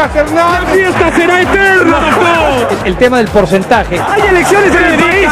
¡La 0.00 0.66
fiesta 0.72 1.14
será 1.14 1.42
eterna, 1.42 2.00
doctor! 2.16 2.86
El 2.86 2.96
tema 2.96 3.18
del 3.18 3.28
porcentaje. 3.28 4.00
¡Hay 4.00 4.22
elecciones 4.22 4.74
en 4.74 4.84
el 4.84 4.98
país! 4.98 5.28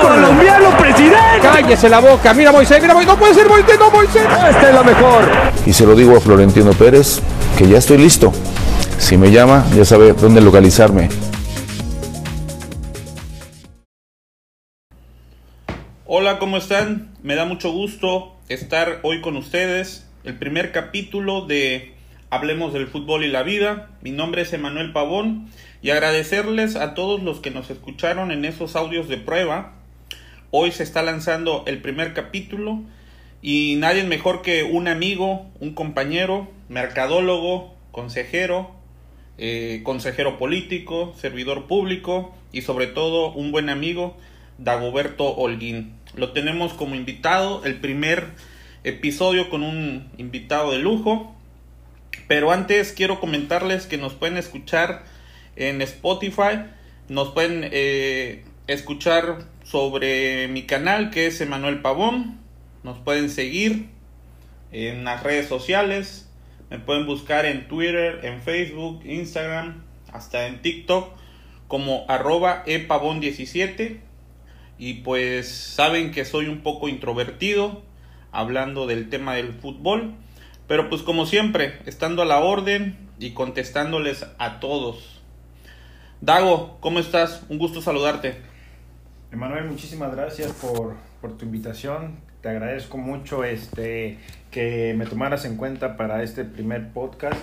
¡Colombiano 0.00 0.70
presidente! 0.78 1.40
¡Cállese 1.42 1.88
la 1.88 1.98
boca! 1.98 2.32
¡Mira 2.32 2.52
Moisés! 2.52 2.80
¡Mira 2.80 2.94
Moisés! 2.94 3.12
¡No 3.12 3.18
puede 3.18 3.34
ser 3.34 3.48
Moisés! 3.48 3.76
¡No 3.80 3.90
Moisés! 3.90 4.22
¡Esta 4.22 4.68
es 4.68 4.74
la 4.76 4.82
mejor! 4.84 5.24
Y 5.66 5.72
se 5.72 5.84
lo 5.84 5.96
digo 5.96 6.16
a 6.16 6.20
Florentino 6.20 6.70
Pérez 6.70 7.20
que 7.58 7.66
ya 7.66 7.78
estoy 7.78 7.98
listo. 7.98 8.32
Si 8.96 9.16
me 9.16 9.32
llama, 9.32 9.66
ya 9.74 9.84
sabe 9.84 10.12
dónde 10.12 10.40
localizarme. 10.40 11.08
Hola, 16.06 16.38
¿cómo 16.38 16.58
están? 16.58 17.10
Me 17.24 17.34
da 17.34 17.44
mucho 17.44 17.72
gusto 17.72 18.36
estar 18.48 19.00
hoy 19.02 19.20
con 19.20 19.36
ustedes. 19.36 20.06
El 20.22 20.38
primer 20.38 20.70
capítulo 20.70 21.44
de 21.44 21.96
Hablemos 22.32 22.72
del 22.72 22.86
fútbol 22.86 23.24
y 23.24 23.28
la 23.28 23.42
vida. 23.42 23.90
Mi 24.00 24.10
nombre 24.10 24.40
es 24.40 24.54
Emanuel 24.54 24.94
Pavón 24.94 25.50
y 25.82 25.90
agradecerles 25.90 26.76
a 26.76 26.94
todos 26.94 27.22
los 27.22 27.40
que 27.40 27.50
nos 27.50 27.68
escucharon 27.68 28.30
en 28.30 28.46
esos 28.46 28.74
audios 28.74 29.06
de 29.06 29.18
prueba. 29.18 29.74
Hoy 30.50 30.72
se 30.72 30.82
está 30.82 31.02
lanzando 31.02 31.62
el 31.66 31.82
primer 31.82 32.14
capítulo 32.14 32.80
y 33.42 33.76
nadie 33.76 34.04
mejor 34.04 34.40
que 34.40 34.62
un 34.62 34.88
amigo, 34.88 35.50
un 35.60 35.74
compañero, 35.74 36.48
mercadólogo, 36.70 37.74
consejero, 37.90 38.70
eh, 39.36 39.82
consejero 39.84 40.38
político, 40.38 41.14
servidor 41.18 41.66
público 41.66 42.34
y 42.50 42.62
sobre 42.62 42.86
todo 42.86 43.32
un 43.32 43.52
buen 43.52 43.68
amigo, 43.68 44.16
Dagoberto 44.56 45.34
Holguín. 45.34 45.92
Lo 46.16 46.32
tenemos 46.32 46.72
como 46.72 46.94
invitado, 46.94 47.62
el 47.66 47.78
primer 47.78 48.28
episodio 48.84 49.50
con 49.50 49.62
un 49.62 50.08
invitado 50.16 50.72
de 50.72 50.78
lujo. 50.78 51.31
Pero 52.28 52.52
antes 52.52 52.92
quiero 52.92 53.20
comentarles 53.20 53.86
que 53.86 53.98
nos 53.98 54.14
pueden 54.14 54.36
escuchar 54.36 55.04
en 55.56 55.82
Spotify, 55.82 56.64
nos 57.08 57.32
pueden 57.32 57.68
eh, 57.72 58.44
escuchar 58.66 59.46
sobre 59.64 60.48
mi 60.48 60.64
canal 60.64 61.10
que 61.10 61.26
es 61.26 61.40
Emanuel 61.40 61.80
Pavón, 61.80 62.40
nos 62.82 62.98
pueden 62.98 63.30
seguir 63.30 63.88
en 64.72 65.04
las 65.04 65.22
redes 65.22 65.46
sociales, 65.46 66.28
me 66.70 66.78
pueden 66.78 67.06
buscar 67.06 67.44
en 67.44 67.68
Twitter, 67.68 68.20
en 68.22 68.40
Facebook, 68.40 69.02
Instagram, 69.04 69.84
hasta 70.12 70.46
en 70.46 70.62
TikTok 70.62 71.12
como 71.68 72.04
arroba 72.08 72.64
epavón17 72.66 73.98
y 74.78 74.94
pues 74.94 75.48
saben 75.48 76.10
que 76.12 76.24
soy 76.24 76.46
un 76.46 76.60
poco 76.60 76.88
introvertido 76.88 77.82
hablando 78.30 78.86
del 78.86 79.08
tema 79.10 79.34
del 79.34 79.52
fútbol, 79.52 80.14
pero 80.72 80.88
pues 80.88 81.02
como 81.02 81.26
siempre, 81.26 81.74
estando 81.84 82.22
a 82.22 82.24
la 82.24 82.38
orden 82.38 82.96
y 83.18 83.32
contestándoles 83.32 84.24
a 84.38 84.58
todos. 84.58 85.22
Dago, 86.22 86.78
¿cómo 86.80 86.98
estás? 86.98 87.44
Un 87.50 87.58
gusto 87.58 87.82
saludarte. 87.82 88.36
Emanuel, 89.30 89.66
muchísimas 89.66 90.16
gracias 90.16 90.50
por, 90.52 90.94
por, 91.20 91.36
tu 91.36 91.44
invitación. 91.44 92.20
Te 92.40 92.48
agradezco 92.48 92.96
mucho 92.96 93.44
este, 93.44 94.16
que 94.50 94.94
me 94.96 95.04
tomaras 95.04 95.44
en 95.44 95.58
cuenta 95.58 95.98
para 95.98 96.22
este 96.22 96.42
primer 96.42 96.88
podcast. 96.88 97.38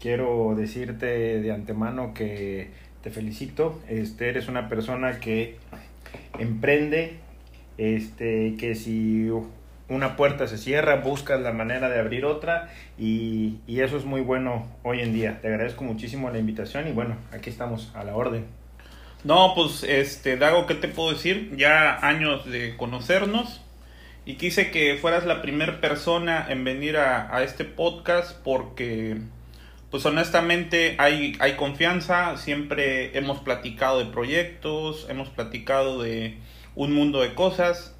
Quiero 0.00 0.56
decirte 0.56 1.40
de 1.40 1.52
antemano 1.52 2.14
que 2.14 2.72
te 3.00 3.12
felicito. 3.12 3.80
Este, 3.88 4.28
eres 4.28 4.48
una 4.48 4.68
persona 4.68 5.20
que 5.20 5.56
emprende, 6.36 7.20
este, 7.78 8.56
que 8.58 8.74
si 8.74 9.30
una 9.92 10.16
puerta 10.16 10.48
se 10.48 10.58
cierra, 10.58 10.96
buscas 10.96 11.40
la 11.40 11.52
manera 11.52 11.88
de 11.88 11.98
abrir 11.98 12.24
otra 12.24 12.70
y, 12.98 13.58
y, 13.66 13.80
eso 13.80 13.96
es 13.96 14.04
muy 14.04 14.20
bueno 14.20 14.66
hoy 14.82 15.00
en 15.00 15.12
día. 15.12 15.38
Te 15.40 15.48
agradezco 15.48 15.84
muchísimo 15.84 16.30
la 16.30 16.38
invitación 16.38 16.88
y 16.88 16.92
bueno, 16.92 17.16
aquí 17.32 17.50
estamos 17.50 17.90
a 17.94 18.04
la 18.04 18.14
orden. 18.14 18.46
No, 19.24 19.52
pues 19.54 19.84
este, 19.84 20.36
Dago, 20.36 20.66
¿qué 20.66 20.74
te 20.74 20.88
puedo 20.88 21.12
decir? 21.12 21.54
Ya 21.56 21.96
años 22.06 22.44
de 22.50 22.76
conocernos 22.76 23.60
y 24.24 24.34
quise 24.34 24.70
que 24.70 24.96
fueras 24.96 25.26
la 25.26 25.42
primera 25.42 25.80
persona 25.80 26.46
en 26.48 26.64
venir 26.64 26.96
a, 26.96 27.34
a, 27.34 27.42
este 27.42 27.64
podcast 27.64 28.36
porque 28.42 29.18
pues 29.92 30.06
honestamente 30.06 30.96
hay, 30.98 31.36
hay 31.38 31.54
confianza, 31.56 32.36
siempre 32.36 33.16
hemos 33.16 33.40
platicado 33.40 33.98
de 33.98 34.06
proyectos, 34.06 35.06
hemos 35.10 35.28
platicado 35.28 36.02
de 36.02 36.38
un 36.74 36.92
mundo 36.92 37.20
de 37.20 37.34
cosas. 37.34 37.94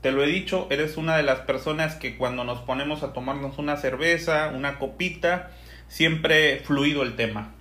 Te 0.00 0.12
lo 0.12 0.22
he 0.22 0.28
dicho, 0.28 0.68
eres 0.70 0.96
una 0.96 1.16
de 1.16 1.24
las 1.24 1.40
personas 1.40 1.96
que 1.96 2.16
cuando 2.16 2.44
nos 2.44 2.60
ponemos 2.60 3.02
a 3.02 3.12
tomarnos 3.12 3.58
una 3.58 3.76
cerveza, 3.76 4.52
una 4.54 4.78
copita, 4.78 5.50
siempre 5.88 6.60
fluido 6.60 7.02
el 7.02 7.16
tema. 7.16 7.52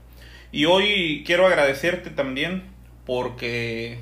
Y 0.52 0.66
hoy 0.66 1.24
quiero 1.26 1.48
agradecerte 1.48 2.12
también 2.12 2.64
porque 3.06 4.00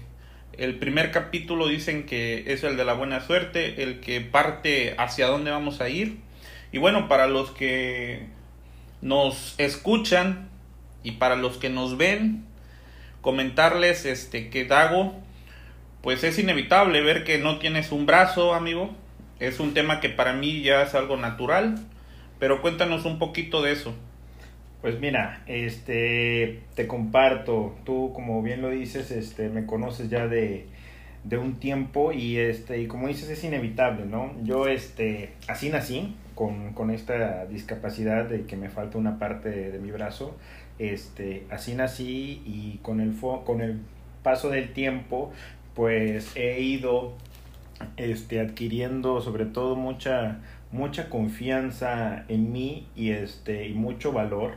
el 0.57 0.75
primer 0.79 1.11
capítulo 1.11 1.67
dicen 1.67 2.05
que 2.05 2.43
es 2.47 2.63
el 2.63 2.75
de 2.75 2.85
la 2.85 2.93
buena 2.93 3.21
suerte, 3.21 3.83
el 3.83 4.01
que 4.01 4.21
parte 4.21 4.95
hacia 4.97 5.27
dónde 5.27 5.51
vamos 5.51 5.79
a 5.79 5.89
ir. 5.89 6.17
Y 6.71 6.77
bueno, 6.77 7.07
para 7.07 7.27
los 7.27 7.51
que 7.51 8.27
nos 9.01 9.55
escuchan 9.57 10.49
y 11.03 11.11
para 11.11 11.35
los 11.35 11.57
que 11.57 11.69
nos 11.69 11.97
ven, 11.97 12.45
comentarles 13.21 14.05
este 14.05 14.49
que 14.49 14.65
Dago 14.65 15.24
pues 16.05 16.23
es 16.23 16.37
inevitable 16.37 17.01
ver 17.01 17.23
que 17.23 17.39
no 17.39 17.57
tienes 17.57 17.91
un 17.91 18.05
brazo, 18.05 18.53
amigo. 18.53 18.91
Es 19.39 19.59
un 19.59 19.73
tema 19.73 19.99
que 20.01 20.09
para 20.09 20.33
mí 20.33 20.61
ya 20.61 20.83
es 20.83 20.93
algo 20.93 21.17
natural, 21.17 21.79
pero 22.37 22.61
cuéntanos 22.61 23.05
un 23.05 23.17
poquito 23.17 23.63
de 23.63 23.71
eso. 23.71 23.95
Pues 24.81 24.99
mira, 24.99 25.41
este 25.47 26.61
te 26.75 26.85
comparto, 26.85 27.75
tú 27.85 28.13
como 28.13 28.43
bien 28.43 28.61
lo 28.61 28.69
dices, 28.69 29.09
este 29.09 29.49
me 29.49 29.65
conoces 29.65 30.11
ya 30.11 30.27
de, 30.27 30.67
de 31.23 31.39
un 31.39 31.55
tiempo 31.55 32.11
y 32.11 32.37
este 32.37 32.79
y 32.81 32.85
como 32.85 33.07
dices 33.07 33.27
es 33.31 33.43
inevitable, 33.43 34.05
¿no? 34.05 34.31
Yo 34.43 34.67
este 34.67 35.33
así 35.47 35.69
nací 35.69 36.15
con, 36.35 36.73
con 36.73 36.91
esta 36.91 37.47
discapacidad 37.47 38.25
de 38.25 38.45
que 38.45 38.57
me 38.57 38.69
falta 38.69 38.99
una 38.99 39.17
parte 39.17 39.49
de, 39.49 39.79
mi 39.79 39.89
brazo, 39.89 40.37
este 40.77 41.47
así 41.49 41.73
nací 41.73 42.43
y 42.45 42.77
con 42.83 43.01
el 43.01 43.15
con 43.43 43.61
el 43.61 43.79
paso 44.21 44.51
del 44.51 44.71
tiempo 44.71 45.31
pues 45.75 46.35
he 46.35 46.61
ido 46.61 47.13
este 47.97 48.39
adquiriendo 48.39 49.21
sobre 49.21 49.45
todo 49.45 49.75
mucha 49.75 50.39
mucha 50.71 51.09
confianza 51.09 52.25
en 52.27 52.51
mí 52.51 52.87
y 52.95 53.11
este 53.11 53.67
y 53.67 53.73
mucho 53.73 54.11
valor 54.11 54.55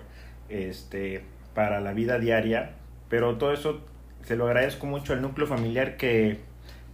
este 0.48 1.22
para 1.54 1.80
la 1.80 1.92
vida 1.92 2.18
diaria. 2.18 2.70
Pero 3.08 3.36
todo 3.36 3.52
eso 3.52 3.80
se 4.22 4.36
lo 4.36 4.46
agradezco 4.46 4.86
mucho 4.86 5.12
al 5.12 5.22
núcleo 5.22 5.46
familiar 5.46 5.96
que, 5.96 6.38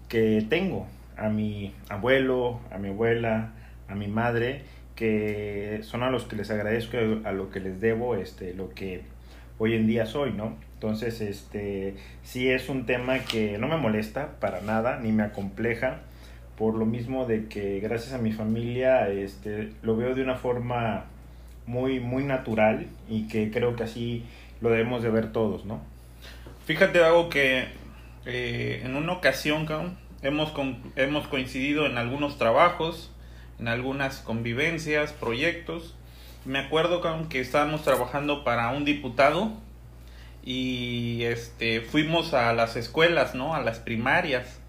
que 0.08 0.44
tengo. 0.48 0.86
A 1.16 1.28
mi 1.28 1.74
abuelo 1.88 2.60
a 2.72 2.78
mi 2.78 2.88
abuela 2.88 3.52
a 3.88 3.94
mi 3.94 4.08
madre 4.08 4.62
que 4.96 5.80
son 5.82 6.02
a 6.02 6.10
los 6.10 6.24
que 6.24 6.36
les 6.36 6.50
agradezco 6.50 6.96
a 7.24 7.32
lo 7.32 7.50
que 7.50 7.60
les 7.60 7.80
debo 7.80 8.16
este 8.16 8.54
lo 8.54 8.70
que 8.70 9.02
hoy 9.58 9.74
en 9.74 9.86
día 9.86 10.06
soy 10.06 10.32
no 10.32 10.56
entonces, 10.74 11.20
este, 11.20 11.94
sí 12.22 12.50
es 12.50 12.68
un 12.68 12.84
tema 12.84 13.20
que 13.20 13.56
no 13.58 13.68
me 13.68 13.76
molesta 13.76 14.38
para 14.40 14.60
nada, 14.60 14.98
ni 15.00 15.12
me 15.12 15.22
acompleja, 15.22 16.00
por 16.58 16.74
lo 16.74 16.84
mismo 16.84 17.24
de 17.26 17.46
que 17.46 17.80
gracias 17.80 18.12
a 18.12 18.18
mi 18.18 18.32
familia 18.32 19.08
este, 19.08 19.72
lo 19.82 19.96
veo 19.96 20.14
de 20.14 20.22
una 20.22 20.34
forma 20.34 21.06
muy, 21.66 22.00
muy 22.00 22.24
natural 22.24 22.86
y 23.08 23.28
que 23.28 23.50
creo 23.50 23.76
que 23.76 23.84
así 23.84 24.24
lo 24.60 24.70
debemos 24.70 25.02
de 25.02 25.10
ver 25.10 25.32
todos, 25.32 25.64
¿no? 25.64 25.80
Fíjate 26.66 27.02
algo 27.02 27.28
que 27.28 27.64
eh, 28.26 28.82
en 28.84 28.96
una 28.96 29.12
ocasión 29.12 29.66
hemos, 30.22 30.50
con, 30.50 30.82
hemos 30.96 31.28
coincidido 31.28 31.86
en 31.86 31.98
algunos 31.98 32.36
trabajos, 32.36 33.10
en 33.58 33.68
algunas 33.68 34.18
convivencias, 34.18 35.12
proyectos. 35.12 35.94
Me 36.44 36.58
acuerdo 36.58 37.00
que 37.28 37.40
estábamos 37.40 37.82
trabajando 37.82 38.44
para 38.44 38.70
un 38.70 38.84
diputado 38.84 39.63
y 40.44 41.24
este 41.24 41.80
fuimos 41.80 42.34
a 42.34 42.52
las 42.52 42.76
escuelas, 42.76 43.34
¿no? 43.34 43.54
A 43.54 43.62
las 43.62 43.78
primarias. 43.78 44.60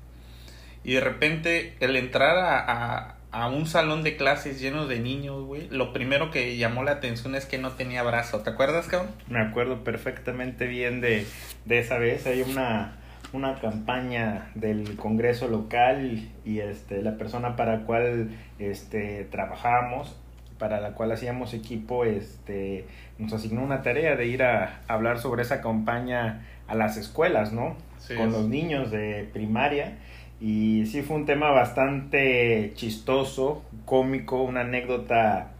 Y 0.83 0.94
de 0.94 1.01
repente 1.01 1.75
el 1.80 1.95
entrar 1.98 2.38
a, 2.38 3.18
a, 3.31 3.50
un 3.50 3.66
salón 3.66 4.04
de 4.04 4.16
clases 4.16 4.62
lleno 4.62 4.88
de 4.88 5.00
niños, 5.00 5.44
güey, 5.44 5.68
lo 5.69 5.92
primero 5.92 6.31
que 6.31 6.56
llamó 6.57 6.83
la 6.83 6.92
atención 6.92 7.36
es 7.36 7.45
que 7.45 7.57
no 7.57 7.72
tenía 7.72 8.04
brazo. 8.04 8.39
¿Te 8.42 8.51
acuerdas, 8.51 8.88
cabrón? 8.88 9.12
Me 9.27 9.39
acuerdo 9.39 9.83
perfectamente 9.83 10.68
bien 10.68 11.01
de, 11.01 11.25
de 11.66 11.80
esa 11.80 11.98
vez. 11.98 12.25
Hay 12.27 12.42
una, 12.44 12.98
una 13.33 13.56
campaña 13.60 14.51
del 14.56 14.95
Congreso 14.95 15.48
local 15.50 16.30
y 16.45 16.60
este, 16.60 17.01
la 17.01 17.18
persona 17.18 17.56
para 17.56 17.77
la 17.77 17.86
cual 17.86 18.30
este, 18.60 19.27
trabajamos 19.30 20.16
para 20.57 20.80
la 20.80 20.92
cual 20.94 21.12
hacíamos 21.12 21.54
equipo, 21.54 22.06
este, 22.06 22.86
nos 23.18 23.34
asignó 23.34 23.63
una 23.63 23.81
tarea 23.81 24.16
de 24.16 24.28
ir 24.28 24.44
a, 24.44 24.81
hablar 24.88 25.19
sobre 25.19 25.42
esa 25.42 25.62
campaña 25.62 26.46
a 26.68 26.75
las 26.75 26.98
escuelas, 26.98 27.52
¿no? 27.54 27.75
Sí, 28.00 28.16
Con 28.16 28.28
es. 28.28 28.34
los 28.34 28.48
niños 28.48 28.92
de 28.92 29.30
primaria. 29.34 29.98
Y 30.42 30.86
sí 30.88 31.02
fue 31.02 31.16
un 31.18 31.25
tema 31.25 31.52
bastante 31.52 32.72
chistoso, 32.75 33.63
cómico, 33.86 34.44
una 34.44 34.62
anécdota 34.62 35.52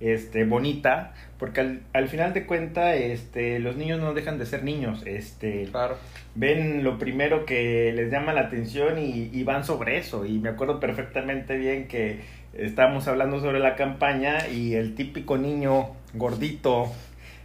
este, 0.00 0.44
bonita, 0.44 1.12
porque 1.38 1.60
al, 1.60 1.82
al 1.92 2.08
final 2.08 2.32
de 2.32 2.46
cuenta, 2.46 2.94
este, 2.96 3.58
los 3.58 3.76
niños 3.76 4.00
no 4.00 4.14
dejan 4.14 4.38
de 4.38 4.46
ser 4.46 4.64
niños, 4.64 5.02
este, 5.06 5.68
Claro. 5.70 5.96
ven 6.34 6.82
lo 6.82 6.98
primero 6.98 7.44
que 7.44 7.92
les 7.94 8.10
llama 8.10 8.32
la 8.32 8.42
atención 8.42 8.98
y, 8.98 9.28
y 9.32 9.44
van 9.44 9.64
sobre 9.64 9.98
eso. 9.98 10.24
Y 10.24 10.38
me 10.38 10.48
acuerdo 10.48 10.80
perfectamente 10.80 11.56
bien 11.56 11.86
que 11.86 12.20
estábamos 12.54 13.06
hablando 13.08 13.40
sobre 13.40 13.58
la 13.60 13.76
campaña 13.76 14.48
y 14.48 14.74
el 14.74 14.94
típico 14.94 15.38
niño 15.38 15.88
gordito, 16.14 16.90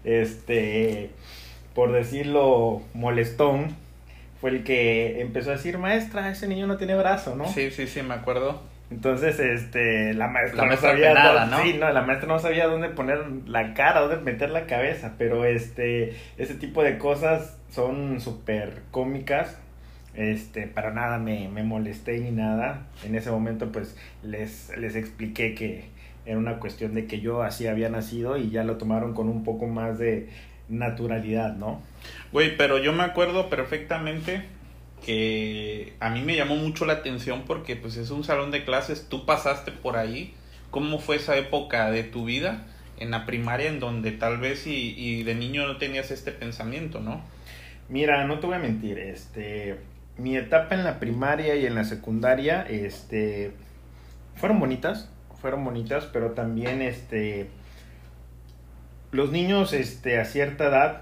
este, 0.04 1.10
por 1.76 1.92
decirlo 1.92 2.82
molestón, 2.94 3.76
fue 4.42 4.52
el 4.52 4.64
que 4.64 5.22
empezó 5.22 5.52
a 5.52 5.54
decir, 5.54 5.78
maestra, 5.78 6.30
ese 6.30 6.48
niño 6.48 6.68
no 6.68 6.78
tiene 6.78 6.96
brazo, 6.96 7.36
¿no? 7.36 7.48
Sí, 7.48 7.72
sí, 7.72 7.88
sí, 7.88 8.02
me 8.04 8.14
acuerdo. 8.14 8.62
Entonces, 8.90 9.38
este, 9.40 10.14
la 10.14 10.28
maestra 10.28 10.58
La 10.60 10.64
no 10.64 10.68
maestra 10.70 10.92
sabía 10.92 11.08
penada, 11.10 11.42
dónde- 11.42 11.58
¿no? 11.58 11.64
sí, 11.64 11.78
no, 11.78 11.92
la 11.92 12.02
maestra 12.04 12.28
no 12.30 12.40
sabía 12.40 12.68
dónde 12.68 12.88
poner 12.90 13.20
la 13.46 13.74
cara, 13.74 14.00
dónde 14.02 14.18
meter 14.32 14.50
la 14.50 14.66
cabeza, 14.66 15.16
pero 15.18 15.44
este, 15.44 16.16
ese 16.38 16.54
tipo 16.56 16.84
de 16.84 16.98
cosas 16.98 17.58
son 17.70 18.22
súper 18.22 18.82
cómicas. 18.92 19.58
Este, 20.18 20.66
para 20.68 20.92
nada 20.92 21.20
me, 21.20 21.48
me 21.48 21.64
molesté 21.64 22.20
ni 22.20 22.32
nada. 22.32 22.88
En 23.06 23.16
ese 23.16 23.32
momento, 23.32 23.72
pues, 23.72 23.96
les, 24.24 24.76
les 24.78 24.96
expliqué 24.96 25.54
que 25.54 25.86
era 26.26 26.38
una 26.38 26.60
cuestión 26.60 26.94
de 26.94 27.06
que 27.06 27.22
yo 27.22 27.44
así 27.44 27.68
había 27.68 27.90
nacido 27.90 28.38
y 28.38 28.50
ya 28.50 28.64
lo 28.64 28.78
tomaron 28.78 29.14
con 29.14 29.30
un 29.30 29.44
poco 29.44 29.68
más 29.68 29.98
de 30.00 30.28
naturalidad, 30.70 31.56
¿no? 31.56 31.82
Güey, 32.34 32.58
pero 32.58 32.80
yo 32.80 32.92
me 32.92 33.04
acuerdo 33.04 33.50
perfectamente 33.50 34.44
que 35.06 35.94
a 36.00 36.10
mí 36.10 36.22
me 36.22 36.36
llamó 36.36 36.56
mucho 36.56 36.86
la 36.86 36.94
atención 36.94 37.44
porque 37.46 37.76
pues 37.76 37.96
es 37.96 38.10
un 38.10 38.24
salón 38.24 38.52
de 38.52 38.66
clases, 38.66 39.08
tú 39.08 39.26
pasaste 39.26 39.72
por 39.72 39.96
ahí, 39.96 40.34
¿cómo 40.72 41.00
fue 41.00 41.18
esa 41.18 41.38
época 41.38 41.92
de 41.92 42.04
tu 42.04 42.26
vida 42.26 42.66
en 43.00 43.12
la 43.12 43.26
primaria 43.26 43.70
en 43.70 43.80
donde 43.80 44.12
tal 44.12 44.40
vez 44.40 44.68
y, 44.68 44.96
y 44.98 45.24
de 45.24 45.36
niño 45.36 45.68
no 45.68 45.78
tenías 45.78 46.12
este 46.12 46.32
pensamiento, 46.32 47.00
¿no? 47.00 47.22
Mira, 47.88 48.26
no 48.26 48.40
te 48.40 48.48
voy 48.48 48.56
a 48.56 48.60
mentir, 48.60 48.98
este, 49.00 49.78
mi 50.18 50.36
etapa 50.36 50.76
en 50.76 50.84
la 50.84 51.00
primaria 51.00 51.56
y 51.56 51.66
en 51.66 51.76
la 51.76 51.84
secundaria, 51.84 52.64
este, 52.64 53.52
fueron 54.36 54.60
bonitas, 54.60 55.10
fueron 55.42 55.64
bonitas, 55.64 56.06
pero 56.12 56.32
también, 56.32 56.82
este, 56.82 57.50
los 59.12 59.32
niños, 59.32 59.74
este, 59.74 60.20
a 60.20 60.26
cierta 60.26 60.66
edad 60.66 61.02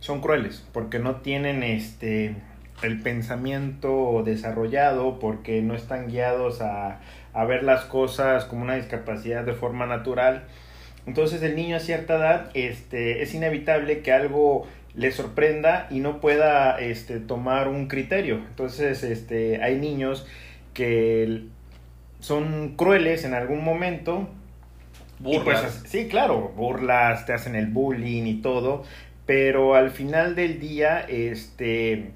son 0.00 0.20
crueles, 0.20 0.64
porque 0.72 0.98
no 0.98 1.16
tienen, 1.16 1.62
este, 1.62 2.36
el 2.82 3.00
pensamiento 3.00 4.22
desarrollado, 4.24 5.18
porque 5.18 5.62
no 5.62 5.74
están 5.74 6.08
guiados 6.08 6.60
a, 6.60 7.00
a 7.32 7.44
ver 7.44 7.62
las 7.62 7.84
cosas 7.84 8.44
como 8.44 8.62
una 8.62 8.76
discapacidad 8.76 9.44
de 9.44 9.52
forma 9.52 9.86
natural. 9.86 10.44
Entonces 11.06 11.42
el 11.42 11.54
niño 11.54 11.76
a 11.76 11.80
cierta 11.80 12.16
edad 12.16 12.50
este, 12.54 13.22
es 13.22 13.34
inevitable 13.34 14.00
que 14.00 14.12
algo 14.12 14.66
le 14.96 15.12
sorprenda 15.12 15.86
y 15.90 16.00
no 16.00 16.20
pueda 16.20 16.78
este, 16.80 17.20
tomar 17.20 17.68
un 17.68 17.86
criterio. 17.86 18.36
Entonces 18.36 19.02
este, 19.02 19.62
hay 19.62 19.76
niños 19.76 20.26
que 20.74 21.44
son 22.20 22.76
crueles 22.76 23.24
en 23.24 23.34
algún 23.34 23.62
momento. 23.62 24.28
Pues, 25.22 25.38
Burlas. 25.38 25.82
sí, 25.86 26.08
claro, 26.08 26.52
burlas, 26.56 27.24
te 27.24 27.32
hacen 27.32 27.56
el 27.56 27.68
bullying 27.68 28.24
y 28.24 28.42
todo, 28.42 28.84
pero 29.24 29.74
al 29.74 29.90
final 29.90 30.34
del 30.34 30.60
día 30.60 31.00
este, 31.00 32.10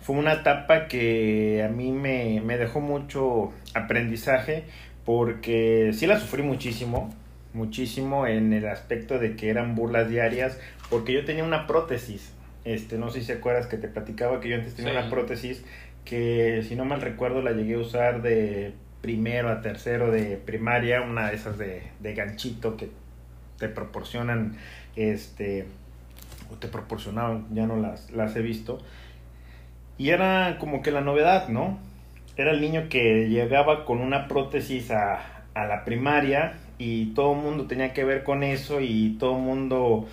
fue 0.00 0.16
una 0.16 0.34
etapa 0.34 0.86
que 0.86 1.64
a 1.64 1.68
mí 1.68 1.90
me, 1.90 2.40
me 2.44 2.56
dejó 2.56 2.80
mucho 2.80 3.52
aprendizaje 3.74 4.64
porque 5.04 5.90
sí 5.94 6.06
la 6.06 6.20
sufrí 6.20 6.42
muchísimo, 6.42 7.12
muchísimo 7.54 8.26
en 8.26 8.52
el 8.52 8.66
aspecto 8.68 9.18
de 9.18 9.36
que 9.36 9.48
eran 9.48 9.74
burlas 9.74 10.08
diarias, 10.10 10.58
porque 10.90 11.12
yo 11.12 11.24
tenía 11.24 11.44
una 11.44 11.66
prótesis, 11.66 12.32
este, 12.64 12.98
no 12.98 13.10
sé 13.10 13.20
si 13.20 13.28
te 13.28 13.32
acuerdas 13.34 13.66
que 13.66 13.76
te 13.78 13.88
platicaba 13.88 14.40
que 14.40 14.48
yo 14.50 14.56
antes 14.56 14.74
tenía 14.74 14.92
Sí. 14.92 14.98
una 14.98 15.10
prótesis 15.10 15.64
que 16.04 16.62
si 16.68 16.76
no 16.76 16.84
mal 16.84 17.00
recuerdo 17.00 17.40
la 17.42 17.52
llegué 17.52 17.74
a 17.74 17.78
usar 17.78 18.20
de 18.22 18.72
primero 19.00 19.48
a 19.50 19.60
tercero 19.62 20.10
de 20.10 20.36
primaria, 20.36 21.00
una 21.02 21.28
de 21.30 21.36
esas 21.36 21.56
de, 21.58 21.82
de 22.00 22.14
ganchito 22.14 22.76
que 22.76 22.88
te 23.58 23.68
proporcionan, 23.68 24.56
este, 24.96 25.66
o 26.50 26.56
te 26.56 26.68
proporcionaban, 26.68 27.46
ya 27.54 27.66
no 27.66 27.76
las, 27.76 28.10
las 28.10 28.34
he 28.36 28.42
visto, 28.42 28.80
y 29.96 30.10
era 30.10 30.56
como 30.58 30.82
que 30.82 30.90
la 30.90 31.00
novedad, 31.02 31.48
¿no? 31.48 31.78
Era 32.36 32.50
el 32.50 32.60
niño 32.60 32.88
que 32.88 33.28
llegaba 33.28 33.84
con 33.84 34.00
una 34.00 34.26
prótesis 34.26 34.90
a, 34.90 35.44
a 35.54 35.66
la 35.66 35.84
primaria 35.84 36.54
y 36.78 37.06
todo 37.14 37.32
el 37.32 37.38
mundo 37.38 37.66
tenía 37.66 37.92
que 37.92 38.04
ver 38.04 38.24
con 38.24 38.42
eso 38.42 38.80
y 38.80 39.16
todo 39.18 39.36
el 39.36 39.42
mundo 39.42 40.08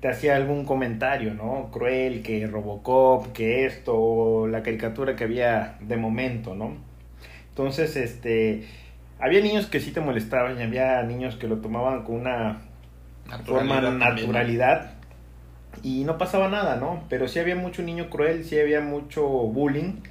te 0.00 0.08
hacía 0.08 0.36
algún 0.36 0.64
comentario, 0.64 1.32
¿no? 1.32 1.70
Cruel, 1.72 2.22
que 2.22 2.46
Robocop, 2.46 3.32
que 3.32 3.64
esto, 3.64 3.96
o 3.96 4.46
la 4.46 4.62
caricatura 4.62 5.16
que 5.16 5.24
había 5.24 5.78
de 5.80 5.96
momento, 5.96 6.54
¿no? 6.54 6.76
Entonces, 7.48 7.96
este, 7.96 8.66
había 9.18 9.40
niños 9.40 9.66
que 9.66 9.80
sí 9.80 9.92
te 9.92 10.00
molestaban 10.00 10.58
y 10.60 10.62
había 10.62 11.02
niños 11.04 11.36
que 11.36 11.48
lo 11.48 11.58
tomaban 11.58 12.02
con 12.04 12.16
una 12.16 12.62
forma 13.46 13.80
¿no? 13.80 13.92
naturalidad 13.92 14.94
y 15.82 16.04
no 16.04 16.18
pasaba 16.18 16.48
nada, 16.48 16.76
¿no? 16.76 17.04
Pero 17.08 17.28
sí 17.28 17.38
había 17.38 17.56
mucho 17.56 17.82
niño 17.82 18.10
cruel, 18.10 18.44
sí 18.44 18.58
había 18.58 18.80
mucho 18.80 19.26
bullying. 19.26 20.02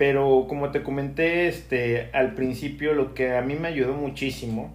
Pero 0.00 0.46
como 0.48 0.70
te 0.70 0.82
comenté, 0.82 1.46
este, 1.46 2.08
al 2.14 2.34
principio 2.34 2.94
lo 2.94 3.12
que 3.12 3.36
a 3.36 3.42
mí 3.42 3.54
me 3.54 3.68
ayudó 3.68 3.92
muchísimo 3.92 4.74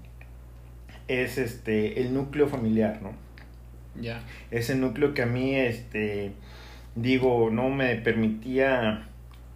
es 1.07 1.39
este 1.39 1.99
el 1.99 2.13
núcleo 2.13 2.47
familiar, 2.47 2.99
¿no? 3.01 3.11
Ya. 3.99 4.21
Ese 4.51 4.75
núcleo 4.75 5.15
que 5.15 5.23
a 5.23 5.25
mí 5.25 5.55
este 5.55 6.33
digo 6.93 7.49
no 7.49 7.71
me 7.71 7.95
permitía 7.95 9.07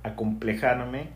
acomplejarme 0.01 1.10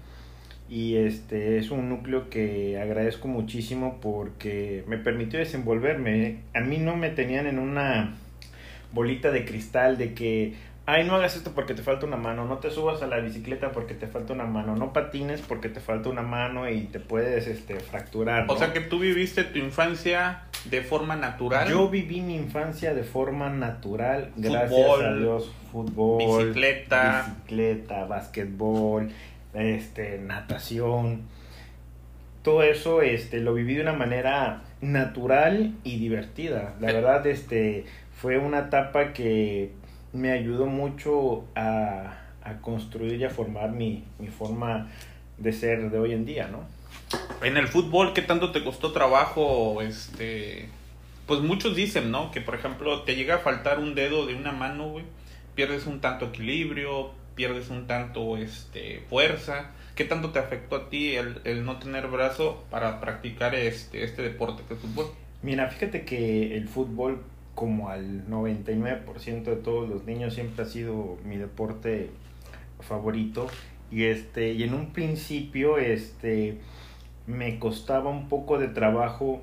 y 0.69 0.97
este 0.97 1.57
es 1.57 1.71
un 1.71 1.89
núcleo 1.89 2.29
que 2.29 2.79
agradezco 2.79 3.27
muchísimo 3.27 3.97
porque 4.03 4.83
me 4.85 4.99
permitió 4.99 5.39
desenvolverme. 5.39 6.41
A 6.53 6.59
mí 6.59 6.77
no 6.77 6.95
me 6.95 7.09
tenían 7.09 7.47
en 7.47 7.57
una 7.57 8.17
bolita 8.91 9.31
de 9.31 9.45
cristal 9.45 9.97
de 9.97 10.13
que, 10.13 10.53
ay, 10.85 11.05
no 11.05 11.15
hagas 11.15 11.35
esto 11.37 11.51
porque 11.55 11.73
te 11.73 11.81
falta 11.81 12.05
una 12.05 12.17
mano, 12.17 12.45
no 12.45 12.57
te 12.57 12.69
subas 12.69 13.01
a 13.01 13.07
la 13.07 13.17
bicicleta 13.19 13.71
porque 13.71 13.93
te 13.93 14.07
falta 14.07 14.33
una 14.33 14.45
mano, 14.45 14.75
no 14.75 14.91
patines 14.93 15.41
porque 15.41 15.69
te 15.69 15.79
falta 15.79 16.09
una 16.09 16.23
mano 16.23 16.69
y 16.69 16.81
te 16.85 16.99
puedes 16.99 17.47
este, 17.47 17.79
fracturar. 17.79 18.45
O 18.49 18.57
sea 18.57 18.73
que 18.73 18.81
tú 18.81 18.99
viviste 18.99 19.43
tu 19.45 19.59
infancia 19.59 20.43
de 20.65 20.81
forma 20.81 21.15
natural. 21.15 21.69
Yo 21.69 21.89
viví 21.89 22.21
mi 22.21 22.35
infancia 22.35 22.93
de 22.93 23.03
forma 23.03 23.49
natural, 23.49 24.31
gracias 24.35 24.89
a 25.01 25.13
Dios. 25.15 25.51
Fútbol, 25.71 26.17
bicicleta. 26.47 27.33
bicicleta, 27.45 28.05
básquetbol, 28.05 29.09
este, 29.53 30.17
natación. 30.19 31.21
Todo 32.43 32.61
eso 32.63 33.01
este, 33.01 33.39
lo 33.39 33.53
viví 33.53 33.75
de 33.75 33.81
una 33.83 33.93
manera 33.93 34.63
natural 34.81 35.75
y 35.85 35.97
divertida. 35.97 36.73
La 36.81 36.89
Eh. 36.89 36.93
verdad, 36.93 37.25
este, 37.25 37.85
fue 38.21 38.37
una 38.37 38.59
etapa 38.59 39.13
que 39.13 39.71
me 40.13 40.31
ayudó 40.31 40.67
mucho 40.67 41.45
a, 41.55 42.13
a 42.43 42.61
construir 42.61 43.19
y 43.19 43.23
a 43.25 43.29
formar 43.29 43.71
mi, 43.71 44.03
mi 44.19 44.27
forma 44.27 44.89
de 45.37 45.51
ser 45.51 45.89
de 45.89 45.99
hoy 45.99 46.13
en 46.13 46.25
día, 46.25 46.47
¿no? 46.47 46.63
En 47.45 47.57
el 47.57 47.67
fútbol, 47.67 48.13
¿qué 48.13 48.21
tanto 48.21 48.51
te 48.51 48.63
costó 48.63 48.91
trabajo? 48.91 49.81
Este, 49.81 50.69
pues 51.25 51.41
muchos 51.41 51.75
dicen, 51.75 52.11
¿no? 52.11 52.31
Que 52.31 52.41
por 52.41 52.55
ejemplo 52.55 53.01
te 53.01 53.15
llega 53.15 53.35
a 53.35 53.39
faltar 53.39 53.79
un 53.79 53.95
dedo 53.95 54.25
de 54.25 54.35
una 54.35 54.51
mano, 54.51 54.89
güey, 54.89 55.05
pierdes 55.55 55.85
un 55.85 55.99
tanto 55.99 56.27
equilibrio, 56.27 57.11
pierdes 57.35 57.69
un 57.69 57.87
tanto, 57.87 58.37
este, 58.37 59.03
fuerza. 59.09 59.71
¿Qué 59.95 60.05
tanto 60.05 60.31
te 60.31 60.39
afectó 60.39 60.75
a 60.75 60.89
ti 60.89 61.15
el, 61.15 61.41
el 61.43 61.65
no 61.65 61.77
tener 61.77 62.07
brazo 62.07 62.63
para 62.71 62.99
practicar 62.99 63.53
este, 63.55 64.03
este 64.03 64.21
deporte 64.21 64.63
que 64.67 64.73
es 64.73 64.79
fútbol? 64.79 65.07
Mira, 65.43 65.69
fíjate 65.69 66.05
que 66.05 66.55
el 66.55 66.67
fútbol, 66.67 67.21
como 67.55 67.89
al 67.89 68.27
99% 68.27 69.43
de 69.43 69.55
todos 69.55 69.87
los 69.87 70.05
niños, 70.05 70.33
siempre 70.33 70.63
ha 70.63 70.67
sido 70.67 71.17
mi 71.25 71.37
deporte 71.37 72.09
favorito. 72.79 73.47
Y 73.91 74.05
este, 74.05 74.53
y 74.53 74.63
en 74.63 74.73
un 74.73 74.91
principio, 74.91 75.77
este, 75.77 76.57
me 77.27 77.59
costaba 77.59 78.09
un 78.09 78.27
poco 78.27 78.57
de 78.57 78.67
trabajo, 78.67 79.41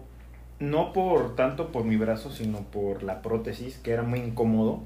no 0.58 0.92
por 0.92 1.36
tanto 1.36 1.72
por 1.72 1.84
mi 1.84 1.96
brazo, 1.96 2.30
sino 2.30 2.62
por 2.62 3.02
la 3.02 3.22
prótesis, 3.22 3.78
que 3.78 3.92
era 3.92 4.02
muy 4.02 4.20
incómodo. 4.20 4.80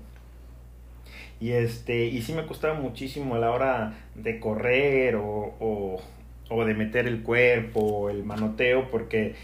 Y 1.41 1.53
este, 1.53 2.07
y 2.07 2.23
sí 2.23 2.33
me 2.33 2.47
costaba 2.47 2.75
muchísimo 2.75 3.35
a 3.35 3.39
la 3.39 3.51
hora 3.51 3.95
de 4.15 4.39
correr 4.39 5.17
o, 5.17 5.55
o, 5.61 6.01
o 6.51 6.65
de 6.65 6.75
meter 6.75 7.07
el 7.07 7.23
cuerpo, 7.23 8.11
el 8.11 8.23
manoteo, 8.25 8.91
porque 8.91 9.35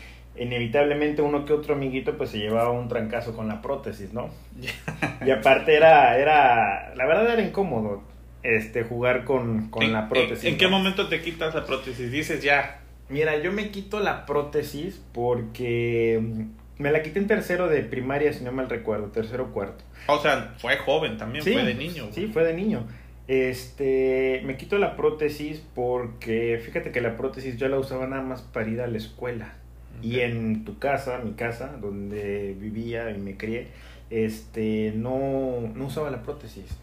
inevitablemente 0.40 1.22
uno 1.22 1.44
que 1.44 1.52
otro 1.52 1.74
amiguito 1.74 2.16
pues 2.16 2.30
se 2.30 2.38
llevaba 2.38 2.70
un 2.70 2.88
trancazo 2.88 3.36
con 3.36 3.46
la 3.46 3.62
prótesis, 3.62 4.12
¿no? 4.12 4.30
y 5.24 5.30
aparte 5.30 5.76
era, 5.76 6.18
era, 6.18 6.92
la 6.96 7.06
verdad 7.06 7.32
era 7.32 7.42
incómodo 7.42 8.02
este 8.42 8.82
jugar 8.82 9.24
con, 9.24 9.68
con 9.68 9.82
¿En, 9.82 9.92
la 9.92 10.08
prótesis. 10.08 10.44
en- 10.44 10.56
qué 10.58 10.66
momento 10.66 11.08
te 11.08 11.20
quitas 11.20 11.54
la 11.54 11.64
prótesis? 11.66 12.10
Dices 12.10 12.42
ya, 12.42 12.78
Mira, 13.10 13.36
yo 13.42 13.50
me 13.50 13.70
quito 13.70 13.98
la 14.00 14.24
prótesis 14.24 15.02
porque 15.12 16.20
mm, 16.22 16.80
me 16.82 16.92
la 16.92 17.02
quité 17.02 17.18
en 17.18 17.26
tercero 17.26 17.66
de 17.68 17.82
primaria, 17.82 18.32
si 18.32 18.44
no 18.44 18.52
mal 18.52 18.70
recuerdo, 18.70 19.08
tercero 19.08 19.44
o 19.44 19.52
cuarto. 19.52 19.82
O 20.06 20.18
sea, 20.20 20.54
fue 20.58 20.76
joven 20.76 21.18
también, 21.18 21.42
Sí, 21.44 21.52
fue 21.52 21.64
de 21.64 21.74
niño. 21.74 22.04
güey. 22.04 22.14
Sí, 22.14 22.26
fue 22.32 22.44
de 22.44 22.54
niño. 22.54 22.86
Este, 23.26 24.42
me 24.44 24.56
quito 24.56 24.78
la 24.78 24.96
prótesis 24.96 25.62
porque 25.74 26.60
fíjate 26.64 26.92
que 26.92 27.00
la 27.00 27.16
prótesis 27.16 27.56
yo 27.56 27.68
la 27.68 27.78
usaba 27.78 28.06
nada 28.06 28.22
más 28.22 28.42
para 28.42 28.68
ir 28.68 28.80
a 28.80 28.86
la 28.86 28.96
escuela. 28.98 29.54
Y 30.02 30.16
Ok. 30.16 30.20
en 30.20 30.64
tu 30.64 30.78
casa, 30.78 31.18
mi 31.24 31.32
casa, 31.32 31.76
donde 31.80 32.56
vivía 32.58 33.10
y 33.10 33.18
me 33.18 33.36
crié, 33.36 33.68
este, 34.10 34.92
no, 34.96 35.60
no 35.74 35.86
usaba 35.86 36.10
la 36.10 36.22
prótesis. 36.22 36.76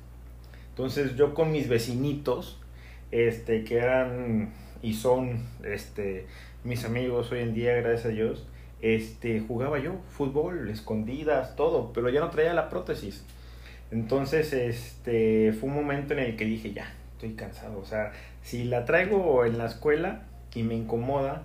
Entonces 0.69 1.15
yo 1.15 1.33
con 1.33 1.51
mis 1.51 1.67
vecinitos, 1.67 2.59
este, 3.11 3.63
que 3.63 3.77
eran 3.77 4.53
y 4.81 4.93
son, 4.93 5.43
este, 5.63 6.27
mis 6.63 6.85
amigos 6.85 7.31
hoy 7.31 7.39
en 7.39 7.53
día, 7.53 7.75
gracias 7.75 8.05
a 8.05 8.09
Dios, 8.09 8.47
este, 8.81 9.39
jugaba 9.39 9.79
yo 9.79 9.93
fútbol, 10.09 10.69
escondidas, 10.69 11.55
todo, 11.55 11.91
pero 11.93 12.09
ya 12.09 12.19
no 12.19 12.29
traía 12.29 12.53
la 12.53 12.69
prótesis. 12.69 13.23
Entonces, 13.91 14.53
este, 14.53 15.53
fue 15.53 15.69
un 15.69 15.75
momento 15.75 16.13
en 16.13 16.19
el 16.19 16.35
que 16.35 16.45
dije, 16.45 16.73
ya, 16.73 16.93
estoy 17.13 17.33
cansado. 17.33 17.79
O 17.79 17.85
sea, 17.85 18.11
si 18.43 18.65
la 18.65 18.85
traigo 18.85 19.45
en 19.45 19.57
la 19.57 19.65
escuela 19.65 20.23
y 20.53 20.63
me 20.63 20.75
incomoda, 20.75 21.43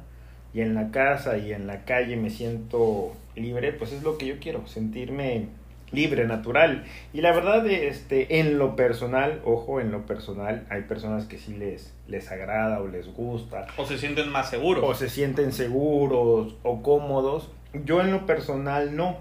y 0.54 0.60
en 0.60 0.74
la 0.74 0.90
casa 0.90 1.38
y 1.38 1.52
en 1.52 1.66
la 1.66 1.84
calle 1.84 2.16
me 2.16 2.30
siento 2.30 3.12
libre, 3.36 3.72
pues 3.72 3.92
es 3.92 4.02
lo 4.02 4.18
que 4.18 4.26
yo 4.26 4.34
quiero, 4.40 4.66
sentirme 4.66 5.46
libre, 5.92 6.26
natural. 6.26 6.84
Y 7.12 7.20
la 7.20 7.32
verdad, 7.32 7.66
este, 7.66 8.40
en 8.40 8.58
lo 8.58 8.76
personal, 8.76 9.40
ojo, 9.44 9.80
en 9.80 9.90
lo 9.92 10.06
personal, 10.06 10.66
hay 10.70 10.82
personas 10.82 11.26
que 11.26 11.38
sí 11.38 11.54
les, 11.54 11.94
les 12.08 12.30
agrada 12.30 12.80
o 12.80 12.88
les 12.88 13.12
gusta, 13.14 13.66
O 13.76 13.86
se 13.86 13.98
sienten 13.98 14.30
más 14.30 14.50
seguros. 14.50 14.84
o 14.86 14.94
se 14.94 15.08
sienten 15.08 15.52
seguros 15.52 16.56
o 16.62 16.82
cómodos. 16.82 17.50
Yo 17.84 18.00
en 18.00 18.10
lo 18.10 18.26
personal 18.26 18.96
no. 18.96 19.18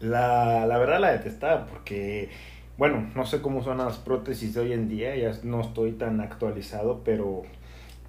La, 0.00 0.66
la 0.66 0.78
verdad 0.78 0.98
la 0.98 1.12
detestaba 1.12 1.66
porque, 1.66 2.30
bueno, 2.78 3.10
no 3.14 3.26
sé 3.26 3.42
cómo 3.42 3.62
son 3.62 3.78
las 3.78 3.98
prótesis 3.98 4.54
de 4.54 4.60
hoy 4.62 4.72
en 4.72 4.88
día, 4.88 5.14
ya 5.14 5.32
no 5.42 5.60
estoy 5.60 5.92
tan 5.92 6.20
actualizado, 6.20 7.02
pero 7.04 7.42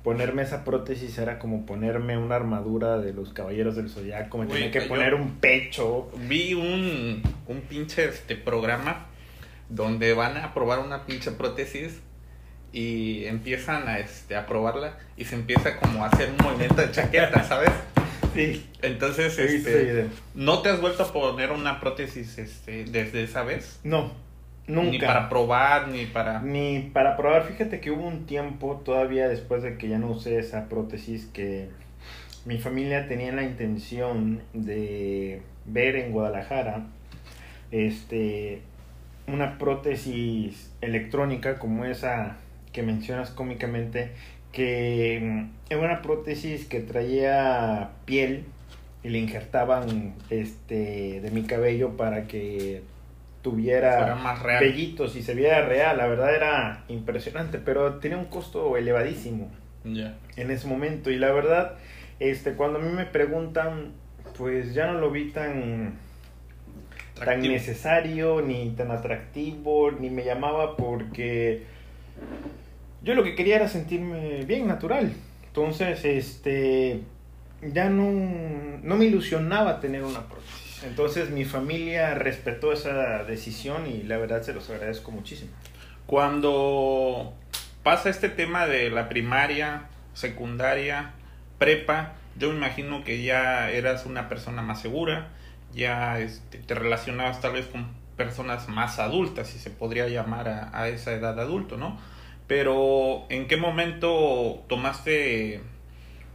ponerme 0.03 0.41
esa 0.41 0.63
prótesis 0.63 1.17
era 1.17 1.39
como 1.39 1.65
ponerme 1.65 2.17
una 2.17 2.35
armadura 2.35 2.97
de 2.97 3.13
los 3.13 3.33
caballeros 3.33 3.75
del 3.75 3.89
zodiaco, 3.89 4.37
me 4.37 4.47
tenía 4.47 4.71
que 4.71 4.81
poner 4.81 5.13
un 5.13 5.35
pecho. 5.35 6.11
Vi 6.27 6.53
un, 6.53 7.21
un 7.47 7.61
pinche 7.61 8.05
este 8.05 8.35
programa 8.35 9.07
donde 9.69 10.13
van 10.13 10.37
a 10.37 10.53
probar 10.53 10.79
una 10.79 11.05
pinche 11.05 11.31
prótesis 11.31 12.01
y 12.73 13.25
empiezan 13.25 13.87
a, 13.87 13.99
este, 13.99 14.35
a 14.35 14.45
probarla 14.45 14.97
y 15.17 15.25
se 15.25 15.35
empieza 15.35 15.77
como 15.77 16.03
a 16.03 16.07
hacer 16.07 16.29
un 16.29 16.45
movimiento 16.45 16.81
de 16.81 16.91
chaqueta, 16.91 17.43
¿sabes? 17.47 17.71
Sí, 18.33 18.65
Entonces, 18.81 19.37
este. 19.37 20.07
¿no 20.35 20.61
te 20.61 20.69
has 20.69 20.79
vuelto 20.79 21.03
a 21.03 21.11
poner 21.11 21.51
una 21.51 21.81
prótesis 21.81 22.37
este, 22.37 22.85
desde 22.85 23.23
esa 23.23 23.43
vez? 23.43 23.79
No, 23.83 24.13
nunca. 24.67 24.91
Ni 24.91 24.99
para 24.99 25.29
probar, 25.29 25.87
ni 25.87 26.05
para... 26.05 26.41
Ni 26.41 26.89
para 26.93 27.17
probar, 27.17 27.43
fíjate 27.43 27.79
que 27.79 27.91
hubo 27.91 28.07
un 28.07 28.25
tiempo 28.25 28.81
todavía 28.83 29.27
después 29.27 29.63
de 29.63 29.77
que 29.77 29.89
ya 29.89 29.97
no 29.97 30.11
usé 30.11 30.39
esa 30.39 30.69
prótesis 30.69 31.25
que 31.27 31.69
mi 32.45 32.57
familia 32.57 33.07
tenía 33.07 33.31
la 33.31 33.43
intención 33.43 34.41
de 34.53 35.41
ver 35.65 35.95
en 35.95 36.11
Guadalajara 36.11 36.87
este 37.71 38.61
una 39.27 39.57
prótesis 39.57 40.71
electrónica 40.81 41.59
como 41.59 41.85
esa 41.85 42.37
que 42.73 42.83
mencionas 42.83 43.29
cómicamente 43.29 44.11
que 44.51 45.19
mm, 45.21 45.71
era 45.71 45.81
una 45.81 46.01
prótesis 46.01 46.65
que 46.65 46.81
traía 46.81 47.91
piel 48.05 48.45
y 49.03 49.09
le 49.09 49.19
injertaban 49.19 50.13
este 50.29 51.21
de 51.21 51.31
mi 51.31 51.43
cabello 51.43 51.95
para 51.95 52.27
que 52.27 52.81
tuviera 53.41 54.15
más 54.15 54.41
real. 54.41 54.63
vellitos 54.63 55.15
y 55.15 55.23
se 55.23 55.33
viera 55.33 55.65
real, 55.65 55.97
la 55.97 56.07
verdad 56.07 56.33
era 56.35 56.83
impresionante, 56.89 57.57
pero 57.57 57.95
tenía 57.95 58.17
un 58.17 58.25
costo 58.25 58.77
elevadísimo 58.77 59.51
Ya. 59.83 60.15
en 60.35 60.51
ese 60.51 60.67
momento 60.67 61.09
y 61.09 61.17
la 61.17 61.31
verdad 61.31 61.73
este 62.19 62.53
cuando 62.53 62.77
a 62.79 62.81
mí 62.83 62.89
me 62.91 63.05
preguntan 63.05 63.93
pues 64.37 64.73
ya 64.75 64.85
no 64.87 64.99
lo 64.99 65.09
vi 65.11 65.31
tan 65.31 65.95
tan 67.15 67.41
necesario 67.41 68.41
ni 68.41 68.69
tan 68.71 68.91
atractivo 68.91 69.91
ni 69.91 70.09
me 70.11 70.23
llamaba 70.23 70.75
porque 70.77 71.63
yo 73.03 73.15
lo 73.15 73.23
que 73.23 73.33
quería 73.35 73.55
era 73.55 73.67
sentirme 73.67 74.43
bien 74.45 74.67
natural 74.67 75.11
entonces 75.47 76.05
este 76.05 77.01
ya 77.73 77.89
no 77.89 78.11
no 78.83 78.95
me 78.97 79.05
ilusionaba 79.05 79.79
tener 79.79 80.03
una 80.03 80.21
prótesis 80.27 80.60
entonces 80.83 81.29
mi 81.29 81.45
familia 81.45 82.15
respetó 82.15 82.73
esa 82.73 83.23
decisión 83.23 83.87
y 83.87 84.03
la 84.03 84.17
verdad 84.17 84.41
se 84.41 84.53
los 84.53 84.69
agradezco 84.69 85.11
muchísimo 85.11 85.51
Cuando 86.05 87.33
pasa 87.83 88.09
este 88.09 88.29
tema 88.29 88.67
de 88.67 88.89
la 88.89 89.09
primaria, 89.09 89.89
secundaria, 90.13 91.11
prepa, 91.57 92.13
yo 92.37 92.49
me 92.49 92.57
imagino 92.57 93.03
que 93.03 93.21
ya 93.23 93.69
eras 93.69 94.05
una 94.05 94.29
persona 94.29 94.61
más 94.61 94.81
segura, 94.81 95.29
ya 95.73 96.19
este, 96.19 96.57
te 96.57 96.75
relacionabas 96.75 97.41
tal 97.41 97.53
vez 97.53 97.67
con 97.67 97.87
personas 98.17 98.67
más 98.67 98.99
adultas, 98.99 99.47
si 99.47 99.59
se 99.59 99.69
podría 99.69 100.07
llamar 100.07 100.49
a, 100.49 100.69
a 100.73 100.89
esa 100.89 101.13
edad 101.13 101.39
adulto, 101.39 101.77
¿no? 101.77 101.99
Pero 102.47 103.25
¿en 103.29 103.47
qué 103.47 103.57
momento 103.57 104.63
tomaste 104.67 105.61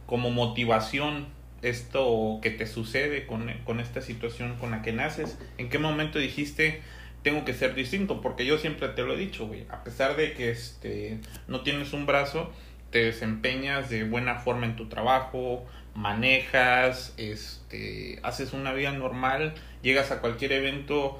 como 0.05 0.31
motivación 0.31 1.27
esto 1.61 2.39
que 2.41 2.51
te 2.51 2.67
sucede 2.67 3.25
con, 3.25 3.51
con 3.63 3.79
esta 3.79 4.01
situación 4.01 4.55
con 4.57 4.71
la 4.71 4.81
que 4.81 4.93
naces? 4.93 5.37
¿En 5.57 5.69
qué 5.69 5.79
momento 5.79 6.19
dijiste, 6.19 6.81
tengo 7.23 7.45
que 7.45 7.53
ser 7.53 7.75
distinto? 7.75 8.21
Porque 8.21 8.45
yo 8.45 8.57
siempre 8.57 8.87
te 8.89 9.03
lo 9.03 9.13
he 9.13 9.17
dicho, 9.17 9.47
güey, 9.47 9.65
a 9.69 9.83
pesar 9.83 10.15
de 10.15 10.33
que 10.33 10.49
este, 10.51 11.19
no 11.47 11.61
tienes 11.61 11.93
un 11.93 12.05
brazo, 12.05 12.51
te 12.91 13.05
desempeñas 13.05 13.89
de 13.89 14.03
buena 14.03 14.35
forma 14.35 14.65
en 14.65 14.75
tu 14.75 14.87
trabajo, 14.87 15.65
manejas, 15.93 17.13
este, 17.17 18.19
haces 18.23 18.53
una 18.53 18.73
vida 18.73 18.91
normal, 18.91 19.55
llegas 19.81 20.11
a 20.11 20.21
cualquier 20.21 20.53
evento 20.53 21.19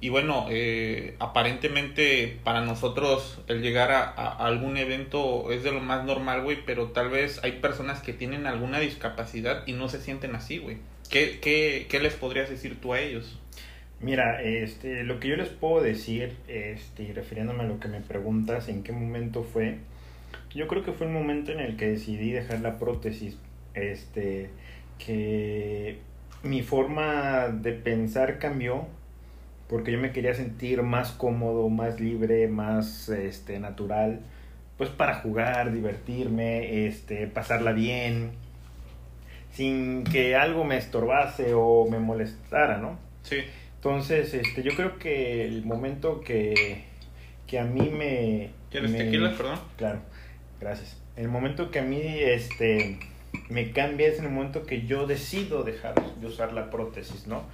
y 0.00 0.10
bueno, 0.10 0.46
eh, 0.50 1.16
aparentemente 1.18 2.38
para 2.44 2.60
nosotros 2.60 3.40
el 3.48 3.62
llegar 3.62 3.90
a, 3.92 4.02
a 4.02 4.46
algún 4.46 4.76
evento 4.76 5.50
es 5.50 5.62
de 5.62 5.72
lo 5.72 5.80
más 5.80 6.04
normal, 6.04 6.42
güey, 6.42 6.58
pero 6.66 6.88
tal 6.88 7.08
vez 7.08 7.40
hay 7.42 7.52
personas 7.52 8.00
que 8.00 8.12
tienen 8.12 8.46
alguna 8.46 8.78
discapacidad 8.78 9.66
y 9.66 9.72
no 9.72 9.88
se 9.88 10.00
sienten 10.00 10.34
así, 10.34 10.58
güey. 10.58 10.78
¿Qué, 11.08 11.38
qué, 11.40 11.86
¿Qué 11.88 12.00
les 12.00 12.14
podrías 12.14 12.50
decir 12.50 12.80
tú 12.80 12.92
a 12.92 13.00
ellos? 13.00 13.38
Mira, 14.00 14.42
este, 14.42 15.04
lo 15.04 15.20
que 15.20 15.28
yo 15.28 15.36
les 15.36 15.48
puedo 15.48 15.82
decir, 15.82 16.36
este, 16.48 17.12
refiriéndome 17.14 17.62
a 17.62 17.66
lo 17.66 17.80
que 17.80 17.88
me 17.88 18.00
preguntas, 18.00 18.68
en 18.68 18.82
qué 18.82 18.92
momento 18.92 19.42
fue, 19.42 19.78
yo 20.54 20.68
creo 20.68 20.84
que 20.84 20.92
fue 20.92 21.06
el 21.06 21.12
momento 21.12 21.52
en 21.52 21.60
el 21.60 21.76
que 21.76 21.88
decidí 21.88 22.30
dejar 22.30 22.60
la 22.60 22.78
prótesis, 22.78 23.38
este, 23.74 24.50
que 24.98 25.98
mi 26.42 26.62
forma 26.62 27.48
de 27.48 27.72
pensar 27.72 28.38
cambió, 28.38 28.86
porque 29.68 29.92
yo 29.92 29.98
me 29.98 30.12
quería 30.12 30.34
sentir 30.34 30.82
más 30.82 31.12
cómodo, 31.12 31.68
más 31.68 32.00
libre, 32.00 32.48
más, 32.48 33.08
este, 33.08 33.58
natural, 33.58 34.20
pues 34.78 34.90
para 34.90 35.14
jugar, 35.16 35.72
divertirme, 35.72 36.86
este, 36.86 37.26
pasarla 37.26 37.72
bien, 37.72 38.32
sin 39.52 40.04
que 40.04 40.36
algo 40.36 40.64
me 40.64 40.76
estorbase 40.76 41.52
o 41.54 41.88
me 41.90 41.98
molestara, 41.98 42.78
¿no? 42.78 42.98
Sí. 43.22 43.38
Entonces, 43.76 44.34
este, 44.34 44.62
yo 44.62 44.72
creo 44.74 44.98
que 44.98 45.44
el 45.46 45.64
momento 45.64 46.20
que, 46.20 46.84
que 47.46 47.58
a 47.58 47.64
mí 47.64 47.88
me... 47.90 48.50
¿Quieres 48.70 48.90
me- 48.90 48.98
tequila, 48.98 49.32
perdón? 49.36 49.58
Claro, 49.76 50.00
gracias. 50.60 51.00
El 51.16 51.28
momento 51.28 51.70
que 51.70 51.78
a 51.78 51.82
mí 51.82 52.00
este, 52.02 52.98
me 53.48 53.70
cambia 53.72 54.08
es 54.08 54.18
en 54.18 54.26
el 54.26 54.30
momento 54.32 54.64
que 54.66 54.82
yo 54.86 55.06
decido 55.06 55.62
dejar 55.62 55.94
de 56.20 56.26
usar 56.26 56.52
la 56.52 56.70
prótesis, 56.70 57.26
¿no? 57.26 57.44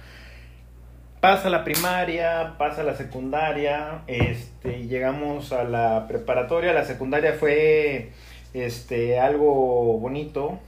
Pasa 1.23 1.49
la 1.49 1.63
primaria, 1.63 2.55
pasa 2.57 2.83
la 2.83 2.95
secundaria, 2.95 4.01
este, 4.07 4.87
llegamos 4.87 5.53
a 5.53 5.63
la 5.63 6.05
preparatoria. 6.05 6.73
La 6.73 6.83
secundaria 6.83 7.31
fue 7.31 8.09
este, 8.53 9.17
algo 9.21 9.99
bonito. 9.99 10.59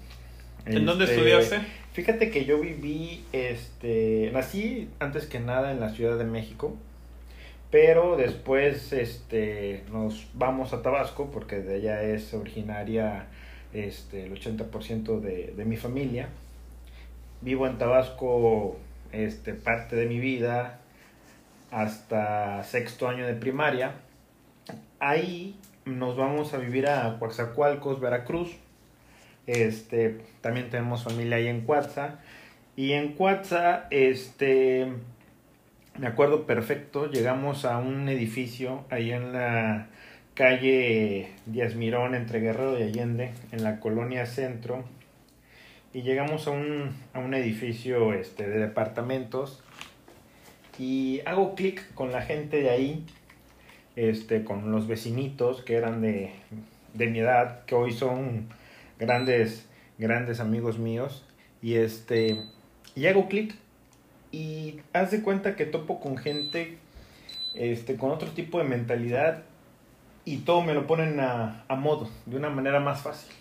¿En 0.66 0.86
dónde 0.86 1.04
Este, 1.04 1.18
estudiaste? 1.18 1.60
Fíjate 1.92 2.32
que 2.32 2.46
yo 2.46 2.58
viví, 2.62 3.26
este, 3.34 4.30
nací 4.32 4.88
antes 5.00 5.26
que 5.26 5.42
nada 5.42 5.74
en 5.74 5.82
la 5.82 5.90
Ciudad 5.90 6.18
de 6.18 6.24
México, 6.24 6.74
pero 7.70 8.16
después, 8.16 8.94
este, 8.94 9.84
nos 9.92 10.26
vamos 10.36 10.72
a 10.72 10.82
Tabasco 10.82 11.32
porque 11.34 11.58
de 11.58 11.76
allá 11.76 12.02
es 12.02 12.34
originaria, 12.34 13.26
este, 13.74 14.28
el 14.28 14.34
80% 14.34 15.20
de, 15.20 15.54
de 15.54 15.66
mi 15.66 15.76
familia. 15.76 16.30
Vivo 17.42 17.68
en 17.68 17.78
Tabasco, 17.78 18.80
este, 19.12 19.54
parte 19.54 19.96
de 19.96 20.06
mi 20.06 20.20
vida 20.20 20.80
hasta 21.72 22.64
sexto 22.64 23.08
año 23.08 23.26
de 23.26 23.34
primaria. 23.34 23.94
Ahí 25.00 25.60
nos 25.86 26.18
vamos 26.18 26.54
a 26.54 26.58
vivir 26.58 26.88
a 26.88 27.18
Coaxacualcos, 27.20 28.00
Veracruz. 28.00 28.56
Este, 29.48 30.22
también 30.42 30.70
tenemos 30.70 31.04
familia 31.04 31.38
ahí 31.38 31.48
en 31.48 31.62
Cuatza. 31.62 32.20
Y 32.76 32.94
en 32.94 33.14
Cuatza, 33.14 33.88
este, 33.90 34.88
me 35.98 36.08
acuerdo 36.08 36.46
perfecto, 36.46 37.10
llegamos 37.10 37.66
a 37.66 37.78
un 37.78 38.10
edificio 38.10 38.84
ahí 38.90 39.12
en 39.12 39.32
la 39.32 39.88
calle 40.34 41.30
Díaz 41.46 41.76
Mirón 41.76 42.16
entre 42.16 42.42
Guerrero 42.42 42.78
y 42.78 42.84
Allende, 42.84 43.32
en 43.52 43.64
la 43.64 43.80
colonia 43.80 44.26
Centro. 44.26 44.84
Y 45.96 46.02
llegamos 46.02 46.46
a 46.48 46.52
un, 46.52 46.94
a 47.14 47.20
un 47.20 47.34
edificio 47.34 48.12
este, 48.12 48.50
de 48.50 48.60
departamentos. 48.60 49.64
Y 50.78 51.22
hago 51.26 51.56
clic 51.56 51.94
con 51.94 52.12
la 52.12 52.22
gente 52.22 52.62
de 52.62 52.70
ahí, 52.70 53.06
este, 53.96 54.44
con 54.44 54.74
los 54.74 54.88
vecinitos 54.88 55.62
que 55.62 55.76
eran 55.76 56.02
de, 56.02 56.34
de 56.96 57.08
mi 57.08 57.20
edad, 57.20 57.64
que 57.64 57.76
hoy 57.76 57.94
son 57.94 58.50
grandes, 59.00 59.70
grandes 59.98 60.42
amigos 60.42 60.80
míos. 60.80 61.24
Y 61.62 61.76
este, 61.76 62.44
y 62.94 63.06
hago 63.06 63.30
clic 63.30 63.56
y 64.34 64.82
haz 64.92 65.12
de 65.12 65.22
cuenta 65.22 65.56
que 65.56 65.66
topo 65.66 66.02
con 66.02 66.18
gente 66.18 66.78
este, 67.56 67.96
con 67.96 68.12
otro 68.12 68.32
tipo 68.32 68.58
de 68.58 68.66
mentalidad 68.66 69.44
y 70.26 70.40
todo 70.40 70.62
me 70.62 70.74
lo 70.74 70.88
ponen 70.88 71.22
a, 71.22 71.64
a 71.70 71.76
modo, 71.78 72.10
de 72.26 72.36
una 72.36 72.50
manera 72.50 72.82
más 72.82 73.02
fácil. 73.02 73.34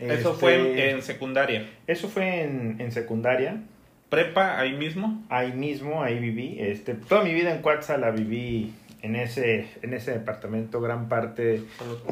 Eso 0.00 0.12
Este, 0.12 0.40
fue 0.40 0.88
en, 0.90 0.96
en 0.96 1.02
secundaria. 1.02 1.68
Eso 1.86 2.08
fue 2.08 2.42
en, 2.42 2.80
en 2.80 2.92
secundaria. 2.92 3.62
Prepa, 4.08 4.58
ahí 4.58 4.72
mismo. 4.72 5.22
Ahí 5.28 5.52
mismo, 5.52 6.02
ahí 6.02 6.18
viví. 6.18 6.56
Este, 6.58 6.94
toda 6.94 7.22
mi 7.22 7.32
vida 7.34 7.54
en 7.54 7.62
Cuatza 7.62 7.96
la 7.96 8.10
viví 8.10 8.74
en 9.02 9.14
ese, 9.16 9.68
en 9.82 9.94
ese 9.94 10.12
departamento. 10.12 10.80
Gran 10.80 11.08
parte, 11.08 11.62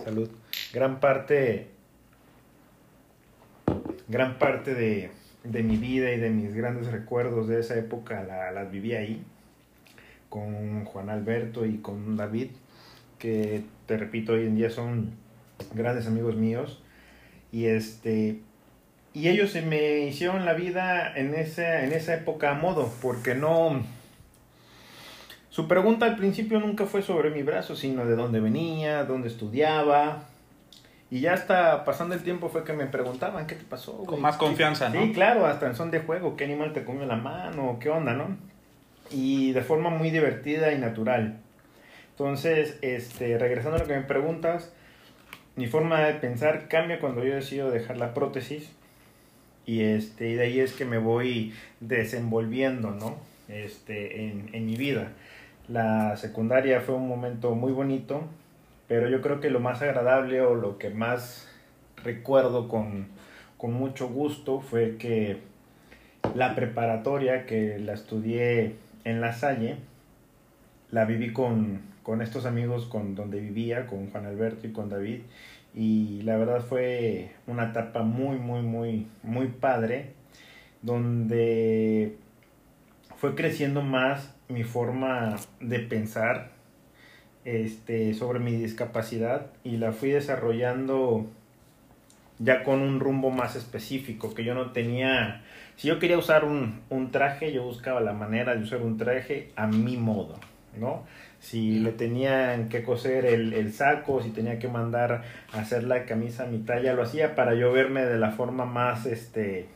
salud, 0.05 0.29
gran 0.73 1.01
parte, 1.01 1.69
gran 4.07 4.39
parte 4.39 4.75
de, 4.75 5.11
de 5.45 5.63
mi 5.63 5.77
vida 5.77 6.13
y 6.13 6.19
de 6.19 6.31
mis 6.31 6.55
grandes 6.55 6.87
recuerdos 6.93 7.49
de 7.49 7.61
esa 7.61 7.77
época 7.77 8.23
la, 8.23 8.53
las 8.53 8.71
viví 8.71 8.95
ahí 8.95 9.23
con 10.29 10.85
Juan 10.85 11.09
Alberto 11.11 11.65
y 11.65 11.79
con 11.79 12.17
David, 12.17 12.49
que 13.19 13.63
te 13.87 13.97
repito, 13.97 14.35
hoy 14.35 14.47
en 14.47 14.57
día 14.57 14.71
son 14.71 15.13
grandes 15.75 16.07
amigos 16.07 16.37
míos. 16.37 16.83
Y 17.53 17.67
este 17.67 18.41
y 19.19 19.29
ellos 19.29 19.51
se 19.51 19.63
me 19.63 20.01
hicieron 20.01 20.45
la 20.45 20.53
vida 20.53 21.13
en 21.17 21.35
esa, 21.35 21.83
en 21.83 21.93
esa 21.93 22.15
época 22.15 22.51
a 22.51 22.55
modo, 22.55 22.93
porque 23.03 23.35
no... 23.35 23.83
Su 25.51 25.67
pregunta 25.67 26.07
al 26.07 26.15
principio 26.15 26.61
nunca 26.61 26.87
fue 26.87 27.03
sobre 27.03 27.31
mi 27.31 27.43
brazo, 27.43 27.75
sino 27.75 28.05
de 28.07 28.15
dónde 28.15 28.39
venía, 28.39 29.03
dónde 29.03 29.27
estudiaba. 29.27 30.25
Y 31.11 31.21
ya 31.21 31.33
hasta 31.33 31.85
pasando 31.85 32.15
el 32.15 32.23
tiempo 32.23 32.49
fue 32.49 32.63
que 32.63 32.75
me 32.75 32.87
preguntaban, 32.87 33.49
¿qué 33.49 33.57
te 33.57 33.65
pasó? 33.65 33.93
güey? 33.95 34.07
Con 34.07 34.21
más 34.21 34.37
confianza, 34.37 34.89
¿no? 34.89 35.03
Sí, 35.03 35.13
claro, 35.13 35.47
hasta 35.47 35.67
en 35.67 35.75
son 35.75 35.91
de 35.91 35.99
juego, 35.99 36.37
¿qué 36.37 36.45
animal 36.45 36.73
te 36.73 36.85
comió 36.85 37.07
la 37.07 37.17
mano? 37.17 37.79
¿Qué 37.81 37.89
onda, 37.89 38.13
no? 38.13 38.37
Y 39.11 39.51
de 39.51 39.63
forma 39.63 39.91
muy 39.91 40.11
divertida 40.11 40.73
y 40.73 40.79
natural. 40.79 41.41
Entonces, 42.11 42.79
este, 42.83 43.37
regresando 43.37 43.79
a 43.79 43.81
lo 43.81 43.87
que 43.89 43.97
me 43.97 44.03
preguntas, 44.03 44.73
mi 45.59 45.67
forma 45.67 46.01
de 46.01 46.15
pensar 46.15 46.69
cambia 46.69 47.01
cuando 47.01 47.25
yo 47.25 47.35
decido 47.35 47.71
dejar 47.71 47.97
la 47.97 48.15
prótesis 48.15 48.71
y 49.67 49.83
este 49.83 50.29
y 50.31 50.35
de 50.35 50.45
ahí 50.45 50.61
es 50.61 50.73
que 50.73 50.85
me 50.85 50.99
voy 50.99 51.53
desenvolviendo 51.81 52.93
no 52.93 53.17
este 53.49 54.29
en, 54.29 54.51
en 54.53 54.67
mi 54.67 54.77
vida. 54.77 55.13
La 55.67 56.17
secundaria 56.17 56.81
fue 56.81 56.95
un 56.95 57.09
momento 57.09 57.57
muy 57.57 57.73
bonito 57.73 58.23
pero 58.87 59.09
yo 59.09 59.21
creo 59.21 59.41
que 59.41 59.51
lo 59.51 59.59
más 59.59 59.83
agradable 59.83 60.41
o 60.43 60.55
lo 60.55 60.79
que 60.79 60.91
más 60.91 61.49
recuerdo 62.05 62.69
con, 62.69 63.09
con 63.57 63.73
mucho 63.73 64.09
gusto 64.09 64.61
fue 64.61 64.97
que 64.97 65.39
la 66.37 66.55
preparatoria 66.55 67.47
que 67.47 67.81
la 67.81 67.95
estudié 67.95 68.77
en 69.03 69.21
la 69.21 69.33
Salle 69.33 69.77
la 70.93 71.05
viví 71.05 71.33
con, 71.33 71.88
con 72.09 72.23
estos 72.23 72.47
amigos 72.47 72.87
con 72.87 73.15
donde 73.15 73.39
vivía 73.39 73.87
con 73.87 74.11
Juan 74.11 74.25
Alberto 74.25 74.67
y 74.67 74.73
con 74.73 74.89
David. 74.89 75.21
Y 75.75 76.23
la 76.23 76.39
verdad 76.39 76.63
fue 76.63 77.33
una 77.47 77.65
etapa 77.65 78.03
muy 78.03 78.39
muy 78.39 78.63
muy 78.63 79.07
muy 79.23 79.49
padre 79.49 80.15
donde 80.81 82.17
fue 83.19 83.35
creciendo 83.35 83.83
más 83.83 84.35
mi 84.49 84.65
forma 84.65 85.37
de 85.61 85.81
pensar 85.81 86.53
este 87.45 88.15
sobre 88.15 88.39
mi 88.39 88.53
discapacidad 88.53 89.49
y 89.63 89.77
la 89.77 89.93
fui 89.93 90.09
desarrollando 90.09 91.27
ya 92.39 92.65
con 92.65 92.81
un 92.81 93.01
rumbo 93.01 93.29
más 93.29 93.55
específico 93.55 94.33
que 94.33 94.45
yo 94.45 94.55
no 94.55 94.73
tenía 94.73 95.43
si 95.77 95.89
yo 95.89 95.99
quería 95.99 96.17
usar 96.17 96.47
un, 96.47 96.81
un 96.89 97.11
traje 97.11 97.53
yo 97.53 97.65
buscaba 97.65 98.01
la 98.01 98.15
manera 98.15 98.57
de 98.57 98.63
usar 98.63 98.81
un 98.81 98.97
traje 98.97 99.53
a 99.57 99.67
mi 99.67 99.99
modo 99.99 100.37
no 100.79 101.05
si 101.41 101.79
le 101.79 101.93
tenían 101.93 102.69
que 102.69 102.83
coser 102.83 103.25
el, 103.25 103.53
el, 103.53 103.73
saco, 103.73 104.23
si 104.23 104.31
tenía 104.31 104.59
que 104.59 104.69
mandar 104.69 105.23
a 105.53 105.61
hacer 105.61 105.85
la 105.85 106.05
camisa 106.05 106.45
a 106.45 106.47
mi 106.47 106.59
talla, 106.59 106.95
lo 106.95 107.03
hacía 107.03 107.35
para 107.35 107.55
yo 107.55 107.73
verme 107.73 108.05
de 108.05 108.19
la 108.19 108.33
forma 108.33 108.65
más, 108.65 109.07
este, 109.07 109.67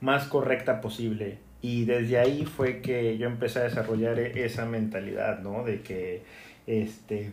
más 0.00 0.26
correcta 0.26 0.80
posible. 0.80 1.38
Y 1.60 1.84
desde 1.84 2.18
ahí 2.18 2.44
fue 2.44 2.80
que 2.80 3.16
yo 3.18 3.28
empecé 3.28 3.60
a 3.60 3.64
desarrollar 3.64 4.18
esa 4.18 4.66
mentalidad, 4.66 5.40
¿no? 5.40 5.62
De 5.62 5.82
que 5.82 6.22
este, 6.66 7.32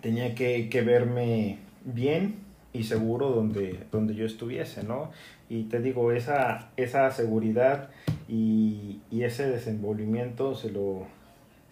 tenía 0.00 0.36
que, 0.36 0.68
que 0.68 0.82
verme 0.82 1.58
bien 1.84 2.36
y 2.72 2.84
seguro 2.84 3.30
donde, 3.30 3.80
donde 3.90 4.14
yo 4.14 4.24
estuviese, 4.24 4.84
¿no? 4.84 5.10
Y 5.48 5.64
te 5.64 5.80
digo, 5.80 6.12
esa, 6.12 6.70
esa 6.76 7.10
seguridad 7.10 7.90
y, 8.28 9.00
y 9.10 9.24
ese 9.24 9.50
desenvolvimiento 9.50 10.54
se 10.54 10.70
lo, 10.70 11.08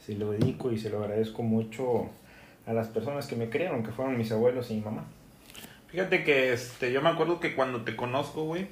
se 0.09 0.14
lo 0.14 0.31
dedico 0.31 0.73
y 0.73 0.79
se 0.79 0.88
lo 0.88 1.03
agradezco 1.03 1.42
mucho 1.42 2.09
a 2.64 2.73
las 2.73 2.88
personas 2.88 3.27
que 3.27 3.37
me 3.37 3.51
crearon, 3.51 3.83
que 3.83 3.92
fueron 3.92 4.16
mis 4.16 4.33
abuelos 4.33 4.71
y 4.71 4.77
mi 4.77 4.81
mamá. 4.81 5.05
Fíjate 5.88 6.25
que 6.25 6.55
este, 6.55 6.92
yo 6.92 7.03
me 7.03 7.11
acuerdo 7.11 7.40
que 7.40 7.55
cuando 7.55 7.83
te 7.83 7.94
conozco, 7.94 8.44
güey, 8.44 8.68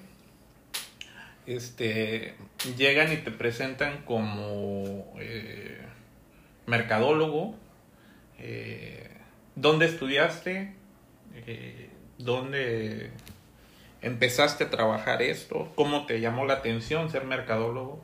este, 1.47 2.37
llegan 2.79 3.13
y 3.13 3.19
te 3.19 3.31
presentan 3.31 4.03
como 4.07 5.13
eh, 5.19 5.79
mercadólogo, 6.65 7.55
eh, 8.39 9.11
dónde 9.57 9.85
estudiaste, 9.85 10.73
eh, 11.35 11.91
dónde 12.17 13.11
empezaste 14.01 14.65
a 14.65 14.71
trabajar 14.71 15.21
esto, 15.21 15.71
cómo 15.75 16.07
te 16.07 16.19
llamó 16.19 16.47
la 16.47 16.55
atención 16.55 17.11
ser 17.11 17.25
mercadólogo. 17.27 18.03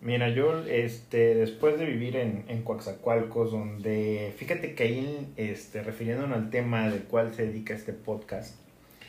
Mira, 0.00 0.28
yo 0.28 0.64
este, 0.64 1.34
después 1.34 1.78
de 1.78 1.84
vivir 1.84 2.16
en, 2.16 2.44
en 2.48 2.62
Coaxacualcos, 2.62 3.50
donde, 3.50 4.32
fíjate 4.36 4.74
que 4.74 4.84
ahí, 4.84 5.32
este, 5.36 5.82
refiriéndonos 5.82 6.38
al 6.38 6.50
tema 6.50 6.88
del 6.88 7.02
cual 7.02 7.34
se 7.34 7.46
dedica 7.46 7.74
este 7.74 7.92
podcast, 7.92 8.54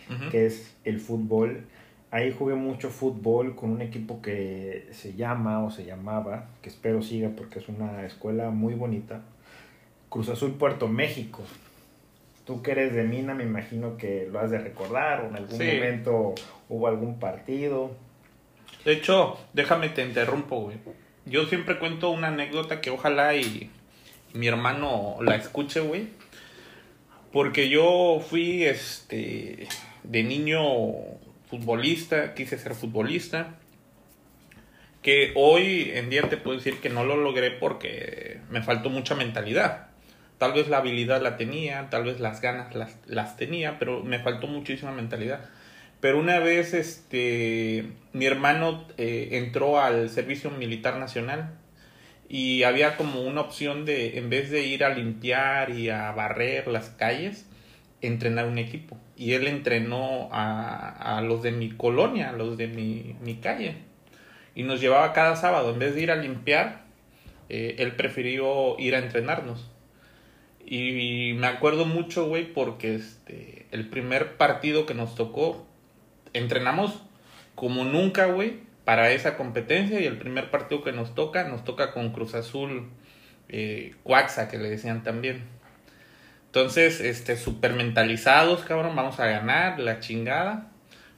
uh 0.10 0.14
-huh. 0.14 0.32
que 0.32 0.48
es 0.48 0.76
el 0.86 1.00
fútbol, 1.00 1.66
ahí 2.10 2.32
jugué 2.32 2.56
mucho 2.56 2.90
fútbol 2.90 3.56
con 3.56 3.70
un 3.70 3.82
equipo 3.82 4.20
que 4.22 4.88
se 4.92 5.14
llama 5.14 5.64
o 5.64 5.70
se 5.70 5.86
llamaba, 5.86 6.48
que 6.64 6.70
espero 6.70 7.04
siga 7.04 7.30
porque 7.38 7.60
es 7.60 7.70
una 7.70 8.04
escuela 8.06 8.50
muy 8.50 8.74
bonita, 8.74 9.22
Cruz 10.10 10.30
Azul 10.30 10.54
Puerto 10.54 10.88
México. 10.88 11.44
Tú 12.46 12.64
que 12.64 12.72
eres 12.72 12.96
de 12.96 13.04
Mina, 13.04 13.36
me 13.36 13.44
imagino 13.44 13.96
que 13.96 14.28
lo 14.32 14.40
has 14.40 14.50
de 14.50 14.58
recordar, 14.58 15.22
o 15.22 15.28
en 15.28 15.36
algún 15.36 15.60
sí. 15.60 15.66
momento 15.66 16.34
hubo 16.68 16.88
algún 16.88 17.20
partido. 17.20 17.92
De 18.86 18.94
hecho, 18.94 19.38
déjame 19.54 19.90
te 19.90 20.04
interrumpo, 20.04 20.62
güey. 20.62 20.78
Yo 21.26 21.46
siempre 21.46 21.78
cuento 21.80 22.10
una 22.10 22.30
anécdota 22.30 22.82
que 22.82 22.90
ojalá 22.90 23.36
y, 23.36 23.70
mi 24.34 24.48
hermano 24.48 25.18
la 25.22 25.36
escuche, 25.36 25.80
güey. 25.80 26.08
Porque 27.32 27.70
yo 27.70 28.24
fui 28.28 28.64
este 28.64 29.68
de 30.04 30.24
niño 30.24 30.64
futbolista, 31.50 32.34
quise 32.34 32.58
ser 32.58 32.74
futbolista. 32.74 33.56
Que 35.02 35.32
hoy 35.36 35.92
en 35.94 36.10
día 36.10 36.24
te 36.24 36.38
puedo 36.38 36.58
decir 36.58 36.80
que 36.82 36.90
no 36.90 37.06
lo 37.06 37.16
logré 37.16 37.52
porque 37.52 38.40
me 38.50 38.62
faltó 38.62 38.90
mucha 38.90 39.16
mentalidad. 39.16 39.88
Tal 40.38 40.54
vez 40.54 40.70
la 40.70 40.78
habilidad 40.78 41.22
la 41.22 41.38
tenía, 41.38 41.90
tal 41.90 42.06
vez 42.06 42.20
las 42.20 42.42
ganas 42.42 42.74
las, 42.74 42.98
las 43.06 43.38
tenía, 43.38 43.78
pero 43.78 44.04
me 44.04 44.20
faltó 44.20 44.48
muchísima 44.48 44.92
mentalidad. 44.92 45.50
Pero 46.02 46.20
una 46.20 46.40
vez 46.40 46.74
este 46.74 47.86
mi 48.14 48.26
hermano 48.26 48.86
eh, 48.98 49.30
entró 49.34 49.82
al 49.82 50.10
servicio 50.10 50.50
militar 50.52 50.98
nacional 50.98 51.56
y 52.30 52.64
había 52.64 52.96
como 52.96 53.22
una 53.22 53.42
opción 53.42 53.86
de 53.86 54.18
en 54.18 54.30
vez 54.30 54.50
de 54.52 54.66
ir 54.66 54.84
a 54.84 54.90
limpiar 54.90 55.72
y 55.72 55.90
a 55.90 56.12
barrer 56.12 56.68
las 56.68 56.90
calles 56.90 57.46
entrenar 58.02 58.46
un 58.48 58.58
equipo. 58.58 58.98
Y 59.18 59.34
él 59.34 59.48
entrenó 59.48 60.30
a, 60.32 61.18
a 61.18 61.22
los 61.22 61.44
de 61.44 61.52
mi 61.52 61.70
colonia 61.72 62.30
a 62.30 62.34
los 62.34 62.58
de 62.58 62.68
mi, 62.68 63.16
mi, 63.22 63.36
calle. 63.36 63.76
Y 64.56 64.64
nos 64.64 64.80
llevaba 64.80 65.14
cada 65.14 65.36
sábado 65.36 65.74
en 65.74 65.80
vez 65.80 65.96
de 65.96 66.02
ir 66.02 66.12
a 66.12 66.16
limpiar 66.16 66.90
eh, 67.50 67.76
él 67.80 67.96
prefirió 67.96 68.78
ir 68.80 68.96
a 68.96 69.00
entrenarnos. 69.00 69.68
Y, 70.66 71.34
me 71.34 71.48
acuerdo 71.48 71.86
mucho 71.86 72.28
güey 72.28 72.54
porque 72.54 72.96
este 72.96 73.66
el 73.72 73.90
primer 73.90 74.38
partido 74.38 74.86
que 74.86 74.94
nos 74.94 75.16
tocó 75.16 75.66
entrenamos 76.34 77.02
como 77.56 77.84
nunca, 77.84 78.26
güey, 78.28 78.60
para 78.86 79.12
esa 79.12 79.38
competencia 79.38 80.00
y 80.00 80.06
el 80.06 80.18
primer 80.18 80.50
partido 80.50 80.84
que 80.84 80.92
nos 80.92 81.14
toca, 81.14 81.44
nos 81.44 81.64
toca 81.64 81.92
con 81.92 82.12
Cruz 82.12 82.34
Azul, 82.34 82.90
eh, 83.50 83.96
que 84.50 84.58
le 84.58 84.70
decían 84.70 85.04
también. 85.04 85.44
Entonces, 86.48 87.00
este, 87.00 87.38
super 87.38 87.74
mentalizados, 87.74 88.62
cabrón, 88.64 88.96
vamos 88.96 89.20
a 89.20 89.28
ganar, 89.28 89.80
la 89.80 90.00
chingada. 90.00 90.72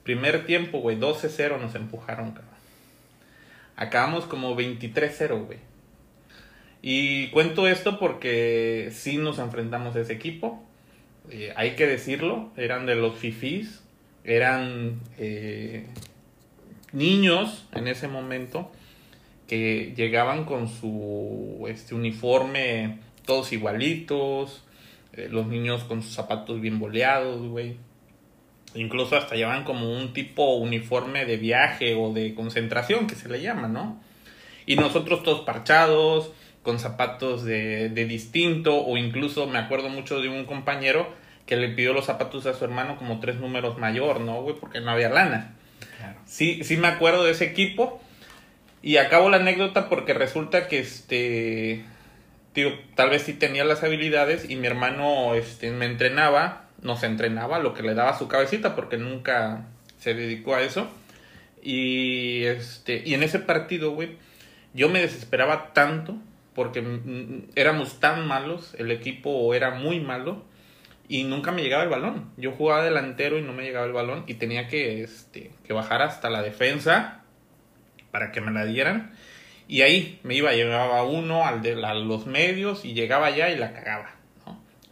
Primer 0.03 0.45
tiempo, 0.45 0.79
güey, 0.79 0.99
12-0 0.99 1.59
nos 1.59 1.75
empujaron, 1.75 2.31
cabrón. 2.31 2.51
Acabamos 3.77 4.25
como 4.25 4.55
23-0, 4.55 5.45
güey. 5.45 5.59
Y 6.81 7.29
cuento 7.29 7.67
esto 7.67 7.99
porque 7.99 8.89
sí 8.91 9.17
nos 9.17 9.39
enfrentamos 9.39 9.95
a 9.95 10.01
ese 10.01 10.13
equipo. 10.13 10.61
Eh, 11.29 11.53
hay 11.55 11.75
que 11.75 11.85
decirlo, 11.85 12.51
eran 12.57 12.85
de 12.85 12.95
los 12.95 13.15
fifís, 13.15 13.80
eran 14.23 14.99
eh, 15.17 15.85
niños 16.91 17.65
en 17.73 17.87
ese 17.87 18.07
momento 18.07 18.71
que 19.47 19.93
llegaban 19.95 20.45
con 20.45 20.69
su 20.69 21.65
este 21.67 21.95
uniforme 21.95 22.99
todos 23.25 23.51
igualitos, 23.51 24.63
eh, 25.13 25.27
los 25.29 25.47
niños 25.47 25.83
con 25.83 26.01
sus 26.01 26.13
zapatos 26.13 26.61
bien 26.61 26.79
boleados, 26.79 27.47
güey. 27.47 27.77
Incluso 28.73 29.17
hasta 29.17 29.35
llevaban 29.35 29.65
como 29.65 29.91
un 29.91 30.13
tipo 30.13 30.55
uniforme 30.55 31.25
de 31.25 31.37
viaje 31.37 31.95
o 31.95 32.13
de 32.13 32.33
concentración 32.33 33.07
que 33.07 33.15
se 33.15 33.27
le 33.27 33.41
llama, 33.41 33.67
¿no? 33.67 34.01
Y 34.65 34.77
nosotros 34.77 35.23
todos 35.23 35.41
parchados, 35.41 36.31
con 36.63 36.79
zapatos 36.79 37.43
de, 37.43 37.89
de 37.89 38.05
distinto, 38.05 38.77
o 38.77 38.95
incluso 38.95 39.47
me 39.47 39.59
acuerdo 39.59 39.89
mucho 39.89 40.21
de 40.21 40.29
un 40.29 40.45
compañero 40.45 41.09
que 41.45 41.55
le 41.55 41.69
pidió 41.69 41.93
los 41.93 42.05
zapatos 42.05 42.45
a 42.45 42.53
su 42.53 42.63
hermano 42.63 42.97
como 42.97 43.19
tres 43.19 43.37
números 43.37 43.77
mayor, 43.77 44.21
¿no, 44.21 44.41
güey? 44.41 44.55
Porque 44.59 44.81
no 44.81 44.91
había 44.91 45.09
lana. 45.09 45.55
Sí, 46.25 46.63
sí 46.63 46.77
me 46.77 46.87
acuerdo 46.87 47.23
de 47.23 47.31
ese 47.31 47.45
equipo. 47.45 48.01
Y 48.81 48.97
acabo 48.97 49.29
la 49.29 49.37
anécdota 49.37 49.89
porque 49.89 50.13
resulta 50.13 50.67
que 50.67 50.79
este. 50.79 51.83
Tío, 52.53 52.71
tal 52.95 53.09
vez 53.11 53.21
sí 53.23 53.33
tenía 53.33 53.63
las 53.63 53.83
habilidades 53.83 54.49
y 54.49 54.55
mi 54.55 54.67
hermano 54.67 55.35
este, 55.35 55.71
me 55.71 55.85
entrenaba, 55.85 56.65
nos 56.81 57.03
entrenaba 57.03 57.59
lo 57.59 57.73
que 57.73 57.83
le 57.83 57.93
daba 57.93 58.17
su 58.17 58.27
cabecita 58.27 58.75
porque 58.75 58.97
nunca 58.97 59.67
se 59.99 60.13
dedicó 60.13 60.55
a 60.55 60.61
eso. 60.61 60.89
Y 61.61 62.43
este 62.43 63.03
y 63.05 63.13
en 63.13 63.23
ese 63.23 63.39
partido, 63.39 63.91
güey, 63.91 64.17
yo 64.73 64.89
me 64.89 64.99
desesperaba 64.99 65.71
tanto 65.73 66.17
porque 66.53 66.83
éramos 67.55 67.99
tan 67.99 68.27
malos, 68.27 68.75
el 68.77 68.91
equipo 68.91 69.53
era 69.53 69.71
muy 69.71 69.99
malo 70.01 70.43
y 71.11 71.25
nunca 71.25 71.51
me 71.51 71.61
llegaba 71.61 71.83
el 71.83 71.89
balón. 71.89 72.31
Yo 72.37 72.53
jugaba 72.53 72.85
delantero 72.85 73.37
y 73.37 73.41
no 73.41 73.51
me 73.51 73.63
llegaba 73.63 73.85
el 73.85 73.91
balón 73.91 74.23
y 74.27 74.35
tenía 74.35 74.69
que, 74.69 75.03
este, 75.03 75.51
que 75.65 75.73
bajar 75.73 76.01
hasta 76.01 76.29
la 76.29 76.41
defensa 76.41 77.25
para 78.11 78.31
que 78.31 78.39
me 78.39 78.49
la 78.49 78.63
dieran. 78.63 79.11
Y 79.67 79.81
ahí 79.81 80.21
me 80.23 80.35
iba, 80.35 80.53
llevaba 80.53 81.03
uno 81.03 81.45
al 81.45 81.61
de 81.61 81.73
a 81.85 81.93
los 81.95 82.27
medios 82.27 82.85
y 82.85 82.93
llegaba 82.93 83.25
allá 83.25 83.49
y 83.49 83.57
la 83.57 83.73
cagaba. 83.73 84.15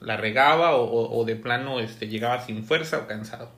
La 0.01 0.17
regaba 0.17 0.75
o, 0.75 1.17
o, 1.17 1.23
de 1.23 1.37
plano 1.37 1.79
este, 1.79 2.09
llegaba 2.09 2.41
sin 2.41 2.65
fuerza 2.65 2.97
o 2.97 3.07
cansado. 3.07 3.53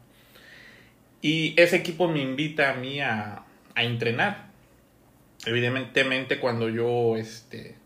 Y 1.19 1.59
ese 1.59 1.77
equipo 1.77 2.07
me 2.09 2.21
invita 2.21 2.69
a 2.69 2.73
mí 2.75 2.99
a, 2.99 3.41
a 3.73 3.83
entrenar. 3.83 4.51
Evidentemente 5.47 6.39
cuando 6.39 6.69
yo 6.69 7.17
este, 7.17 7.77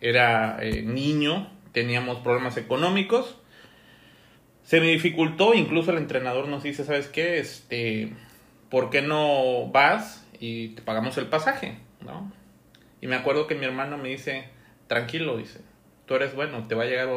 era 0.00 0.58
eh, 0.62 0.82
niño 0.82 1.48
teníamos 1.70 2.18
problemas 2.18 2.56
económicos 2.56 3.36
se 4.66 4.80
me 4.80 4.88
dificultó, 4.88 5.54
incluso 5.54 5.92
el 5.92 5.98
entrenador 5.98 6.48
nos 6.48 6.64
dice, 6.64 6.84
¿sabes 6.84 7.06
qué? 7.06 7.38
Este, 7.38 8.12
¿por 8.68 8.90
qué 8.90 9.00
no 9.00 9.68
vas 9.68 10.26
y 10.40 10.70
te 10.70 10.82
pagamos 10.82 11.16
el 11.18 11.26
pasaje? 11.26 11.76
¿No? 12.04 12.32
Y 13.00 13.06
me 13.06 13.14
acuerdo 13.14 13.46
que 13.46 13.54
mi 13.54 13.64
hermano 13.64 13.96
me 13.96 14.08
dice, 14.08 14.48
tranquilo, 14.88 15.36
dice, 15.36 15.60
tú 16.04 16.16
eres 16.16 16.34
bueno, 16.34 16.66
te 16.66 16.74
va 16.74 16.82
a 16.82 16.86
llegar 16.86 17.08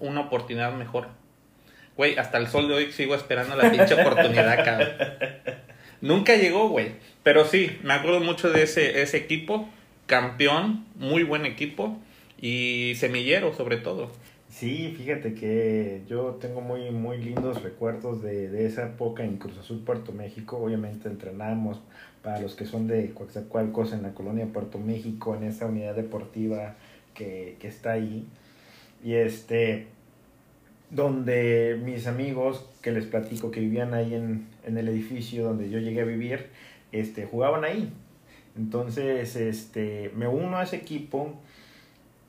una 0.00 0.20
oportunidad 0.22 0.72
mejor. 0.72 1.06
Güey, 1.96 2.18
hasta 2.18 2.36
el 2.36 2.48
sol 2.48 2.66
de 2.66 2.74
hoy 2.74 2.90
sigo 2.90 3.14
esperando 3.14 3.54
la 3.54 3.70
pinche 3.70 3.94
oportunidad. 3.94 5.38
Nunca 6.00 6.34
llegó, 6.34 6.68
güey. 6.68 6.94
Pero 7.22 7.44
sí, 7.44 7.78
me 7.84 7.94
acuerdo 7.94 8.18
mucho 8.18 8.50
de 8.50 8.64
ese, 8.64 9.02
ese 9.02 9.18
equipo, 9.18 9.68
campeón, 10.06 10.84
muy 10.96 11.22
buen 11.22 11.46
equipo 11.46 11.96
y 12.40 12.94
semillero 12.96 13.54
sobre 13.54 13.76
todo. 13.76 14.10
Sí, 14.48 14.94
fíjate 14.96 15.34
que 15.34 16.02
yo 16.08 16.36
tengo 16.40 16.60
muy, 16.60 16.90
muy 16.90 17.18
lindos 17.18 17.62
recuerdos 17.62 18.22
de, 18.22 18.48
de 18.48 18.66
esa 18.66 18.86
época 18.86 19.22
en 19.22 19.36
Cruz 19.36 19.58
Azul, 19.58 19.80
Puerto 19.84 20.12
México. 20.12 20.56
Obviamente 20.56 21.08
entrenamos 21.08 21.80
para 22.22 22.40
los 22.40 22.54
que 22.54 22.64
son 22.64 22.86
de 22.86 23.10
Coaxacualcos 23.10 23.92
en 23.92 24.02
la 24.02 24.14
colonia 24.14 24.46
Puerto 24.46 24.78
México, 24.78 25.36
en 25.36 25.44
esa 25.44 25.66
unidad 25.66 25.94
deportiva 25.94 26.76
que, 27.14 27.56
que 27.60 27.68
está 27.68 27.92
ahí. 27.92 28.26
Y 29.04 29.14
este, 29.14 29.86
donde 30.90 31.78
mis 31.84 32.06
amigos 32.06 32.66
que 32.82 32.90
les 32.90 33.04
platico 33.04 33.50
que 33.50 33.60
vivían 33.60 33.92
ahí 33.92 34.14
en, 34.14 34.46
en 34.64 34.78
el 34.78 34.88
edificio 34.88 35.44
donde 35.44 35.68
yo 35.68 35.78
llegué 35.78 36.00
a 36.00 36.04
vivir, 36.04 36.46
este, 36.90 37.26
jugaban 37.26 37.64
ahí. 37.64 37.92
Entonces, 38.56 39.36
este, 39.36 40.10
me 40.16 40.26
uno 40.26 40.56
a 40.56 40.64
ese 40.64 40.76
equipo 40.76 41.34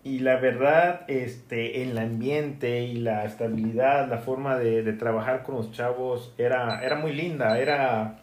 y 0.10 0.18
la 0.18 0.38
verdad, 0.38 1.02
este, 1.08 1.84
el 1.84 1.96
ambiente 1.96 2.82
y 2.82 2.96
la 2.96 3.26
estabilidad, 3.26 4.10
la 4.10 4.18
forma 4.18 4.58
de, 4.58 4.92
trabajar 4.94 5.44
con 5.44 5.54
los 5.54 5.72
chavos 5.72 6.34
era, 6.40 6.84
era 6.84 6.96
muy 6.96 7.14
linda, 7.14 7.60
era 7.60 8.18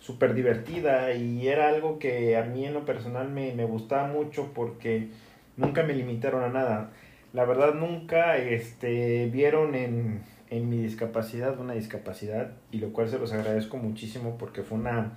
súper 0.00 0.34
divertida 0.34 1.12
y 1.12 1.46
era 1.46 1.68
algo 1.68 2.00
que 2.00 2.36
a 2.36 2.42
mí 2.42 2.66
en 2.66 2.74
lo 2.74 2.84
personal 2.84 3.28
me, 3.28 3.52
me 3.54 3.64
gustaba 3.64 4.08
mucho 4.08 4.50
porque 4.52 5.10
nunca 5.56 5.84
me 5.84 5.94
limitaron 5.94 6.42
a 6.42 6.48
nada. 6.48 6.90
La 7.32 7.44
verdad 7.44 7.74
nunca 7.74 8.36
este, 8.36 9.26
vieron 9.26 9.76
en, 9.76 10.22
en 10.48 10.68
mi 10.68 10.78
discapacidad 10.78 11.60
una 11.60 11.74
discapacidad 11.74 12.54
y 12.72 12.78
lo 12.78 12.92
cual 12.92 13.08
se 13.08 13.20
los 13.20 13.32
agradezco 13.32 13.76
muchísimo 13.76 14.36
porque 14.36 14.64
fue 14.64 14.78
una, 14.78 15.16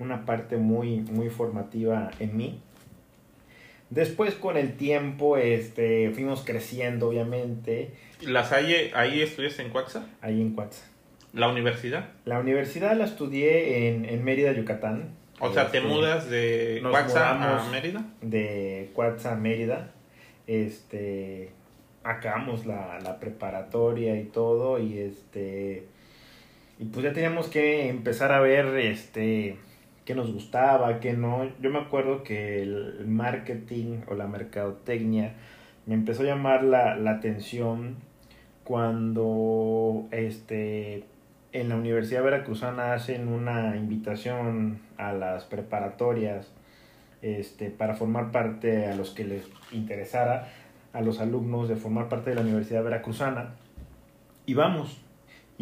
una 0.00 0.26
parte 0.26 0.56
muy, 0.56 1.02
muy 1.02 1.30
formativa 1.30 2.10
en 2.18 2.36
mí. 2.36 2.60
Después 3.92 4.34
con 4.34 4.56
el 4.56 4.72
tiempo 4.78 5.36
este, 5.36 6.10
fuimos 6.12 6.42
creciendo, 6.46 7.08
obviamente. 7.08 7.90
¿Las 8.22 8.50
hay, 8.50 8.90
ahí 8.94 9.20
estudias 9.20 9.58
en 9.58 9.68
Cuaxa? 9.68 10.06
Ahí 10.22 10.40
en 10.40 10.54
Cuaxa. 10.54 10.82
¿La 11.34 11.48
universidad? 11.48 12.08
La 12.24 12.40
universidad 12.40 12.96
la 12.96 13.04
estudié 13.04 13.88
en, 13.88 14.06
en 14.06 14.24
Mérida, 14.24 14.52
Yucatán. 14.52 15.10
O 15.40 15.52
sea, 15.52 15.70
¿te 15.70 15.76
Este, 15.76 15.88
mudas 15.90 16.30
de 16.30 16.82
Cuaxa 16.90 17.64
a 17.64 17.70
Mérida? 17.70 18.06
De 18.22 18.90
Cuaxa 18.94 19.34
a 19.34 19.36
Mérida. 19.36 19.92
Este, 20.46 21.50
acabamos 22.02 22.64
la, 22.64 22.98
la 23.00 23.20
preparatoria 23.20 24.18
y 24.18 24.24
todo 24.24 24.78
y 24.78 25.00
este... 25.00 25.84
Y 26.78 26.86
pues 26.86 27.04
ya 27.04 27.12
teníamos 27.12 27.48
que 27.48 27.90
empezar 27.90 28.32
a 28.32 28.40
ver 28.40 28.74
este 28.78 29.58
qué 30.04 30.14
nos 30.14 30.32
gustaba, 30.32 31.00
qué 31.00 31.12
no. 31.12 31.48
Yo 31.60 31.70
me 31.70 31.78
acuerdo 31.78 32.22
que 32.22 32.62
el 32.62 33.06
marketing 33.06 34.00
o 34.08 34.14
la 34.14 34.26
mercadotecnia 34.26 35.34
me 35.86 35.94
empezó 35.94 36.22
a 36.22 36.26
llamar 36.26 36.64
la, 36.64 36.96
la 36.96 37.12
atención 37.12 37.96
cuando 38.64 40.06
este 40.10 41.04
en 41.52 41.68
la 41.68 41.76
Universidad 41.76 42.22
Veracruzana 42.22 42.94
hacen 42.94 43.28
una 43.28 43.76
invitación 43.76 44.80
a 44.96 45.12
las 45.12 45.44
preparatorias 45.44 46.50
este, 47.20 47.70
para 47.70 47.94
formar 47.94 48.30
parte 48.32 48.86
a 48.86 48.96
los 48.96 49.10
que 49.10 49.24
les 49.24 49.48
interesara 49.70 50.48
a 50.92 51.02
los 51.02 51.20
alumnos 51.20 51.68
de 51.68 51.76
formar 51.76 52.08
parte 52.08 52.30
de 52.30 52.36
la 52.36 52.42
Universidad 52.42 52.82
Veracruzana 52.82 53.54
y 54.46 54.54
vamos 54.54 55.02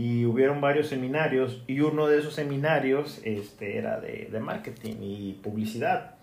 y 0.01 0.25
hubieron 0.25 0.61
varios 0.61 0.87
seminarios 0.89 1.63
y 1.67 1.81
uno 1.81 2.07
de 2.07 2.19
esos 2.21 2.35
seminarios 2.35 3.21
este, 3.25 3.77
era 3.79 4.01
de, 4.01 4.29
de 4.33 4.41
marketing 4.41 4.97
y 5.03 5.33
publicidad. 5.43 6.15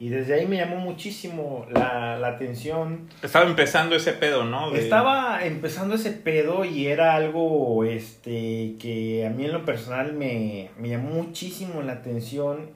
Y 0.00 0.10
desde 0.10 0.34
ahí 0.34 0.46
me 0.46 0.56
llamó 0.58 0.76
muchísimo 0.76 1.66
la, 1.70 2.18
la 2.18 2.28
atención. 2.28 3.08
Estaba 3.22 3.46
empezando 3.46 3.96
ese 3.96 4.12
pedo, 4.12 4.44
¿no? 4.44 4.70
De- 4.70 4.78
Estaba 4.80 5.44
empezando 5.44 5.94
ese 5.96 6.12
pedo 6.12 6.64
y 6.64 6.86
era 6.86 7.16
algo 7.16 7.82
este, 7.84 8.76
que 8.78 9.26
a 9.26 9.30
mí 9.30 9.44
en 9.46 9.52
lo 9.52 9.64
personal 9.64 10.12
me, 10.12 10.70
me 10.78 10.88
llamó 10.90 11.10
muchísimo 11.22 11.82
la 11.82 11.94
atención 11.94 12.70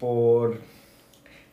por 0.00 0.58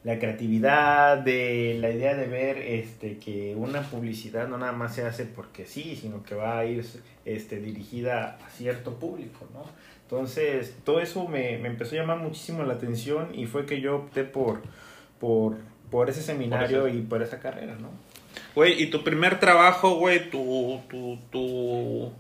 la 0.04 0.18
creatividad, 0.18 1.20
de 1.20 1.78
la 1.80 1.92
idea 1.92 2.16
de 2.16 2.26
ver 2.26 2.58
este, 2.58 3.18
que 3.18 3.56
una 3.56 3.84
publicidad 3.84 4.48
no 4.48 4.58
nada 4.58 4.72
más 4.72 4.96
se 4.96 5.06
hace 5.06 5.26
porque 5.26 5.66
sí, 5.66 5.96
sino 5.96 6.24
que 6.24 6.34
va 6.34 6.58
a 6.58 6.66
ir 6.66 6.84
este, 7.26 7.60
dirigida 7.60 8.38
a 8.44 8.50
cierto 8.50 8.96
público, 8.96 9.48
¿no? 9.54 9.64
Entonces, 10.04 10.76
todo 10.84 11.00
eso 11.00 11.28
me, 11.28 11.58
me 11.60 11.70
empezó 11.70 11.96
a 11.96 12.00
llamar 12.00 12.18
muchísimo 12.18 12.64
la 12.64 12.74
atención 12.74 13.30
y 13.34 13.46
fue 13.46 13.66
que 13.66 13.80
yo 13.80 13.96
opté 13.98 14.24
por, 14.24 14.62
por, 15.20 15.58
por 15.90 16.10
ese 16.10 16.22
seminario 16.22 16.82
Por 16.82 16.90
y 16.90 17.02
por 17.02 17.22
esa 17.22 17.40
carrera, 17.40 17.76
¿no? 17.80 17.90
Güey, 18.56 18.82
y 18.82 18.88
tu 18.88 19.04
primer 19.04 19.40
trabajo, 19.40 19.96
güey, 19.96 20.30
tu, 20.30 20.82
tu, 20.90 21.18
tu, 21.32 22.12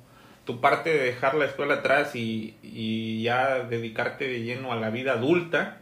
tu 0.45 0.61
parte 0.61 0.89
de 0.89 0.99
dejar 0.99 1.35
la 1.35 1.45
escuela 1.45 1.75
atrás 1.75 2.15
y, 2.15 2.55
y 2.63 3.23
ya 3.23 3.63
dedicarte 3.63 4.27
de 4.27 4.43
lleno 4.43 4.71
a 4.71 4.77
la 4.77 4.89
vida 4.89 5.13
adulta, 5.13 5.80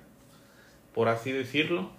por 0.93 1.07
así 1.07 1.31
decirlo. 1.31 1.89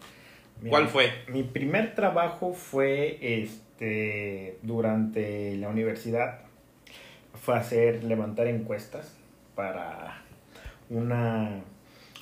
Mira, 0.61 0.71
¿Cuál 0.71 0.89
fue? 0.89 1.11
Mi 1.29 1.43
primer 1.43 1.95
trabajo 1.95 2.53
fue 2.53 3.19
este 3.21 4.59
durante 4.63 5.57
la 5.57 5.69
universidad. 5.69 6.41
Fue 7.43 7.57
hacer, 7.57 8.05
levantar 8.05 8.47
encuestas 8.49 9.17
para 9.55 10.23
una, 10.91 11.63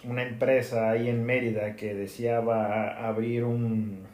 una 0.04 0.22
empresa 0.22 0.90
ahí 0.90 1.08
en 1.08 1.24
Mérida 1.24 1.74
que 1.74 1.94
deseaba 1.94 3.08
abrir 3.08 3.44
un, 3.44 4.04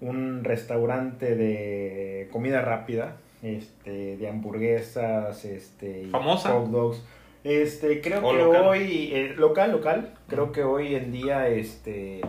un 0.00 0.44
restaurante 0.44 1.34
de 1.34 2.28
comida 2.30 2.62
rápida, 2.62 3.16
este, 3.42 4.16
de 4.16 4.28
hamburguesas, 4.28 5.44
este, 5.44 6.06
¿Famosa? 6.10 6.50
hot 6.52 6.70
dogs. 6.70 7.04
Este, 7.44 8.00
creo 8.00 8.26
¿O 8.26 8.32
que 8.32 8.38
local? 8.38 8.62
hoy, 8.64 9.10
eh, 9.12 9.34
local, 9.36 9.72
local, 9.72 10.14
creo 10.28 10.50
que 10.50 10.64
hoy 10.64 10.94
en 10.94 11.12
día, 11.12 11.46
este, 11.48 12.22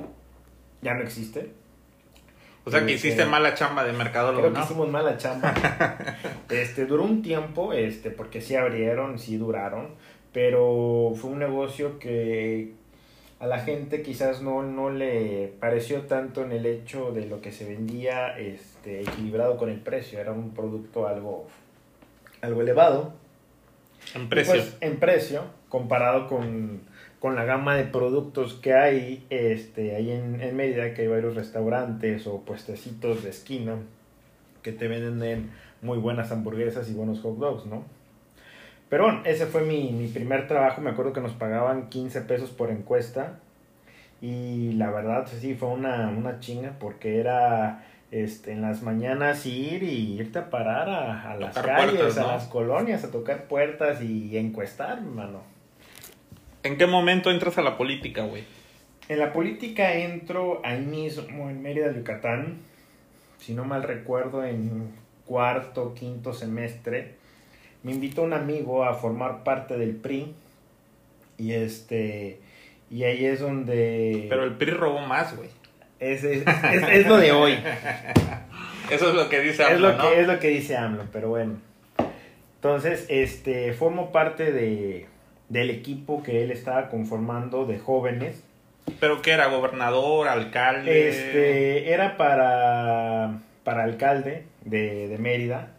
ya 0.82 0.94
no 0.94 1.02
existe. 1.04 1.52
O 2.66 2.72
sea 2.72 2.86
que 2.86 2.94
Este, 2.94 3.08
hiciste 3.08 3.26
mala 3.26 3.54
chamba 3.54 3.86
de 3.86 3.94
mercadólogo, 3.94 4.42
Creo 4.42 4.54
que 4.54 4.60
hicimos 4.60 4.90
mala 4.90 5.18
chamba. 5.18 5.54
este, 6.50 6.86
duró 6.86 7.04
un 7.04 7.22
tiempo, 7.22 7.72
este, 7.72 8.12
porque 8.12 8.42
sí 8.42 8.56
abrieron, 8.56 9.18
sí 9.18 9.38
duraron, 9.38 9.90
pero 10.34 11.14
fue 11.16 11.30
un 11.30 11.40
negocio 11.40 11.98
que 11.98 12.74
a 13.40 13.48
la 13.48 13.60
gente 13.60 14.02
quizás 14.02 14.42
no, 14.42 14.64
no 14.64 14.90
le 14.90 15.54
pareció 15.60 16.02
tanto 16.04 16.44
en 16.44 16.52
el 16.52 16.66
hecho 16.66 17.12
de 17.12 17.26
lo 17.28 17.40
que 17.40 17.52
se 17.52 17.66
vendía 17.66 18.38
este, 18.38 19.02
equilibrado 19.02 19.58
con 19.58 19.70
el 19.70 19.80
precio. 19.80 20.20
Era 20.20 20.32
un 20.32 20.54
producto 20.54 21.08
algo, 21.08 21.48
algo 22.42 22.62
elevado. 22.62 23.14
En 24.14 24.30
precio. 24.30 24.54
pues, 24.54 24.78
en 24.82 24.98
precio, 24.98 25.44
comparado 25.70 26.28
con, 26.28 26.82
con 27.20 27.36
la 27.36 27.46
gama 27.46 27.76
de 27.76 27.86
productos 27.86 28.54
que 28.54 28.74
hay 28.74 29.26
este, 29.30 29.96
ahí 29.96 30.12
en, 30.12 30.42
en 30.42 30.56
Mérida, 30.56 30.94
que 30.94 31.04
hay 31.04 31.08
varios 31.08 31.36
restaurantes 31.36 32.28
o 32.28 32.42
puestecitos 32.42 33.24
de 33.24 33.32
esquina 33.32 33.78
que 34.62 34.72
te 34.72 34.88
venden 34.88 35.52
muy 35.82 35.98
buenas 35.98 36.32
hamburguesas 36.32 36.90
y 36.90 36.94
buenos 36.94 37.22
hot 37.22 37.38
dogs, 37.38 37.66
¿no? 37.66 37.84
Pero 38.90 39.04
bueno, 39.04 39.22
ese 39.26 39.46
fue 39.46 39.62
mi, 39.64 39.92
mi 39.92 40.08
primer 40.08 40.48
trabajo. 40.48 40.82
Me 40.82 40.90
acuerdo 40.90 41.14
que 41.14 41.22
nos 41.22 41.34
pagaban 41.34 41.90
15 41.90 42.22
pesos 42.22 42.50
por 42.52 42.70
encuesta. 42.70 43.40
Y 44.22 44.74
la 44.74 44.90
verdad, 44.92 45.28
sí, 45.28 45.56
fue 45.56 45.70
una, 45.70 46.10
una 46.10 46.40
chinga 46.40 46.78
porque 46.80 47.20
era 47.20 47.86
este, 48.24 48.54
en 48.54 48.62
las 48.62 48.82
mañanas 48.82 49.46
ir 49.46 49.84
y 49.84 50.14
irte 50.18 50.40
a 50.40 50.50
parar 50.50 50.88
a, 50.90 51.32
a 51.32 51.36
las 51.36 51.54
calles, 51.54 51.96
puertas, 52.00 52.18
a 52.18 52.28
las 52.28 52.46
colonias, 52.46 53.04
a 53.04 53.12
tocar 53.12 53.44
puertas 53.44 54.02
y 54.02 54.38
encuestar, 54.38 55.02
mano. 55.02 55.44
¿En 56.64 56.78
qué 56.78 56.88
momento 56.88 57.30
entras 57.30 57.58
a 57.58 57.62
la 57.62 57.78
política, 57.78 58.24
güey? 58.24 58.44
En 59.10 59.20
la 59.20 59.34
política 59.34 59.96
entro 59.96 60.62
ahí 60.64 60.82
mismo 60.82 61.50
en 61.50 61.62
Mérida, 61.62 61.92
Yucatán, 61.92 62.60
si 63.38 63.54
no 63.54 63.66
mal 63.66 63.84
recuerdo, 63.84 64.46
en 64.46 64.94
cuarto, 65.26 65.94
quinto 65.94 66.32
semestre. 66.32 67.16
Me 67.84 67.92
invitó 67.92 68.24
un 68.24 68.32
amigo 68.32 68.86
a 68.86 68.94
formar 68.94 69.44
parte 69.44 69.78
del 69.78 69.94
PRI 69.94 70.34
y 71.38 71.52
este 71.52 72.40
y 72.90 73.04
ahí 73.04 73.26
es 73.26 73.42
donde 73.42 74.28
Pero 74.30 74.46
el 74.46 74.54
PRI 74.54 74.72
robó 74.72 75.02
más, 75.02 75.36
güey. 75.36 75.50
Es, 76.00 76.24
es, 76.24 76.46
es- 76.48 76.84
es 76.90 77.08
lo 77.08 77.18
de 77.18 77.32
hoy. 77.32 77.58
Eso 78.92 79.10
es 79.10 79.16
lo 79.16 79.30
que 79.30 79.40
dice 79.42 79.64
es 79.64 79.70
AMLO, 79.72 79.90
lo 79.92 79.98
¿no? 79.98 80.10
que 80.10 80.22
es 80.22 80.28
lo 80.28 80.40
que 80.40 80.48
dice 80.50 80.78
AMLO, 80.78 81.06
pero 81.12 81.30
bueno. 81.30 81.56
Entonces, 82.56 83.06
este 83.10 83.74
formo 83.74 84.12
parte 84.12 84.52
de 84.52 85.08
del 85.50 85.70
equipo 85.70 86.24
que 86.24 86.44
él 86.44 86.50
estaba 86.52 86.90
conformando 86.90 87.66
de 87.66 87.78
jóvenes 87.78 88.44
¿Pero 89.00 89.22
qué 89.22 89.32
era? 89.32 89.48
¿Gobernador? 89.48 90.28
¿Alcalde? 90.28 91.10
Este, 91.10 91.92
era 91.92 92.18
para, 92.18 93.40
para 93.64 93.84
alcalde 93.84 94.44
de, 94.64 95.08
de 95.08 95.18
Mérida. 95.18 95.70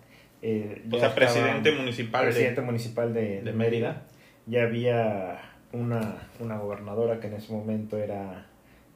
eh, 0.42 0.82
O 0.90 0.98
sea, 0.98 1.14
presidente 1.14 1.70
municipal 1.72 2.24
de- 2.24 2.30
Presidente 2.32 2.60
municipal 2.62 3.14
de, 3.14 3.20
de 3.20 3.42
de 3.42 3.52
Mérida. 3.52 3.88
Mérida. 3.88 4.02
Ya 4.46 4.62
había 4.62 5.38
una, 5.72 6.16
una 6.40 6.56
gobernadora 6.58 7.20
que 7.20 7.28
en 7.28 7.34
ese 7.34 7.52
momento 7.52 7.96
era 7.96 8.46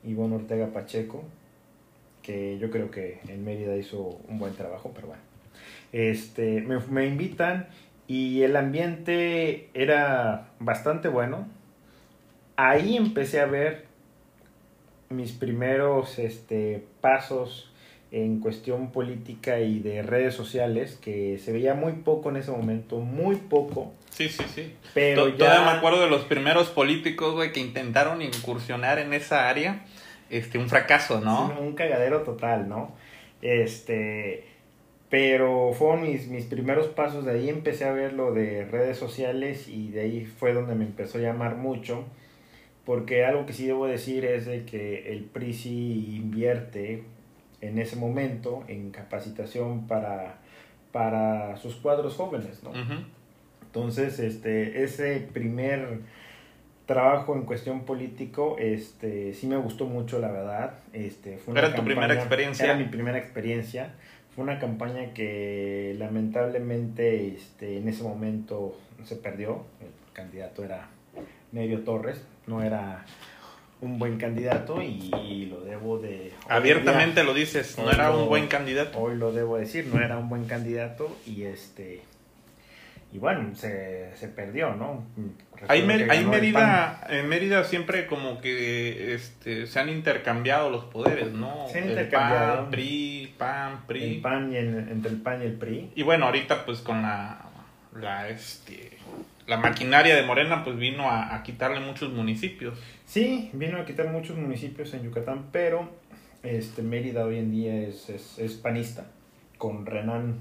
Ivonne 0.05 0.37
Ortega 0.37 0.73
Pacheco, 0.73 1.25
que 2.23 2.59
yo 2.59 2.71
creo 2.71 2.91
que 2.91 3.21
en 3.29 3.45
Mérida 3.45 3.77
hizo 3.77 4.19
un 4.29 4.39
buen 4.39 4.55
trabajo, 4.55 4.93
pero 4.95 5.09
bueno. 5.09 5.23
Este, 5.93 6.61
me, 6.63 6.79
me 6.79 7.07
invitan 7.07 7.69
y 8.07 8.43
el 8.43 8.57
ambiente 8.57 9.71
era 9.75 10.49
bastante 10.59 11.09
bueno. 11.09 11.47
Ahí 12.57 12.97
empecé 12.97 13.41
a 13.41 13.47
ver 13.47 13.87
mis 15.09 15.33
primeros 15.33 16.19
este, 16.19 16.85
pasos 17.01 17.70
en 18.13 18.41
cuestión 18.41 18.91
política 18.91 19.61
y 19.61 19.79
de 19.79 20.03
redes 20.03 20.35
sociales, 20.35 20.99
que 21.01 21.39
se 21.39 21.53
veía 21.53 21.75
muy 21.75 21.93
poco 21.93 22.31
en 22.31 22.37
ese 22.39 22.51
momento, 22.51 22.99
muy 22.99 23.37
poco, 23.37 23.93
Sí, 24.11 24.29
sí, 24.29 24.43
sí. 24.55 24.75
pero 24.95 25.27
To- 25.31 25.35
Todavía 25.37 25.61
me 25.61 25.67
ya... 25.73 25.79
acuerdo 25.79 26.01
de 26.03 26.11
los 26.11 26.25
primeros 26.25 26.69
políticos, 26.71 27.35
güey, 27.35 27.53
que 27.53 27.61
intentaron 27.61 28.21
incursionar 28.23 28.99
en 28.99 29.13
esa 29.13 29.49
área. 29.49 29.85
Este, 30.29 30.59
un 30.59 30.69
fracaso, 30.69 31.21
¿no? 31.21 31.49
Sí, 31.57 31.63
un 31.63 31.75
cagadero 31.75 32.23
total, 32.23 32.69
¿no? 32.69 32.93
Este, 33.43 34.45
pero 35.09 35.73
fueron 35.73 36.03
mis, 36.03 36.29
mis 36.29 36.45
primeros 36.45 36.87
pasos, 36.89 37.25
de 37.25 37.33
ahí 37.33 37.49
empecé 37.49 37.85
a 37.85 37.93
ver 37.93 38.13
lo 38.13 38.33
de 38.33 38.65
redes 38.65 38.97
sociales 38.97 39.69
y 39.69 39.91
de 39.91 40.01
ahí 40.03 40.25
fue 40.25 40.53
donde 40.53 40.75
me 40.77 40.85
empezó 40.85 41.19
a 41.19 41.21
llamar 41.21 41.57
mucho, 41.57 42.05
porque 42.85 43.25
algo 43.25 43.45
que 43.47 43.53
sí 43.53 43.67
debo 43.67 43.87
decir 43.87 44.25
es 44.25 44.47
de 44.47 44.65
que 44.65 45.13
el 45.13 45.25
PRI 45.25 45.53
sí 45.53 46.17
invierte 46.17 47.03
en 47.61 47.79
ese 47.79 47.97
momento 47.97 48.65
en 48.69 48.91
capacitación 48.91 49.87
para, 49.87 50.39
para 50.93 51.57
sus 51.57 51.77
cuadros 51.77 52.17
jóvenes, 52.17 52.63
¿no? 52.63 52.71
Ujú. 52.71 53.05
Entonces, 53.63 54.19
este, 54.19 54.83
ese 54.83 55.29
primer 55.33 56.01
trabajo 56.87 57.37
en 57.37 57.43
cuestión 57.43 57.85
político, 57.85 58.57
este, 58.59 59.33
sí 59.35 59.47
me 59.47 59.57
gustó 59.57 59.87
mucho, 59.87 60.19
la 60.19 60.33
verdad. 60.33 60.75
Este, 60.93 61.39
fue 61.39 61.53
una 61.53 61.61
¿Era 61.61 61.75
tu 61.75 61.85
primera 61.85 62.13
experiencia? 62.15 62.65
Era 62.65 62.75
mi 62.75 62.87
primera 62.87 63.19
experiencia. 63.19 63.95
Fue 64.35 64.43
una 64.43 64.59
campaña 64.59 65.13
que 65.15 65.95
lamentablemente, 65.99 67.29
este, 67.29 67.79
en 67.79 67.89
ese 67.89 68.03
momento 68.03 68.77
se 69.05 69.17
perdió. 69.17 69.65
El 69.81 70.13
candidato 70.13 70.65
era 70.65 70.89
Medio 71.53 71.81
Torres, 71.83 72.25
no 72.49 72.63
era 72.63 73.05
un 73.83 73.99
buen 73.99 74.19
candidato 74.19 74.83
y, 74.83 75.47
lo 75.51 75.61
debo 75.61 75.99
de... 75.99 76.33
Abiertamente 76.49 77.25
lo 77.25 77.33
dices, 77.35 77.77
no 77.79 77.85
hoy 77.85 77.91
era 77.95 78.11
lo- 78.11 78.23
un 78.25 78.29
buen 78.29 78.47
candidato. 78.47 78.99
Hoy 78.99 79.17
lo 79.17 79.33
debo 79.33 79.57
decir, 79.57 79.87
no 79.87 80.01
era 80.03 80.19
un 80.19 80.29
buen 80.29 80.45
candidato 80.47 81.17
y 81.27 81.45
este 81.45 82.03
y 83.13 83.19
bueno, 83.19 83.57
se, 83.57 84.11
se 84.17 84.29
perdió, 84.29 84.73
¿no? 84.77 85.05
Recuerdo 85.55 85.67
ahí 85.73 85.81
ganó 85.81 86.13
el 86.13 86.27
Mérida, 86.29 87.07
en 87.11 87.29
Mérida 87.29 87.65
siempre 87.65 88.07
como 88.07 88.41
que 88.41 89.15
este, 89.15 89.67
se 89.67 89.81
han 89.81 89.89
intercambiado 89.89 90.71
los 90.71 90.85
poderes, 90.85 91.33
¿no? 91.33 91.67
Se 91.73 91.79
han 91.79 91.85
El 91.85 91.91
intercambiado. 91.91 92.57
PAN, 92.63 92.71
PRI, 92.71 93.35
PAN, 93.37 93.71
PAN, 93.79 93.87
PRI. 93.89 94.05
el 94.15 94.21
PAN 94.21 94.53
y 94.53 94.57
el- 94.59 94.89
entre 94.91 95.11
el 95.11 95.17
PAN 95.23 95.43
y 95.43 95.47
el 95.47 95.55
PRI. 95.55 95.91
Y 95.97 96.03
bueno, 96.05 96.27
ahorita 96.27 96.65
pues 96.65 96.79
con 96.79 97.03
la, 97.03 97.41
la, 98.01 98.29
este, 98.29 98.91
la 99.51 99.57
maquinaria 99.57 100.15
de 100.15 100.23
Morena 100.23 100.63
pues 100.63 100.77
vino 100.77 101.11
a, 101.11 101.35
a 101.35 101.43
quitarle 101.43 101.81
muchos 101.81 102.13
municipios. 102.13 102.79
Sí, 103.05 103.51
vino 103.53 103.79
a 103.79 103.85
quitar 103.85 104.07
muchos 104.07 104.37
municipios 104.39 104.95
en 104.95 105.03
Yucatán, 105.03 105.47
pero 105.51 105.91
este 106.45 106.83
Mérida 106.83 107.25
hoy 107.25 107.39
en 107.39 107.51
día 107.51 107.83
es, 107.83 108.09
es, 108.11 108.39
es 108.39 108.55
panista, 108.55 109.09
con 109.59 109.87
Renan, 109.87 110.37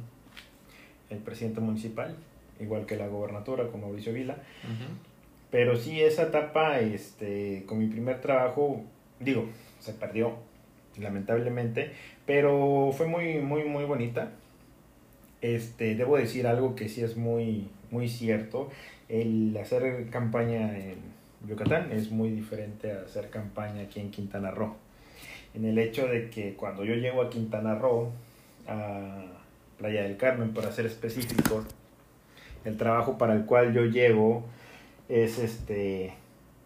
el 1.10 1.17
presidente 1.17 1.60
municipal, 1.60 2.15
igual 2.60 2.86
que 2.86 2.98
la 2.98 3.08
gobernadora, 3.08 3.69
con 3.69 3.82
Mauricio 3.82 4.13
Vila. 4.13 4.38
Pero 5.50 5.76
sí, 5.76 6.00
esa 6.00 6.24
etapa, 6.24 6.80
este, 6.80 7.63
con 7.65 7.80
mi 7.80 7.88
primer 7.88 8.22
trabajo, 8.22 8.84
digo, 9.19 9.50
se 9.80 9.93
perdió, 9.93 10.36
lamentablemente, 11.00 11.93
pero 12.28 12.91
fue 12.95 13.08
muy, 13.08 13.39
muy, 13.39 13.63
muy 13.63 13.86
bonita. 13.86 14.34
Este, 15.41 15.95
debo 15.95 16.15
decir 16.15 16.45
algo 16.45 16.76
que 16.76 16.89
sí 16.89 17.02
es 17.02 17.17
muy, 17.17 17.69
muy 17.89 18.08
cierto. 18.08 18.69
El 19.10 19.58
hacer 19.58 20.08
campaña 20.12 20.78
en 20.78 20.98
Yucatán 21.48 21.91
es 21.91 22.12
muy 22.12 22.30
diferente 22.30 22.91
a 22.91 23.02
hacer 23.02 23.32
campaña 23.32 23.82
aquí 23.82 24.00
en 24.00 24.12
Quintana 24.12 24.52
Roo. 24.52 24.76
En 25.56 25.65
el 25.65 25.80
hecho 25.80 26.08
de 26.08 26.30
que 26.30 26.54
cuando 26.54 26.86
yo 26.86 26.93
llego 26.93 27.24
a 27.24 27.30
Quintana 27.30 27.74
Roo, 27.74 28.12
a 28.67 29.26
Playa 29.80 30.04
del 30.04 30.15
Carmen, 30.15 30.54
para 30.54 30.72
ser 30.72 30.86
específicos, 30.86 31.65
el 32.65 32.78
trabajo 32.78 33.17
para 33.17 33.34
el 33.34 33.45
cual 33.45 33.74
yo 33.74 33.86
llego 33.86 34.45
es 35.08 35.39
este 35.39 36.13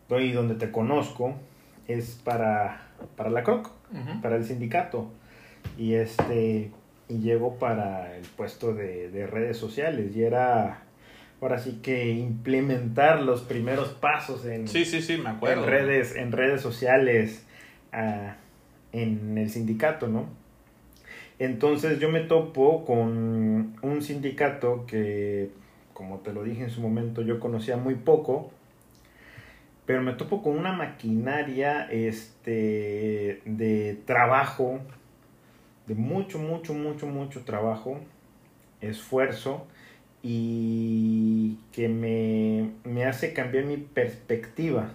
y 0.09 0.31
donde 0.31 0.53
te 0.53 0.69
conozco 0.69 1.33
es 1.87 2.21
para 2.23 2.87
para 3.15 3.31
la 3.31 3.43
CROC, 3.43 3.71
para 4.21 4.35
el 4.35 4.45
sindicato. 4.45 5.09
Y 5.77 5.93
este 5.95 6.71
y 7.09 7.19
llego 7.19 7.57
para 7.57 8.15
el 8.15 8.23
puesto 8.23 8.73
de, 8.73 9.09
de 9.09 9.27
redes 9.27 9.57
sociales. 9.57 10.15
Y 10.15 10.23
era 10.23 10.82
ahora 11.43 11.59
sí 11.59 11.79
que 11.83 12.09
implementar 12.11 13.21
los 13.21 13.41
primeros 13.41 13.89
pasos 13.89 14.45
en, 14.45 14.67
Sí, 14.67 14.85
sí, 14.85 15.01
sí, 15.01 15.17
me 15.17 15.29
acuerdo. 15.29 15.63
en 15.63 15.69
redes, 15.69 16.15
en 16.15 16.31
redes 16.31 16.61
sociales 16.61 17.45
ah, 17.91 18.37
en 18.93 19.37
el 19.37 19.49
sindicato, 19.49 20.07
¿no? 20.07 20.27
Entonces 21.39 21.99
yo 21.99 22.09
me 22.09 22.21
topo 22.21 22.85
con 22.85 23.75
un 23.81 24.01
sindicato 24.01 24.85
que, 24.87 25.49
como 25.93 26.19
te 26.19 26.31
lo 26.31 26.43
dije 26.43 26.63
en 26.63 26.69
su 26.69 26.79
momento, 26.79 27.21
yo 27.21 27.41
conocía 27.41 27.75
muy 27.75 27.95
poco, 27.95 28.51
pero 29.85 30.01
me 30.01 30.13
topo 30.13 30.41
con 30.41 30.57
una 30.57 30.71
maquinaria 30.71 31.87
este, 31.91 33.41
de 33.43 33.99
trabajo, 34.05 34.79
de 35.87 35.95
mucho, 35.95 36.39
mucho, 36.39 36.73
mucho, 36.73 37.07
mucho 37.07 37.43
trabajo, 37.43 37.99
esfuerzo, 38.79 39.67
y 40.23 41.59
que 41.73 41.89
me, 41.89 42.71
me 42.89 43.05
hace 43.05 43.33
cambiar 43.33 43.65
mi 43.65 43.75
perspectiva 43.77 44.93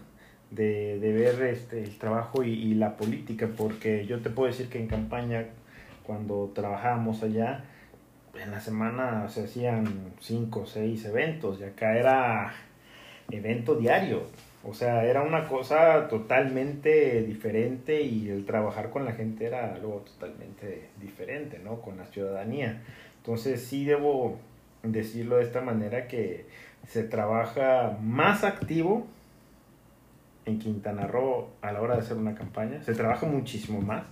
de, 0.51 0.99
de 0.99 1.13
ver 1.13 1.43
este, 1.43 1.85
el 1.85 1.99
trabajo 1.99 2.43
y, 2.43 2.51
y 2.51 2.75
la 2.75 2.97
política, 2.97 3.49
porque 3.57 4.07
yo 4.07 4.21
te 4.21 4.31
puedo 4.31 4.51
decir 4.51 4.69
que 4.71 4.79
en 4.79 4.89
campaña, 4.89 5.45
cuando 6.05 6.51
trabajábamos 6.55 7.23
allá, 7.23 7.65
en 8.43 8.51
la 8.51 8.61
semana 8.61 9.29
se 9.29 9.45
hacían 9.45 10.13
cinco 10.21 10.61
o 10.61 10.67
seis 10.67 11.05
eventos 11.05 11.61
y 11.61 11.65
acá 11.65 11.97
era 11.99 12.55
evento 13.31 13.75
diario. 13.75 14.23
O 14.65 14.75
sea, 14.75 15.05
era 15.05 15.23
una 15.23 15.47
cosa 15.47 16.09
totalmente 16.09 17.23
diferente 17.23 18.01
y 18.03 18.29
el 18.29 18.45
trabajar 18.45 18.91
con 18.91 19.05
la 19.05 19.13
gente 19.13 19.47
era 19.47 19.75
algo 19.75 20.05
totalmente 20.07 20.89
diferente, 21.01 21.61
¿no? 21.63 21.81
Con 21.81 21.97
la 21.97 22.07
ciudadanía. 22.07 22.83
Entonces 23.19 23.63
sí 23.63 23.85
debo 23.85 24.39
decirlo 24.83 25.37
de 25.37 25.45
esta 25.45 25.61
manera 25.61 26.07
que 26.07 26.47
se 26.87 27.05
trabaja 27.05 27.99
más 28.01 28.45
activo 28.45 29.07
en 30.47 30.59
Quintana 30.59 31.07
Roo 31.07 31.51
a 31.61 31.73
la 31.73 31.83
hora 31.83 31.95
de 31.95 32.01
hacer 32.01 32.17
una 32.17 32.35
campaña. 32.35 32.83
Se 32.83 32.95
trabaja 32.95 33.27
muchísimo 33.27 33.81
más 33.81 34.05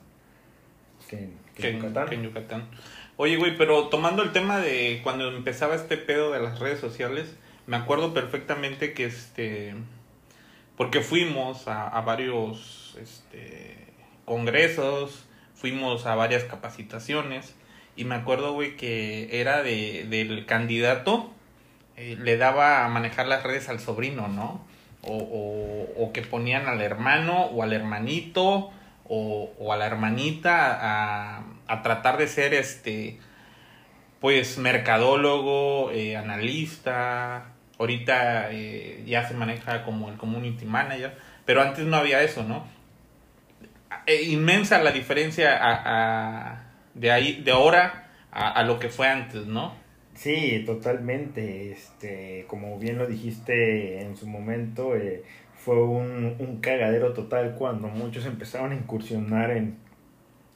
que 1.09 1.17
en, 1.17 1.39
que 1.55 1.63
que 1.63 1.69
en 1.69 1.77
en, 1.77 1.83
Yucatán. 1.83 2.09
que 2.09 2.15
en 2.15 2.23
Yucatán. 2.23 2.69
Oye, 3.17 3.37
güey, 3.37 3.57
pero 3.57 3.89
tomando 3.89 4.23
el 4.23 4.33
tema 4.33 4.59
de 4.59 5.01
cuando 5.03 5.29
empezaba 5.29 5.75
este 5.75 5.97
pedo 5.97 6.33
de 6.33 6.41
las 6.41 6.59
redes 6.59 6.81
sociales, 6.81 7.35
me 7.67 7.77
acuerdo 7.77 8.13
perfectamente 8.13 8.93
que 8.93 9.07
este. 9.07 9.75
Porque 10.77 11.01
fuimos 11.01 11.69
a, 11.69 11.89
a 11.89 12.03
varios 12.03 12.99
este, 13.01 13.95
congresos, 14.27 15.27
fuimos 15.55 16.05
a 16.05 16.15
varias 16.15 16.45
capacitaciones, 16.45 17.55
y 17.97 18.05
me 18.05 18.15
acuerdo, 18.15 18.53
güey, 18.53 18.77
que 18.77 19.41
era 19.41 19.63
de, 19.63 20.07
del 20.09 20.47
candidato, 20.47 21.33
eh, 21.97 22.17
le 22.21 22.37
daba 22.37 22.85
a 22.85 22.89
manejar 22.89 23.27
las 23.27 23.43
redes 23.43 23.69
al 23.69 23.81
sobrino, 23.81 24.29
¿no? 24.29 24.65
O, 25.03 25.17
o, 25.17 26.05
o 26.05 26.13
que 26.13 26.23
ponían 26.23 26.67
al 26.67 26.81
hermano 26.83 27.45
o 27.47 27.63
al 27.63 27.73
hermanito 27.73 28.71
o, 29.09 29.53
o 29.59 29.73
a 29.73 29.77
la 29.77 29.87
hermanita 29.87 30.77
a, 31.39 31.45
a 31.69 31.83
tratar 31.83 32.17
de 32.19 32.27
ser 32.29 32.55
este 32.55 33.19
pues 34.21 34.59
mercadólogo, 34.59 35.91
eh, 35.93 36.17
analista, 36.17 37.53
ahorita 37.79 38.51
eh, 38.51 39.05
ya 39.07 39.29
se 39.29 39.35
maneja 39.35 39.85
como 39.85 40.09
el 40.09 40.17
community 40.17 40.65
manager, 40.65 41.17
pero 41.45 41.63
antes 41.63 41.85
no 41.85 41.97
había 41.97 42.23
eso, 42.23 42.43
¿no? 42.43 42.67
Inmensa 44.25 44.79
la 44.83 44.93
diferencia 44.93 45.57
a, 45.57 45.73
a- 46.53 46.66
de 46.97 47.11
ahí, 47.11 47.43
de 47.43 47.53
ahora 47.53 48.11
a, 48.31 48.51
a 48.51 48.63
lo 48.65 48.79
que 48.79 48.89
fue 48.89 49.09
antes, 49.09 49.47
¿no? 49.47 49.75
Sí, 50.15 50.63
totalmente. 50.65 51.73
Este, 51.73 52.45
como 52.49 52.79
bien 52.79 52.99
lo 52.99 53.07
dijiste 53.07 54.01
en 54.01 54.17
su 54.17 54.27
momento, 54.27 54.97
eh, 54.97 55.23
fue 55.55 55.83
un, 55.83 56.37
un 56.39 56.61
cagadero 56.61 57.13
total 57.13 57.55
cuando 57.59 57.89
muchos 57.89 58.25
empezaron 58.25 58.73
a 58.73 58.75
incursionar 58.75 59.51
en, 59.51 59.77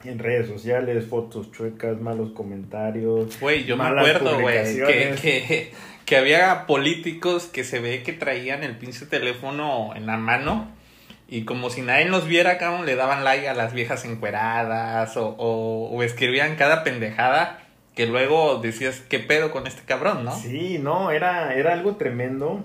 en 0.04 0.18
redes 0.18 0.48
sociales, 0.48 1.06
fotos 1.06 1.52
chuecas, 1.52 2.00
malos 2.00 2.30
comentarios. 2.32 3.38
Güey, 3.38 3.64
yo 3.64 3.76
me 3.76 3.84
acuerdo, 3.84 4.40
güey, 4.40 4.76
que, 4.76 5.14
que, 5.20 5.72
que 6.06 6.16
había 6.16 6.66
políticos 6.66 7.46
que 7.46 7.64
se 7.64 7.80
ve 7.80 8.02
que 8.02 8.14
traían 8.14 8.64
el 8.64 8.78
pinche 8.78 9.04
teléfono 9.06 9.94
en 9.94 10.06
la 10.06 10.16
mano 10.16 10.79
y 11.30 11.44
como 11.44 11.70
si 11.70 11.80
nadie 11.80 12.06
los 12.06 12.26
viera, 12.26 12.58
cabrón, 12.58 12.86
le 12.86 12.96
daban 12.96 13.22
like 13.22 13.48
a 13.48 13.54
las 13.54 13.72
viejas 13.72 14.04
encueradas 14.04 15.16
o, 15.16 15.28
o, 15.38 15.88
o 15.88 16.02
escribían 16.02 16.56
cada 16.56 16.82
pendejada 16.82 17.60
que 17.94 18.06
luego 18.06 18.58
decías, 18.58 19.00
¿qué 19.08 19.20
pedo 19.20 19.52
con 19.52 19.66
este 19.66 19.82
cabrón, 19.82 20.24
no? 20.24 20.34
Sí, 20.34 20.78
no, 20.78 21.12
era, 21.12 21.54
era 21.54 21.72
algo 21.72 21.96
tremendo 21.96 22.64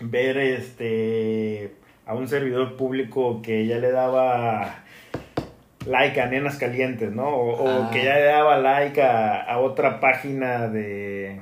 ver 0.00 0.36
este 0.36 1.72
a 2.06 2.14
un 2.14 2.28
servidor 2.28 2.76
público 2.76 3.40
que 3.42 3.66
ya 3.66 3.78
le 3.78 3.90
daba 3.90 4.84
like 5.86 6.20
a 6.20 6.26
nenas 6.26 6.56
calientes, 6.56 7.12
¿no? 7.12 7.28
O, 7.28 7.86
o 7.86 7.90
que 7.90 8.04
ya 8.04 8.14
le 8.14 8.24
daba 8.24 8.58
like 8.58 9.00
a, 9.02 9.42
a 9.42 9.58
otra 9.58 10.00
página 10.00 10.68
de 10.68 11.40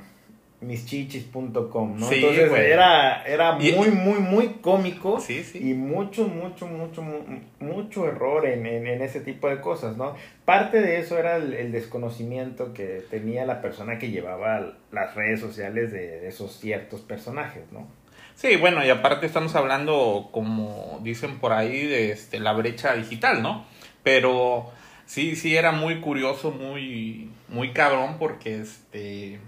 mischichis.com, 0.61 1.97
¿no? 1.99 2.09
Sí, 2.09 2.15
Entonces 2.15 2.49
güey. 2.49 2.71
era, 2.71 3.23
era 3.25 3.53
muy, 3.53 3.89
muy, 3.91 4.19
muy 4.19 4.47
cómico 4.61 5.19
Sí, 5.19 5.43
sí. 5.43 5.59
y 5.69 5.73
mucho, 5.73 6.27
mucho, 6.27 6.67
mucho, 6.67 7.01
mu- 7.01 7.23
mucho 7.59 8.07
error 8.07 8.45
en, 8.45 8.65
en, 8.65 8.87
en 8.87 9.01
ese 9.01 9.21
tipo 9.21 9.47
de 9.49 9.61
cosas, 9.61 9.97
¿no? 9.97 10.15
Parte 10.45 10.81
de 10.81 10.99
eso 10.99 11.17
era 11.17 11.35
el, 11.37 11.53
el 11.53 11.71
desconocimiento 11.71 12.73
que 12.73 13.03
tenía 13.09 13.45
la 13.45 13.61
persona 13.61 13.99
que 13.99 14.09
llevaba 14.09 14.73
las 14.91 15.15
redes 15.15 15.39
sociales 15.39 15.91
de, 15.91 16.19
de 16.21 16.27
esos 16.27 16.57
ciertos 16.59 17.01
personajes, 17.01 17.63
¿no? 17.71 17.87
Sí, 18.35 18.55
bueno, 18.55 18.85
y 18.85 18.89
aparte 18.89 19.25
estamos 19.25 19.55
hablando, 19.55 20.29
como 20.31 20.99
dicen 21.03 21.39
por 21.39 21.53
ahí, 21.53 21.85
de 21.87 22.11
este, 22.11 22.39
la 22.39 22.53
brecha 22.53 22.93
digital, 22.93 23.41
¿no? 23.41 23.65
Pero 24.03 24.69
sí, 25.07 25.35
sí 25.35 25.55
era 25.57 25.71
muy 25.71 26.01
curioso, 26.01 26.51
muy, 26.51 27.29
muy 27.49 27.71
cabrón, 27.73 28.17
porque 28.19 28.59
este, 28.61 29.39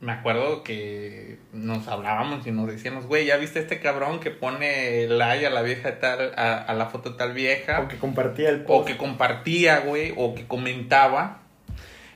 me 0.00 0.12
acuerdo 0.12 0.62
que 0.62 1.38
nos 1.52 1.88
hablábamos 1.88 2.46
y 2.46 2.50
nos 2.50 2.66
decíamos, 2.66 3.06
güey, 3.06 3.26
¿ya 3.26 3.36
viste 3.36 3.60
este 3.60 3.80
cabrón 3.80 4.20
que 4.20 4.30
pone 4.30 5.06
like 5.08 5.46
a 5.46 5.50
la 5.50 5.62
vieja 5.62 5.98
tal, 5.98 6.32
a, 6.36 6.58
a 6.58 6.74
la 6.74 6.86
foto 6.86 7.14
tal 7.14 7.32
vieja? 7.32 7.80
O 7.80 7.88
que 7.88 7.96
compartía 7.96 8.50
el 8.50 8.62
o 8.62 8.66
post. 8.66 8.88
que 8.88 8.96
compartía, 8.96 9.80
güey, 9.80 10.12
o 10.16 10.34
que 10.34 10.46
comentaba. 10.46 11.40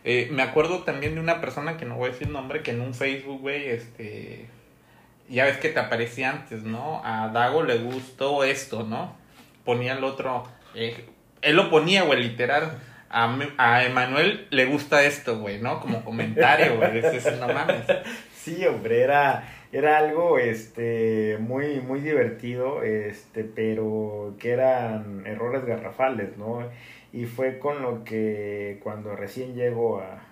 Eh, 0.04 0.28
me 0.30 0.42
acuerdo 0.42 0.80
también 0.80 1.14
de 1.14 1.20
una 1.20 1.40
persona 1.40 1.76
que 1.76 1.84
no 1.84 1.96
voy 1.96 2.08
a 2.08 2.12
decir 2.12 2.28
nombre, 2.28 2.62
que 2.62 2.70
en 2.70 2.80
un 2.80 2.94
Facebook, 2.94 3.40
güey, 3.40 3.68
este, 3.68 4.46
ya 5.28 5.44
ves 5.44 5.58
que 5.58 5.68
te 5.68 5.78
aparecía 5.78 6.30
antes, 6.30 6.62
¿no? 6.62 7.02
A 7.04 7.28
Dago 7.28 7.62
le 7.62 7.78
gustó 7.78 8.44
esto, 8.44 8.84
¿no? 8.84 9.16
Ponía 9.64 9.92
el 9.94 10.04
otro, 10.04 10.46
eh, 10.74 11.06
él 11.42 11.56
lo 11.56 11.70
ponía, 11.70 12.02
güey, 12.02 12.22
literal. 12.22 12.78
A, 13.10 13.38
a 13.58 13.84
Emanuel 13.84 14.46
le 14.50 14.66
gusta 14.66 15.04
esto, 15.04 15.38
güey, 15.40 15.60
¿no? 15.60 15.80
Como 15.80 16.04
comentario, 16.04 16.76
güey. 16.76 16.98
Ese 16.98 17.36
no 17.36 17.48
mames. 17.48 17.84
Sí, 18.40 18.64
hombre, 18.64 19.02
era, 19.02 19.44
era 19.70 19.98
algo 19.98 20.38
este 20.38 21.36
muy, 21.40 21.80
muy 21.80 22.00
divertido, 22.00 22.82
este, 22.82 23.44
pero 23.44 24.34
que 24.38 24.52
eran 24.52 25.26
errores 25.26 25.66
garrafales, 25.66 26.38
¿no? 26.38 26.62
Y 27.12 27.26
fue 27.26 27.58
con 27.58 27.82
lo 27.82 28.02
que 28.02 28.80
cuando 28.82 29.14
recién 29.14 29.54
llego 29.54 30.00
a, 30.00 30.22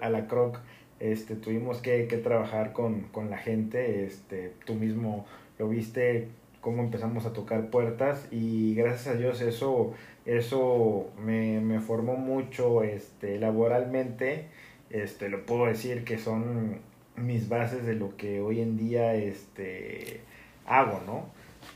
a 0.00 0.08
la 0.08 0.26
Croc, 0.28 0.60
este, 1.02 1.34
tuvimos 1.34 1.82
que, 1.82 2.06
que 2.06 2.16
trabajar 2.16 2.72
con, 2.72 3.02
con 3.08 3.28
la 3.28 3.36
gente, 3.36 4.06
este, 4.06 4.54
tú 4.64 4.74
mismo 4.74 5.26
lo 5.58 5.68
viste 5.68 6.28
cómo 6.60 6.82
empezamos 6.82 7.26
a 7.26 7.32
tocar 7.32 7.70
puertas 7.70 8.28
y 8.30 8.74
gracias 8.76 9.16
a 9.16 9.18
Dios 9.18 9.40
eso, 9.40 9.94
eso 10.26 11.10
me, 11.18 11.60
me 11.60 11.80
formó 11.80 12.16
mucho 12.16 12.82
este, 12.82 13.38
laboralmente, 13.38 14.46
este, 14.90 15.28
lo 15.28 15.44
puedo 15.46 15.66
decir 15.66 16.04
que 16.04 16.18
son 16.18 16.80
mis 17.16 17.48
bases 17.48 17.84
de 17.86 17.94
lo 17.94 18.16
que 18.16 18.40
hoy 18.40 18.60
en 18.60 18.76
día 18.76 19.14
este, 19.14 20.20
hago, 20.66 21.00
¿no? 21.06 21.26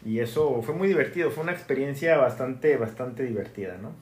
Y 0.05 0.21
eso 0.21 0.63
fue 0.63 0.75
muy 0.75 0.89
divertido, 0.89 1.31
fue 1.31 1.43
una 1.43 1.53
experiencia 1.53 2.17
bastante, 2.17 2.77
bastante 2.77 3.23
divertida, 3.25 3.79
¿no? 3.81 3.93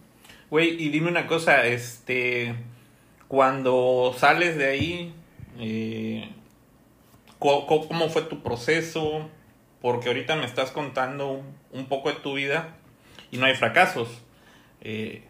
Güey, 0.51 0.83
y 0.83 0.89
dime 0.91 1.09
una 1.09 1.27
cosa, 1.27 1.67
este, 1.67 2.55
cuando 3.29 4.15
sales 4.17 4.57
de 4.57 4.67
ahí, 4.67 5.15
eh, 5.59 6.29
co- 7.39 7.67
¿cómo 7.67 8.09
fue 8.09 8.23
tu 8.23 8.43
proceso? 8.43 9.29
Porque 9.81 10.09
ahorita 10.09 10.37
me 10.37 10.47
estás 10.47 10.71
contando 10.71 11.43
un 11.73 11.87
poco 11.87 12.11
de 12.11 12.17
tu 12.17 12.35
vida 12.35 12.77
y 13.31 13.37
no 13.39 13.47
hay 13.47 13.55
fracasos. 13.55 14.23
Eh, 14.85 15.23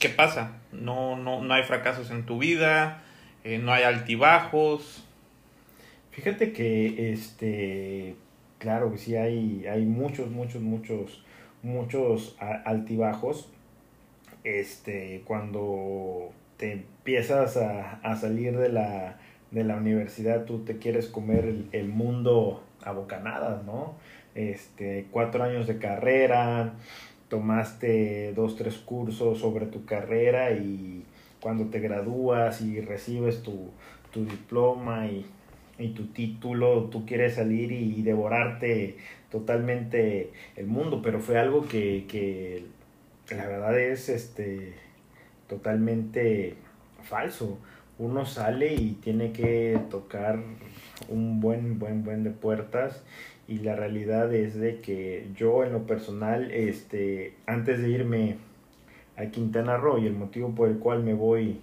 ¿Qué 0.00 0.08
pasa? 0.08 0.58
No, 0.72 1.16
no, 1.16 1.42
no 1.42 1.54
hay 1.54 1.62
fracasos 1.62 2.10
en 2.10 2.24
tu 2.24 2.38
vida, 2.38 3.02
eh, 3.44 3.58
no 3.58 3.72
hay 3.72 3.84
altibajos. 3.84 5.04
Fíjate 6.10 6.52
que, 6.52 7.12
este, 7.12 8.16
claro 8.58 8.90
que 8.90 8.98
sí 8.98 9.14
hay, 9.16 9.66
hay 9.66 9.84
muchos, 9.84 10.30
muchos, 10.30 10.62
muchos, 10.62 11.22
muchos 11.62 12.36
altibajos. 12.40 13.48
Este, 14.44 15.22
cuando 15.24 16.32
te 16.56 16.72
empiezas 16.72 17.56
a, 17.56 18.00
a 18.02 18.16
salir 18.16 18.58
de 18.58 18.70
la, 18.70 19.18
de 19.52 19.62
la 19.62 19.76
universidad 19.76 20.44
tú 20.44 20.64
te 20.64 20.78
quieres 20.78 21.06
comer 21.06 21.44
el, 21.44 21.68
el 21.72 21.88
mundo 21.88 22.64
a 22.82 22.92
bocanadas, 22.92 23.64
¿no? 23.64 23.94
Este, 24.34 25.06
cuatro 25.10 25.44
años 25.44 25.66
de 25.66 25.78
carrera, 25.78 26.72
tomaste 27.32 28.34
dos, 28.34 28.56
tres 28.56 28.76
cursos 28.76 29.38
sobre 29.38 29.64
tu 29.64 29.86
carrera 29.86 30.50
y 30.52 31.02
cuando 31.40 31.70
te 31.70 31.80
gradúas 31.80 32.60
y 32.60 32.78
recibes 32.82 33.42
tu, 33.42 33.70
tu 34.12 34.26
diploma 34.26 35.06
y, 35.06 35.24
y, 35.78 35.94
tu 35.94 36.08
título, 36.08 36.90
tú 36.90 37.06
quieres 37.06 37.36
salir 37.36 37.72
y, 37.72 38.02
devorarte 38.02 38.98
totalmente 39.30 40.30
el 40.56 40.66
mundo, 40.66 41.00
pero 41.02 41.20
fue 41.20 41.38
algo 41.38 41.66
que, 41.66 42.04
que 42.06 42.66
la 43.34 43.46
verdad 43.48 43.80
es 43.80 44.10
este 44.10 44.74
totalmente 45.48 46.56
falso. 47.02 47.56
Uno 47.98 48.26
sale 48.26 48.74
y 48.74 48.98
tiene 49.02 49.32
que 49.32 49.80
tocar 49.88 50.38
un 51.08 51.40
buen, 51.40 51.78
buen, 51.78 52.04
buen 52.04 52.24
de 52.24 52.30
puertas 52.30 53.02
y 53.52 53.58
la 53.58 53.76
realidad 53.76 54.32
es 54.32 54.54
de 54.54 54.80
que 54.80 55.26
yo 55.36 55.62
en 55.62 55.72
lo 55.72 55.86
personal, 55.86 56.50
este, 56.52 57.34
antes 57.44 57.82
de 57.82 57.90
irme 57.90 58.36
a 59.18 59.26
Quintana 59.26 59.76
Roo 59.76 59.98
y 59.98 60.06
el 60.06 60.14
motivo 60.14 60.54
por 60.54 60.70
el 60.70 60.78
cual 60.78 61.02
me 61.02 61.12
voy 61.12 61.60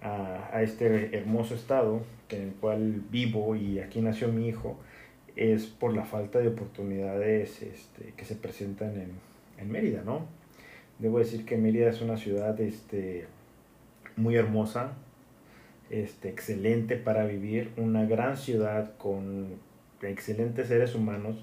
a, 0.00 0.48
a 0.52 0.62
este 0.62 1.16
hermoso 1.16 1.56
estado 1.56 2.02
en 2.28 2.42
el 2.42 2.52
cual 2.52 3.02
vivo 3.10 3.56
y 3.56 3.80
aquí 3.80 4.00
nació 4.00 4.28
mi 4.28 4.46
hijo, 4.46 4.78
es 5.34 5.66
por 5.66 5.92
la 5.92 6.04
falta 6.04 6.38
de 6.38 6.46
oportunidades 6.46 7.62
este, 7.62 8.12
que 8.16 8.24
se 8.24 8.36
presentan 8.36 8.90
en, 8.90 9.10
en 9.58 9.72
Mérida, 9.72 10.02
¿no? 10.04 10.26
Debo 11.00 11.18
decir 11.18 11.44
que 11.44 11.56
Mérida 11.56 11.90
es 11.90 12.00
una 12.00 12.16
ciudad 12.16 12.60
este, 12.60 13.26
muy 14.14 14.36
hermosa, 14.36 14.92
este, 15.90 16.28
excelente 16.28 16.94
para 16.94 17.24
vivir, 17.26 17.72
una 17.76 18.04
gran 18.04 18.36
ciudad 18.36 18.96
con 18.98 19.73
excelentes 20.10 20.68
seres 20.68 20.94
humanos, 20.94 21.36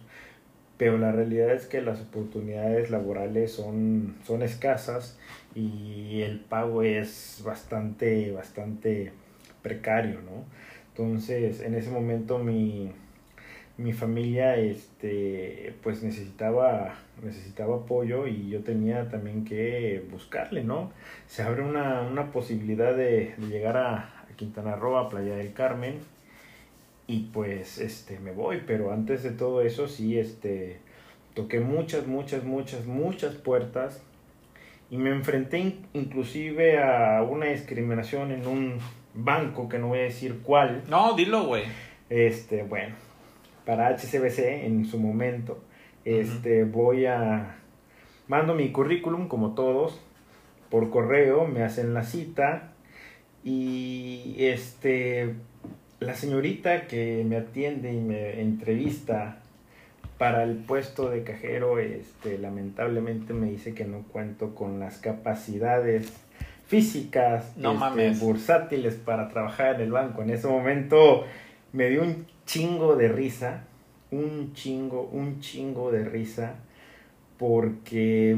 pero 0.78 0.98
la 0.98 1.12
realidad 1.12 1.52
es 1.52 1.68
que 1.68 1.82
las 1.82 2.02
oportunidades 2.02 2.90
laborales 2.90 3.52
son, 3.52 4.16
son 4.26 4.42
escasas 4.42 5.18
y 5.54 6.22
el 6.22 6.40
pago 6.40 6.84
es 6.84 7.42
bastante, 7.46 8.32
bastante 8.32 9.12
precario, 9.62 10.22
¿no? 10.22 10.46
Entonces, 10.90 11.62
en 11.62 11.76
ese 11.76 11.90
momento 11.90 12.40
mi, 12.40 12.92
mi 13.78 13.94
familia 13.94 14.56
este 14.58 15.74
pues 15.82 16.04
necesitaba 16.04 16.96
necesitaba 17.24 17.78
apoyo 17.78 18.28
y 18.28 18.50
yo 18.50 18.62
tenía 18.62 19.10
también 19.10 19.46
que 19.46 20.06
buscarle 20.12 20.64
no 20.64 20.92
se 21.28 21.44
abre 21.44 21.64
una, 21.64 22.02
una 22.02 22.32
posibilidad 22.32 22.96
de, 22.96 23.36
llegar 23.50 23.78
a, 23.78 23.96
a, 23.98 24.36
Quintana 24.36 24.76
Roo 24.76 24.98
a 24.98 25.10
Playa 25.10 25.36
del 25.36 25.54
Carmen 25.54 26.00
y 27.12 27.30
pues 27.34 27.78
este 27.78 28.20
me 28.20 28.32
voy 28.32 28.64
pero 28.66 28.92
antes 28.92 29.24
de 29.24 29.32
todo 29.32 29.62
eso 29.62 29.88
sí 29.88 30.18
este 30.18 30.80
toqué 31.34 31.60
muchas 31.60 32.08
muchas 32.08 32.44
muchas 32.44 32.86
muchas 32.86 33.36
puertas 33.36 34.02
y 34.90 34.98
me 34.98 35.10
enfrenté 35.10 35.76
inclusive 35.94 36.82
a 36.82 37.24
una 37.24 37.48
discriminación 37.48 38.32
en 38.32 38.48
un 38.48 38.80
banco 39.14 39.68
que 39.68 39.78
no 39.80 39.90
voy 39.90 40.00
a 40.00 40.04
decir 40.04 40.40
cuál 40.44 40.84
no 40.90 41.14
dilo 41.16 41.46
güey 41.46 41.64
este 42.10 42.64
bueno 42.64 42.96
para 43.66 43.90
HCBC 43.90 44.66
en 44.66 44.86
su 44.86 45.00
momento. 45.00 45.64
Este, 46.04 46.64
uh 46.64 46.68
-huh. 46.68 46.72
voy 46.72 47.06
a 47.06 47.58
mando 48.28 48.56
mi 48.56 48.72
currículum 48.72 49.28
como 49.28 49.54
todos 49.54 50.02
por 50.70 50.90
correo, 50.90 51.48
me 51.48 51.64
hacen 51.64 51.94
la 51.94 52.04
cita 52.04 52.74
y 53.44 54.36
este 54.38 55.36
la 56.02 56.16
señorita 56.16 56.88
que 56.88 57.24
me 57.28 57.38
atiende 57.38 57.94
y 57.94 57.98
me 58.02 58.42
entrevista 58.42 59.38
para 60.18 60.44
el 60.44 60.56
puesto 60.58 61.10
de 61.10 61.24
cajero, 61.24 61.80
este 61.80 62.38
lamentablemente 62.38 63.34
me 63.34 63.48
dice 63.50 63.74
que 63.74 63.86
no 63.86 64.04
cuento 64.12 64.54
con 64.54 64.80
las 64.80 64.98
capacidades 64.98 66.12
físicas 66.68 67.54
no 67.56 67.70
este, 67.74 67.80
mames. 67.80 68.20
bursátiles 68.20 68.96
para 68.96 69.30
trabajar 69.30 69.76
en 69.76 69.82
el 69.82 69.92
banco. 69.92 70.22
En 70.24 70.32
ese 70.32 70.48
momento 70.48 71.26
me 71.74 71.90
dio 71.90 72.02
un 72.02 72.26
chingo 72.46 72.96
de 72.96 73.08
risa, 73.08 73.64
un 74.12 74.54
chingo, 74.54 75.04
un 75.12 75.40
chingo 75.40 75.92
de 75.92 76.04
risa, 76.04 76.56
porque 77.38 78.38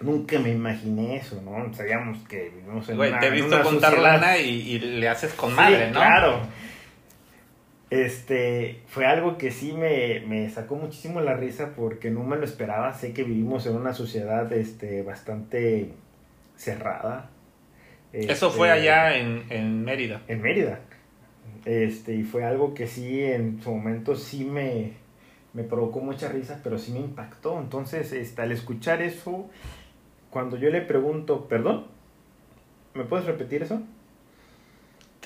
nunca 0.00 0.38
me 0.38 0.50
imaginé 0.50 1.16
eso, 1.16 1.40
¿no? 1.42 1.72
Sabíamos 1.74 2.18
que 2.28 2.50
vivimos 2.54 2.88
en 2.88 2.96
Güey, 2.96 3.10
una 3.10 3.20
te 3.20 3.26
he 3.28 3.30
visto 3.30 3.62
contar 3.62 3.92
sociedad- 3.92 4.20
lana 4.20 4.38
y, 4.38 4.48
y 4.72 4.78
le 4.78 5.08
haces 5.08 5.32
con 5.34 5.50
Sí, 5.50 5.56
madre, 5.56 5.86
¿no? 5.88 5.94
claro. 5.94 6.40
Este, 7.90 8.82
fue 8.88 9.06
algo 9.06 9.38
que 9.38 9.50
sí 9.52 9.72
me, 9.72 10.20
me 10.26 10.50
sacó 10.50 10.74
muchísimo 10.76 11.20
la 11.20 11.34
risa 11.34 11.74
porque 11.76 12.10
no 12.10 12.24
me 12.24 12.36
lo 12.36 12.44
esperaba. 12.44 12.92
Sé 12.94 13.12
que 13.12 13.22
vivimos 13.24 13.66
en 13.66 13.76
una 13.76 13.92
sociedad, 13.94 14.52
este, 14.52 15.02
bastante 15.02 15.92
cerrada. 16.56 17.30
Eso 18.26 18.50
Este, 18.50 18.50
fue 18.50 18.70
allá 18.70 19.16
en, 19.16 19.46
en 19.50 19.84
Mérida. 19.84 20.22
en 20.28 20.42
Mérida. 20.42 20.80
Este, 21.64 22.14
y 22.14 22.22
fue 22.24 22.44
algo 22.44 22.74
que 22.74 22.86
sí, 22.86 23.22
en 23.22 23.60
su 23.62 23.70
momento 23.72 24.14
sí 24.16 24.44
me, 24.44 24.92
me 25.52 25.64
provocó 25.64 26.00
mucha 26.00 26.28
risa, 26.28 26.60
pero 26.62 26.78
sí 26.78 26.92
me 26.92 27.00
impactó. 27.00 27.60
Entonces, 27.60 28.12
este, 28.12 28.42
al 28.42 28.52
escuchar 28.52 29.02
eso, 29.02 29.50
cuando 30.30 30.56
yo 30.58 30.70
le 30.70 30.82
pregunto, 30.82 31.48
perdón, 31.48 31.86
¿me 32.94 33.04
puedes 33.04 33.26
repetir 33.26 33.62
eso? 33.62 33.82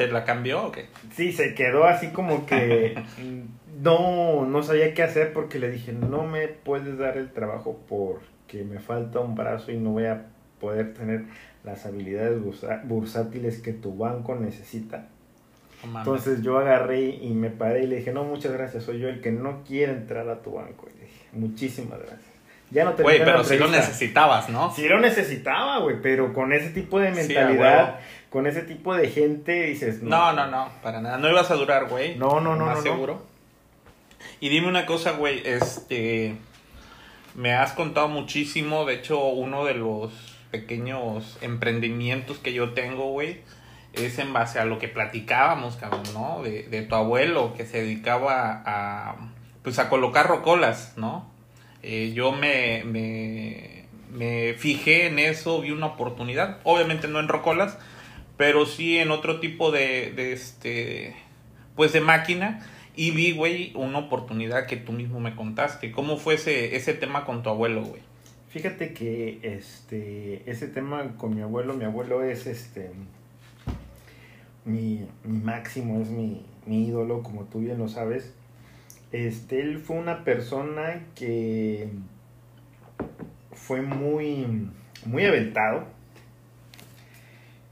¿Te 0.01 0.11
la 0.11 0.25
cambió 0.25 0.65
o 0.65 0.73
qué? 0.73 0.87
Sí, 1.15 1.31
se 1.31 1.55
quedó 1.55 1.85
así 1.85 2.09
como 2.09 2.47
que 2.47 2.95
no, 3.83 4.47
no 4.47 4.63
sabía 4.63 4.95
qué 4.95 5.03
hacer 5.03 5.35
porque 5.35 5.59
le 5.59 5.71
dije, 5.71 5.93
no 5.93 6.25
me 6.25 6.49
puedes 6.49 6.97
dar 6.97 7.19
el 7.19 7.31
trabajo 7.31 7.79
porque 7.87 8.65
me 8.65 8.79
falta 8.79 9.21
un 9.21 9.35
brazo 9.35 9.73
y 9.73 9.77
no 9.77 9.91
voy 9.91 10.07
a 10.07 10.25
poder 10.59 10.95
tener 10.95 11.25
las 11.65 11.85
habilidades 11.85 12.41
bursátiles 12.85 13.61
que 13.61 13.75
tu 13.75 13.95
banco 13.99 14.37
necesita. 14.37 15.09
Entonces 15.85 16.41
yo 16.41 16.59
agarré 16.59 17.03
y 17.03 17.35
me 17.35 17.51
paré 17.51 17.85
y 17.85 17.87
le 17.87 17.97
dije, 17.97 18.11
no, 18.11 18.25
muchas 18.25 18.53
gracias, 18.53 18.85
soy 18.85 19.01
yo 19.01 19.09
el 19.11 19.21
que 19.21 19.33
no 19.33 19.65
quiere 19.65 19.93
entrar 19.93 20.31
a 20.31 20.41
tu 20.41 20.53
banco. 20.53 20.89
Y 20.95 20.99
le 20.99 21.05
dije, 21.05 21.27
muchísimas 21.33 21.99
gracias. 21.99 22.31
Ya 22.71 22.85
no 22.85 22.95
terminé 22.95 23.19
Güey, 23.19 23.31
pero 23.31 23.45
si 23.45 23.59
lo 23.59 23.69
necesitabas, 23.69 24.49
¿no? 24.49 24.73
Sí 24.73 24.89
lo 24.89 24.99
necesitaba, 24.99 25.81
güey, 25.81 25.97
pero 26.01 26.33
con 26.33 26.55
ese 26.55 26.71
tipo 26.71 27.01
de 27.01 27.11
mentalidad. 27.11 27.99
Con 28.31 28.47
ese 28.47 28.63
tipo 28.63 28.95
de 28.95 29.09
gente, 29.09 29.65
dices, 29.65 30.03
No, 30.03 30.33
no, 30.33 30.47
no, 30.47 30.69
para 30.83 31.01
nada. 31.01 31.19
No 31.19 31.29
ibas 31.29 31.51
a 31.51 31.55
durar, 31.55 31.89
güey. 31.89 32.17
No, 32.17 32.41
no, 32.41 32.57
no, 32.57 32.67
Más 32.67 32.79
no, 32.79 32.85
no. 32.85 32.93
seguro. 32.93 33.23
Y 34.41 34.49
dime 34.49 34.69
una 34.69 34.87
cosa, 34.87 35.13
güey, 35.13 35.43
este... 35.45 36.37
Me 37.35 37.55
has 37.55 37.73
contado 37.73 38.09
muchísimo, 38.09 38.85
de 38.85 38.95
hecho, 38.95 39.25
uno 39.25 39.65
de 39.65 39.75
los 39.75 40.13
pequeños 40.51 41.39
emprendimientos 41.43 42.39
que 42.39 42.53
yo 42.53 42.73
tengo, 42.73 43.11
güey, 43.13 43.41
es 43.93 44.19
en 44.19 44.33
base 44.33 44.59
a 44.59 44.65
lo 44.65 44.79
que 44.79 44.89
platicábamos, 44.89 45.77
cabrón, 45.77 46.03
¿no? 46.13 46.43
De, 46.43 46.65
de 46.65 46.83
tu 46.83 46.95
abuelo 46.97 47.55
que 47.57 47.67
se 47.67 47.83
dedicaba 47.83 48.63
a, 48.67 49.17
pues, 49.63 49.79
a 49.79 49.89
colocar 49.89 50.27
rocolas, 50.27 50.95
¿no? 50.97 51.31
Eh, 51.83 52.13
yo 52.15 52.33
me, 52.33 52.83
me, 52.85 53.85
me 54.11 54.55
fijé 54.55 55.07
en 55.07 55.19
eso, 55.21 55.61
vi 55.61 55.71
una 55.71 55.87
oportunidad, 55.87 56.59
obviamente 56.65 57.07
no 57.09 57.21
en 57.21 57.29
rocolas, 57.29 57.79
pero 58.41 58.65
sí 58.65 58.97
en 58.97 59.11
otro 59.11 59.39
tipo 59.39 59.71
de, 59.71 60.15
de 60.17 60.33
este, 60.33 61.15
pues 61.77 61.93
de 61.93 62.01
máquina. 62.01 62.67
Y 62.97 63.11
vi, 63.11 63.33
güey, 63.33 63.75
una 63.75 63.99
oportunidad 63.99 64.65
que 64.65 64.79
tú 64.79 64.93
mismo 64.93 65.21
me 65.21 65.37
contaste. 65.37 65.93
¿Cómo 65.93 66.17
fue 66.17 66.37
ese, 66.37 66.75
ese 66.75 66.95
tema 66.95 67.27
con 67.27 67.43
tu 67.43 67.51
abuelo, 67.51 67.83
güey? 67.83 68.01
Fíjate 68.49 68.95
que 68.95 69.41
este 69.43 70.51
ese 70.51 70.69
tema 70.69 71.19
con 71.19 71.35
mi 71.35 71.43
abuelo, 71.43 71.75
mi 71.75 71.85
abuelo 71.85 72.23
es 72.23 72.47
este 72.47 72.91
mi, 74.65 75.07
mi 75.23 75.39
máximo, 75.43 76.01
es 76.01 76.09
mi, 76.09 76.43
mi 76.65 76.87
ídolo, 76.89 77.23
como 77.23 77.45
tú 77.45 77.61
bien 77.61 77.77
lo 77.77 77.89
sabes. 77.89 78.33
Este, 79.13 79.61
él 79.61 79.81
fue 79.81 79.97
una 79.97 80.25
persona 80.25 81.05
que 81.15 81.91
fue 83.53 83.83
muy, 83.83 84.71
muy 85.05 85.27
aventado 85.27 86.00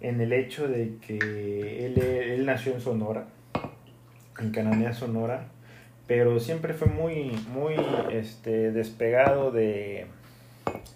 en 0.01 0.20
el 0.20 0.32
hecho 0.32 0.68
de 0.68 0.96
que 1.07 1.86
él, 1.86 1.99
él 1.99 2.46
nació 2.46 2.74
en 2.74 2.80
Sonora, 2.80 3.26
en 4.38 4.51
Cananea, 4.51 4.92
Sonora, 4.92 5.49
pero 6.07 6.40
siempre 6.40 6.74
fue 6.74 6.88
muy, 6.88 7.32
muy 7.53 7.74
este, 8.11 8.72
despegado 8.72 9.51
de, 9.51 10.07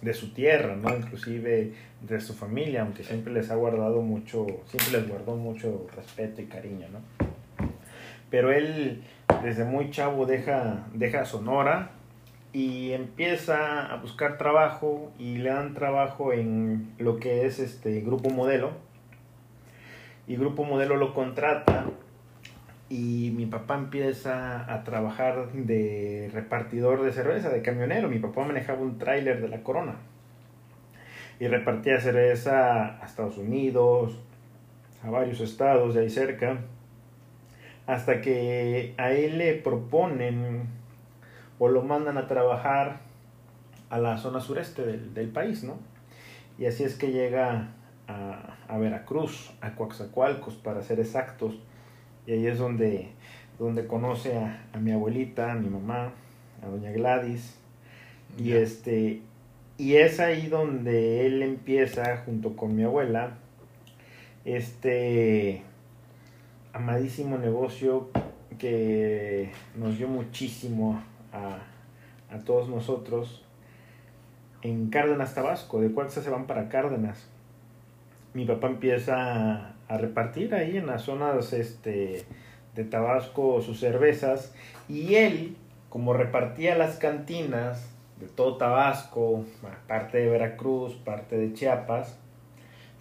de 0.01 0.13
su 0.13 0.33
tierra, 0.33 0.75
¿no? 0.75 0.95
Inclusive 0.95 1.73
de 2.01 2.21
su 2.21 2.33
familia, 2.33 2.81
aunque 2.81 3.03
siempre 3.03 3.33
les 3.33 3.51
ha 3.51 3.55
guardado 3.55 4.01
mucho, 4.01 4.45
siempre 4.65 4.99
les 4.99 5.07
guardó 5.07 5.35
mucho 5.35 5.87
respeto 5.95 6.41
y 6.41 6.45
cariño, 6.45 6.87
¿no? 6.91 6.99
Pero 8.29 8.51
él 8.51 9.03
desde 9.43 9.63
muy 9.63 9.91
chavo 9.91 10.25
deja, 10.25 10.87
deja 10.93 11.25
Sonora 11.25 11.91
y 12.51 12.91
empieza 12.91 13.85
a 13.85 13.97
buscar 13.97 14.37
trabajo 14.37 15.11
y 15.19 15.37
le 15.37 15.49
dan 15.49 15.73
trabajo 15.73 16.33
en 16.33 16.93
lo 16.97 17.17
que 17.19 17.45
es 17.45 17.59
este 17.59 18.01
Grupo 18.01 18.29
Modelo. 18.29 18.71
Y 20.27 20.37
Grupo 20.37 20.63
Modelo 20.63 20.95
lo 20.95 21.13
contrata 21.13 21.85
y 22.89 23.33
mi 23.35 23.45
papá 23.45 23.75
empieza 23.75 24.71
a 24.71 24.83
trabajar 24.83 25.51
de 25.51 26.29
repartidor 26.33 27.01
de 27.01 27.11
cerveza, 27.11 27.49
de 27.49 27.61
camionero. 27.61 28.07
Mi 28.07 28.19
papá 28.19 28.45
manejaba 28.45 28.81
un 28.81 28.97
tráiler 28.97 29.41
de 29.41 29.49
la 29.49 29.63
Corona 29.63 29.95
y 31.39 31.47
repartía 31.47 31.99
cerveza 31.99 33.01
a 33.01 33.05
Estados 33.05 33.37
Unidos, 33.37 34.17
a 35.03 35.09
varios 35.09 35.41
estados 35.41 35.95
de 35.95 36.01
ahí 36.01 36.09
cerca, 36.09 36.59
hasta 37.87 38.21
que 38.21 38.93
a 38.97 39.11
él 39.11 39.39
le 39.39 39.55
proponen 39.55 40.67
o 41.59 41.67
lo 41.67 41.81
mandan 41.81 42.17
a 42.17 42.27
trabajar 42.27 43.01
a 43.89 43.97
la 43.97 44.17
zona 44.17 44.39
sureste 44.39 44.85
del, 44.85 45.13
del 45.13 45.29
país, 45.29 45.63
¿no? 45.63 45.77
Y 46.57 46.65
así 46.65 46.83
es 46.83 46.95
que 46.95 47.11
llega 47.11 47.69
a, 48.13 48.57
a 48.67 48.77
Veracruz, 48.77 49.51
a 49.61 49.75
Coaxacualcos, 49.75 50.55
para 50.55 50.81
ser 50.81 50.99
exactos. 50.99 51.55
Y 52.25 52.33
ahí 52.33 52.47
es 52.47 52.57
donde, 52.57 53.09
donde 53.59 53.87
conoce 53.87 54.37
a, 54.37 54.67
a 54.73 54.77
mi 54.79 54.91
abuelita, 54.91 55.51
a 55.51 55.55
mi 55.55 55.69
mamá, 55.69 56.11
a 56.61 56.67
doña 56.67 56.91
Gladys. 56.91 57.57
Y 58.37 58.53
este 58.53 59.21
y 59.77 59.95
es 59.95 60.19
ahí 60.19 60.47
donde 60.47 61.25
él 61.25 61.41
empieza 61.41 62.17
junto 62.17 62.55
con 62.55 62.75
mi 62.75 62.83
abuela 62.83 63.37
este 64.45 65.63
amadísimo 66.73 67.37
negocio 67.37 68.09
que 68.59 69.51
nos 69.75 69.97
dio 69.97 70.07
muchísimo 70.07 71.01
a, 71.31 71.57
a 72.33 72.39
todos 72.39 72.69
nosotros 72.69 73.43
en 74.61 74.89
Cárdenas, 74.89 75.33
Tabasco. 75.33 75.81
De 75.81 75.91
Cuaxa 75.91 76.21
se 76.21 76.29
van 76.29 76.45
para 76.45 76.69
Cárdenas. 76.69 77.27
Mi 78.33 78.45
papá 78.45 78.67
empieza 78.67 79.75
a, 79.87 79.97
repartir 79.97 80.55
ahí 80.55 80.77
en 80.77 80.87
las 80.87 81.03
zonas 81.03 81.53
este, 81.53 82.25
de 82.73 82.83
Tabasco 82.83 83.61
sus 83.61 83.79
cervezas 83.79 84.55
y 84.89 85.15
él, 85.15 85.55
como 85.89 86.13
repartía 86.13 86.75
las 86.75 86.97
cantinas 86.97 87.93
de 88.19 88.27
todo 88.27 88.57
Tabasco, 88.57 89.45
parte 89.87 90.17
de 90.17 90.29
Veracruz, 90.29 90.95
parte 90.95 91.37
de 91.37 91.53
Chiapas, 91.53 92.17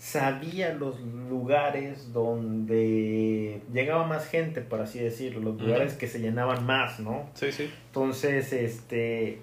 sabía 0.02 0.74
los 0.74 1.00
lugares 1.00 2.12
donde 2.12 3.62
llegaba 3.72 4.04
más 4.04 4.26
gente, 4.26 4.60
por 4.60 4.80
así 4.80 4.98
decirlo, 4.98 5.52
los 5.52 5.62
lugares 5.62 5.94
que 5.94 6.08
se 6.08 6.18
llenaban 6.18 6.66
más, 6.66 6.98
¿no? 6.98 7.30
Sí, 7.34 7.52
sí. 7.52 7.70
Entonces, 7.86 8.52
este, 8.52 9.38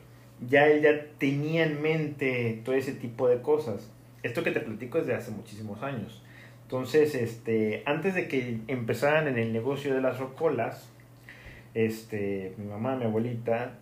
ya 0.48 0.68
él 0.68 0.82
ya 0.82 1.06
tenía 1.18 1.66
en 1.66 1.82
mente 1.82 2.62
todo 2.66 2.76
ese 2.76 2.92
tipo 2.92 3.30
de 3.30 3.42
cosas. 3.42 3.90
Esto 4.24 4.44
que 4.44 4.52
te 4.52 4.60
platico 4.60 4.98
es 4.98 5.08
de 5.08 5.16
hace 5.16 5.32
muchísimos 5.32 5.82
años. 5.84 6.24
Entonces, 6.64 7.16
este, 7.16 7.84
antes 7.86 8.14
de 8.14 8.28
que 8.28 8.60
empezaran 8.68 9.28
en 9.28 9.40
el 9.40 9.54
negocio 9.54 9.96
de 9.96 10.02
las 10.02 10.20
rocolas, 10.20 10.90
este, 11.74 12.54
mi 12.58 12.66
mamá, 12.66 12.96
mi 12.96 13.06
abuelita, 13.06 13.74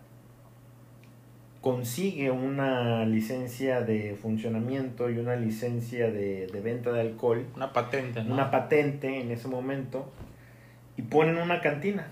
consigue 1.60 2.30
una 2.30 3.04
licencia 3.04 3.82
de 3.82 4.16
funcionamiento 4.20 5.10
y 5.10 5.18
una 5.18 5.36
licencia 5.36 6.10
de, 6.10 6.46
de 6.46 6.60
venta 6.60 6.92
de 6.92 7.00
alcohol 7.00 7.46
Una 7.56 7.72
patente, 7.72 8.22
¿no? 8.22 8.34
una 8.34 8.50
patente 8.50 9.20
en 9.20 9.30
ese 9.32 9.48
momento 9.48 10.10
y 10.96 11.02
ponen 11.02 11.36
una 11.36 11.60
cantina, 11.60 12.06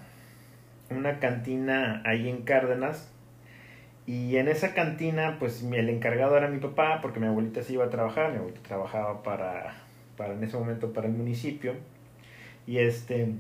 una 0.91 1.19
cantina 1.21 2.03
ahí 2.05 2.29
en 2.29 2.43
Cárdenas 2.43 3.13
y 4.07 4.37
en 4.37 4.49
esa 4.49 4.73
cantina 4.73 5.37
pues 5.39 5.63
el 5.63 5.89
encargado 5.89 6.37
era 6.37 6.49
mi 6.49 6.59
papá 6.59 7.01
porque 7.03 7.19
mi 7.19 7.27
abuelita 7.27 7.63
se 7.63 7.73
iba 7.73 7.85
a 7.85 7.91
trabajar, 7.91 8.31
mi 8.31 8.39
abuelita 8.39 8.63
trabajaba 8.63 9.23
para, 9.23 9.75
para 10.17 10.35
en 10.35 10.45
ese 10.45 10.57
momento 10.57 10.93
para 10.93 11.09
el 11.09 11.13
municipio 11.13 11.75
y 12.67 12.79
este 12.79 13.33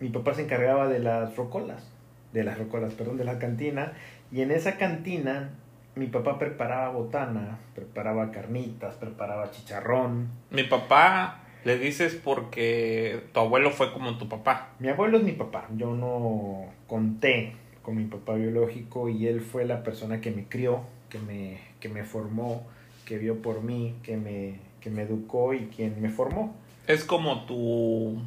mi 0.00 0.08
papá 0.08 0.34
se 0.34 0.42
encargaba 0.42 0.88
de 0.88 0.98
las 0.98 1.36
rocolas, 1.36 1.88
de 2.32 2.42
las 2.42 2.58
rocolas, 2.58 2.92
perdón, 2.94 3.18
de 3.18 3.24
la 3.24 3.38
cantina 3.38 3.92
y 4.32 4.40
en 4.40 4.50
esa 4.50 4.76
cantina 4.76 5.50
mi 5.94 6.06
papá 6.06 6.38
preparaba 6.38 6.88
botana, 6.88 7.58
preparaba 7.74 8.32
carnitas, 8.32 8.94
preparaba 8.96 9.50
chicharrón, 9.50 10.28
Mi 10.50 10.64
papá 10.64 11.42
le 11.64 11.78
dices 11.78 12.18
porque 12.22 13.24
tu 13.32 13.40
abuelo 13.40 13.70
fue 13.70 13.92
como 13.92 14.18
tu 14.18 14.28
papá. 14.28 14.70
Mi 14.78 14.88
abuelo 14.88 15.18
es 15.18 15.24
mi 15.24 15.32
papá. 15.32 15.68
Yo 15.76 15.94
no 15.94 16.66
conté 16.88 17.52
con 17.82 17.96
mi 17.96 18.04
papá 18.04 18.34
biológico 18.34 19.08
y 19.08 19.26
él 19.26 19.40
fue 19.40 19.64
la 19.64 19.82
persona 19.82 20.20
que 20.20 20.30
me 20.30 20.44
crió, 20.44 20.82
que 21.08 21.18
me, 21.18 21.58
que 21.80 21.88
me 21.88 22.04
formó, 22.04 22.66
que 23.04 23.18
vio 23.18 23.42
por 23.42 23.62
mí, 23.62 23.94
que 24.02 24.16
me, 24.16 24.54
que 24.80 24.90
me 24.90 25.02
educó 25.02 25.52
y 25.54 25.66
quien 25.66 26.00
me 26.00 26.08
formó. 26.08 26.54
Es 26.86 27.04
como 27.04 27.44
tu, 27.44 28.22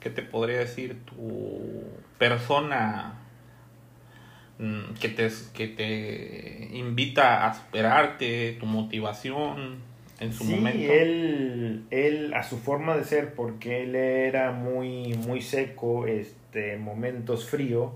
¿qué 0.00 0.10
te 0.10 0.22
podría 0.22 0.58
decir? 0.58 0.98
Tu 1.04 1.82
persona 2.18 3.18
mm, 4.58 4.94
que 5.00 5.08
te, 5.08 5.28
que 5.54 5.68
te 5.68 6.76
invita 6.76 7.46
a 7.46 7.54
superarte, 7.54 8.56
tu 8.60 8.66
motivación 8.66 9.78
en 10.20 10.32
su 10.34 10.44
sí, 10.44 10.54
momento. 10.54 10.92
él, 10.92 11.84
él 11.90 12.34
a 12.34 12.42
su 12.42 12.58
forma 12.58 12.96
de 12.96 13.04
ser, 13.04 13.34
porque 13.34 13.82
él 13.84 13.94
era 13.94 14.52
muy, 14.52 15.14
muy 15.14 15.40
seco, 15.40 16.06
este, 16.06 16.74
en 16.74 16.82
momentos 16.82 17.48
frío, 17.48 17.92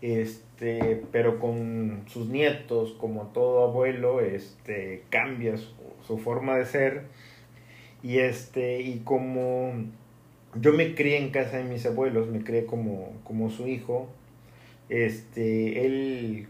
este, 0.00 0.43
pero 0.58 1.38
con 1.40 2.04
sus 2.06 2.28
nietos, 2.28 2.92
como 2.98 3.28
todo 3.28 3.64
abuelo, 3.64 4.20
este, 4.20 5.02
cambia 5.10 5.56
su, 5.56 5.72
su 6.06 6.18
forma 6.18 6.56
de 6.56 6.66
ser, 6.66 7.02
y 8.02 8.18
este, 8.18 8.82
y 8.82 9.00
como 9.00 9.72
yo 10.60 10.72
me 10.72 10.94
crié 10.94 11.18
en 11.18 11.30
casa 11.30 11.56
de 11.56 11.64
mis 11.64 11.84
abuelos, 11.86 12.28
me 12.28 12.44
crié 12.44 12.66
como, 12.66 13.12
como 13.24 13.50
su 13.50 13.66
hijo, 13.66 14.08
este, 14.88 15.86
él 15.86 16.46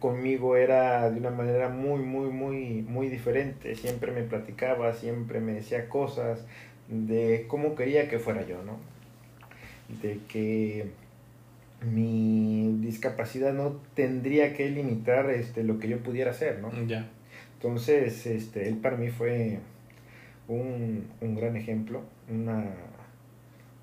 conmigo 0.00 0.56
era 0.56 1.10
de 1.10 1.18
una 1.20 1.30
manera 1.30 1.68
muy, 1.68 2.00
muy, 2.00 2.30
muy, 2.30 2.82
muy 2.82 3.08
diferente. 3.08 3.74
Siempre 3.74 4.12
me 4.12 4.22
platicaba, 4.22 4.92
siempre 4.92 5.40
me 5.40 5.52
decía 5.52 5.88
cosas 5.88 6.44
de 6.88 7.46
cómo 7.48 7.74
quería 7.74 8.08
que 8.08 8.18
fuera 8.18 8.46
yo, 8.46 8.62
¿no? 8.62 8.78
De 10.02 10.18
que 10.28 10.90
mi 11.80 12.76
discapacidad 12.80 13.52
no 13.52 13.80
tendría 13.94 14.54
que 14.54 14.68
limitar 14.70 15.30
este, 15.30 15.62
lo 15.62 15.78
que 15.78 15.88
yo 15.88 15.98
pudiera 15.98 16.32
hacer, 16.32 16.60
¿no? 16.60 16.70
Ya. 16.86 17.08
Entonces, 17.54 18.26
este, 18.26 18.68
él 18.68 18.76
para 18.76 18.96
mí 18.96 19.08
fue 19.08 19.58
un, 20.48 21.08
un 21.20 21.34
gran 21.34 21.56
ejemplo, 21.56 22.02
una, 22.28 22.74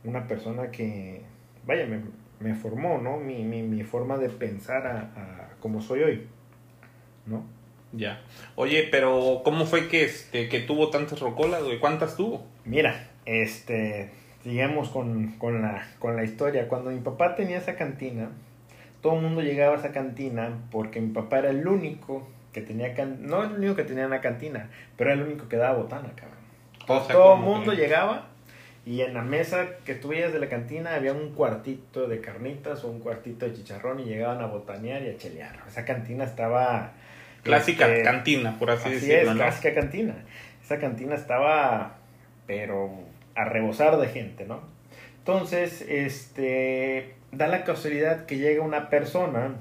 una 0.04 0.28
persona 0.28 0.72
que, 0.72 1.22
vaya, 1.66 1.86
me, 1.86 2.02
me 2.40 2.56
formó, 2.56 3.00
¿no? 3.00 3.18
Mi, 3.18 3.44
mi, 3.44 3.64
mi 3.64 3.84
forma 3.84 4.18
de 4.18 4.30
pensar 4.30 4.88
a, 4.88 5.00
a 5.16 5.50
como 5.60 5.82
soy 5.82 6.04
hoy, 6.04 6.28
¿no? 7.26 7.44
Ya. 7.94 8.22
Oye, 8.56 8.88
pero 8.92 9.42
¿cómo 9.44 9.66
fue 9.66 9.88
que 9.88 10.04
este 10.04 10.50
que 10.50 10.60
tuvo 10.60 10.90
tantas 10.90 11.20
rocolas, 11.20 11.64
güey? 11.64 11.80
¿Cuántas 11.80 12.18
tuvo? 12.18 12.46
Mira, 12.66 13.10
este, 13.26 14.12
sigamos 14.46 14.90
con, 14.90 15.32
con, 15.40 15.64
la, 15.64 15.84
con 15.98 16.16
la 16.16 16.24
historia. 16.24 16.68
Cuando 16.68 16.92
mi 16.92 17.00
papá 17.00 17.36
tenía 17.36 17.58
esa 17.58 17.76
cantina, 17.76 18.30
todo 19.02 19.16
el 19.16 19.24
mundo 19.24 19.42
llegaba 19.42 19.76
a 19.76 19.80
esa 19.80 19.92
cantina 19.92 20.52
porque 20.70 21.02
mi 21.02 21.12
papá 21.12 21.40
era 21.40 21.50
el 21.50 21.68
único 21.68 22.28
que 22.54 22.62
tenía, 22.62 22.94
can- 22.94 23.26
no 23.26 23.44
el 23.44 23.54
único 23.54 23.76
que 23.76 23.84
tenía 23.84 24.06
una 24.06 24.22
cantina, 24.22 24.70
pero 24.98 25.10
era 25.12 25.20
el 25.20 25.26
único 25.28 25.50
que 25.50 25.58
daba 25.58 25.78
botana, 25.80 26.10
cabrón. 26.16 26.38
O 26.88 27.04
sea, 27.04 27.16
todo 27.16 27.36
el 27.38 27.42
mundo 27.42 27.72
que- 27.72 27.78
llegaba 27.78 28.28
y 28.86 29.02
en 29.02 29.16
la 29.16 29.24
mesa 29.24 29.66
que 29.84 29.96
tú 29.96 30.10
veías 30.10 30.32
de 30.32 30.40
la 30.40 30.48
cantina 30.48 30.94
había 30.94 31.12
un 31.14 31.32
cuartito 31.34 32.08
de 32.08 32.22
carnitas 32.22 32.84
o 32.84 32.90
un 32.92 33.00
cuartito 33.00 33.48
de 33.48 33.54
chicharrón 33.56 34.00
y 34.00 34.04
llegaban 34.06 34.42
a 34.42 34.46
botanear 34.46 35.02
y 35.02 35.10
a 35.10 35.18
chelear. 35.18 35.56
Esa 35.68 35.86
cantina 35.86 36.24
estaba... 36.24 36.92
Clásica 37.42 37.88
este, 37.88 38.04
cantina, 38.04 38.58
por 38.60 38.70
así, 38.70 38.90
Así 38.90 38.94
decirlo, 39.08 39.32
es, 39.32 39.38
¿no? 39.38 39.44
clásica 39.44 39.74
cantina. 39.74 40.16
Esa 40.64 40.78
cantina 40.80 41.16
estaba, 41.16 41.96
pero 42.46 42.92
a 43.36 43.46
rebosar 43.46 43.98
de 43.98 44.08
gente, 44.08 44.46
¿no? 44.46 44.62
Entonces, 45.20 45.82
este, 45.88 47.16
da 47.32 47.48
la 47.48 47.64
casualidad 47.64 48.26
que 48.26 48.38
llega 48.38 48.64
una 48.64 48.90
persona 48.90 49.56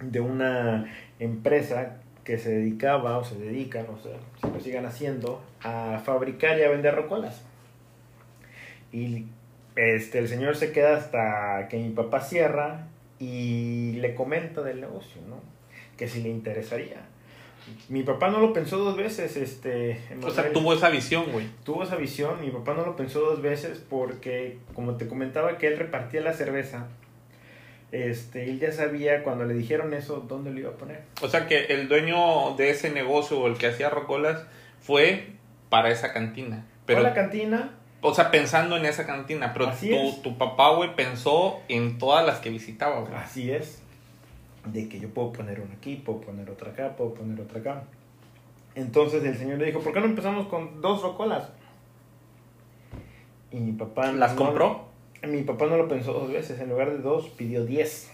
de 0.00 0.20
una 0.20 0.92
empresa 1.18 1.98
que 2.24 2.38
se 2.38 2.50
dedicaba 2.50 3.18
o 3.18 3.24
se 3.24 3.38
dedica, 3.38 3.82
no 3.82 3.98
sé, 3.98 4.10
lo 4.42 4.60
sigan 4.60 4.86
haciendo, 4.86 5.42
a 5.62 6.00
fabricar 6.04 6.58
y 6.58 6.62
a 6.62 6.70
vender 6.70 6.94
rocolas. 6.94 7.42
Y 8.92 9.26
este, 9.76 10.18
el 10.18 10.28
señor 10.28 10.56
se 10.56 10.72
queda 10.72 10.96
hasta 10.96 11.68
que 11.68 11.78
mi 11.78 11.90
papá 11.90 12.20
cierra 12.20 12.86
y 13.18 13.92
le 14.00 14.14
comenta 14.14 14.62
del 14.62 14.80
negocio, 14.80 15.22
¿no? 15.28 15.40
Que 15.96 16.08
si 16.08 16.22
le 16.22 16.28
interesaría. 16.28 17.11
Mi 17.88 18.02
papá 18.02 18.28
no 18.30 18.40
lo 18.40 18.52
pensó 18.52 18.78
dos 18.78 18.96
veces, 18.96 19.36
este... 19.36 20.00
O 20.22 20.30
sea, 20.30 20.52
tuvo 20.52 20.74
esa 20.74 20.88
visión, 20.88 21.30
güey. 21.32 21.46
tuvo 21.64 21.84
esa 21.84 21.96
visión, 21.96 22.40
mi 22.40 22.50
papá 22.50 22.74
no 22.74 22.84
lo 22.84 22.96
pensó 22.96 23.20
dos 23.20 23.42
veces 23.42 23.82
porque, 23.88 24.58
como 24.74 24.96
te 24.96 25.06
comentaba 25.06 25.58
que 25.58 25.68
él 25.68 25.78
repartía 25.78 26.20
la 26.20 26.32
cerveza, 26.32 26.88
este, 27.92 28.44
él 28.44 28.58
ya 28.58 28.72
sabía 28.72 29.22
cuando 29.22 29.44
le 29.44 29.54
dijeron 29.54 29.94
eso, 29.94 30.24
dónde 30.26 30.50
lo 30.50 30.60
iba 30.60 30.70
a 30.70 30.74
poner. 30.74 31.02
O 31.20 31.28
sea 31.28 31.46
que 31.46 31.66
el 31.66 31.88
dueño 31.88 32.54
de 32.56 32.70
ese 32.70 32.90
negocio 32.90 33.38
o 33.38 33.46
el 33.46 33.56
que 33.58 33.66
hacía 33.66 33.90
rocolas 33.90 34.44
fue 34.80 35.26
para 35.68 35.90
esa 35.90 36.12
cantina. 36.12 36.66
Pero 36.86 37.00
la 37.00 37.14
cantina 37.14 37.78
o 38.02 38.12
sea, 38.12 38.32
pensando 38.32 38.76
en 38.76 38.84
esa 38.84 39.06
cantina, 39.06 39.52
pero 39.52 39.72
tu, 39.72 40.22
tu 40.22 40.36
papá, 40.36 40.74
güey, 40.74 40.94
pensó 40.96 41.60
en 41.68 41.98
todas 41.98 42.26
las 42.26 42.40
que 42.40 42.50
visitaba, 42.50 43.00
güey. 43.00 43.14
Así 43.14 43.52
es. 43.52 43.81
De 44.66 44.88
que 44.88 45.00
yo 45.00 45.08
puedo 45.10 45.32
poner 45.32 45.60
una 45.60 45.74
aquí, 45.74 45.96
puedo 45.96 46.20
poner 46.20 46.48
otra 46.50 46.70
acá, 46.70 46.96
puedo 46.96 47.14
poner 47.14 47.40
otra 47.40 47.60
acá. 47.60 47.84
Entonces 48.74 49.24
el 49.24 49.36
señor 49.36 49.58
le 49.58 49.66
dijo, 49.66 49.80
¿por 49.80 49.92
qué 49.92 50.00
no 50.00 50.06
empezamos 50.06 50.46
con 50.46 50.80
dos 50.80 51.02
rocolas? 51.02 51.50
Y 53.50 53.56
mi 53.58 53.72
papá... 53.72 54.12
¿Las 54.12 54.32
no- 54.34 54.38
compró? 54.44 54.84
Mi 55.26 55.42
papá 55.42 55.66
no 55.66 55.76
lo 55.76 55.88
pensó 55.88 56.12
dos 56.12 56.32
veces, 56.32 56.58
en 56.60 56.68
lugar 56.70 56.90
de 56.90 56.98
dos 56.98 57.28
pidió 57.28 57.64
diez. 57.64 58.10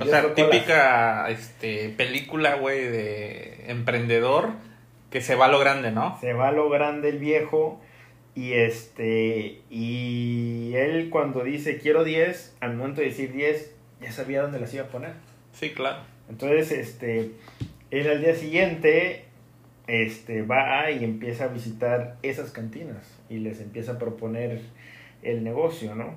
O 0.00 0.04
sea, 0.04 0.22
rocolas. 0.22 0.50
típica 0.50 1.28
este, 1.30 1.90
película, 1.90 2.54
güey, 2.56 2.84
de 2.84 3.70
emprendedor 3.70 4.50
que 5.10 5.20
se 5.20 5.34
va 5.34 5.46
a 5.46 5.48
lo 5.48 5.58
grande, 5.58 5.90
¿no? 5.90 6.18
Se 6.20 6.32
va 6.34 6.48
a 6.48 6.52
lo 6.52 6.68
grande 6.70 7.08
el 7.10 7.18
viejo 7.18 7.80
y 8.34 8.52
este 8.52 9.62
y 9.70 10.72
él 10.76 11.08
cuando 11.10 11.42
dice 11.42 11.78
quiero 11.78 12.04
10, 12.04 12.56
al 12.60 12.76
momento 12.76 13.00
de 13.00 13.08
decir 13.08 13.32
10 13.32 13.74
ya 14.02 14.12
sabía 14.12 14.42
dónde 14.42 14.60
las 14.60 14.72
iba 14.74 14.84
a 14.84 14.88
poner. 14.88 15.12
Sí, 15.52 15.70
claro. 15.70 15.98
Entonces, 16.28 16.72
este 16.72 17.32
él 17.90 18.08
al 18.08 18.20
día 18.20 18.34
siguiente 18.34 19.24
este 19.86 20.42
va 20.42 20.90
y 20.90 21.02
empieza 21.02 21.44
a 21.44 21.48
visitar 21.48 22.16
esas 22.22 22.50
cantinas 22.50 23.18
y 23.30 23.38
les 23.38 23.60
empieza 23.60 23.92
a 23.92 23.98
proponer 23.98 24.60
el 25.22 25.42
negocio, 25.42 25.94
¿no? 25.94 26.14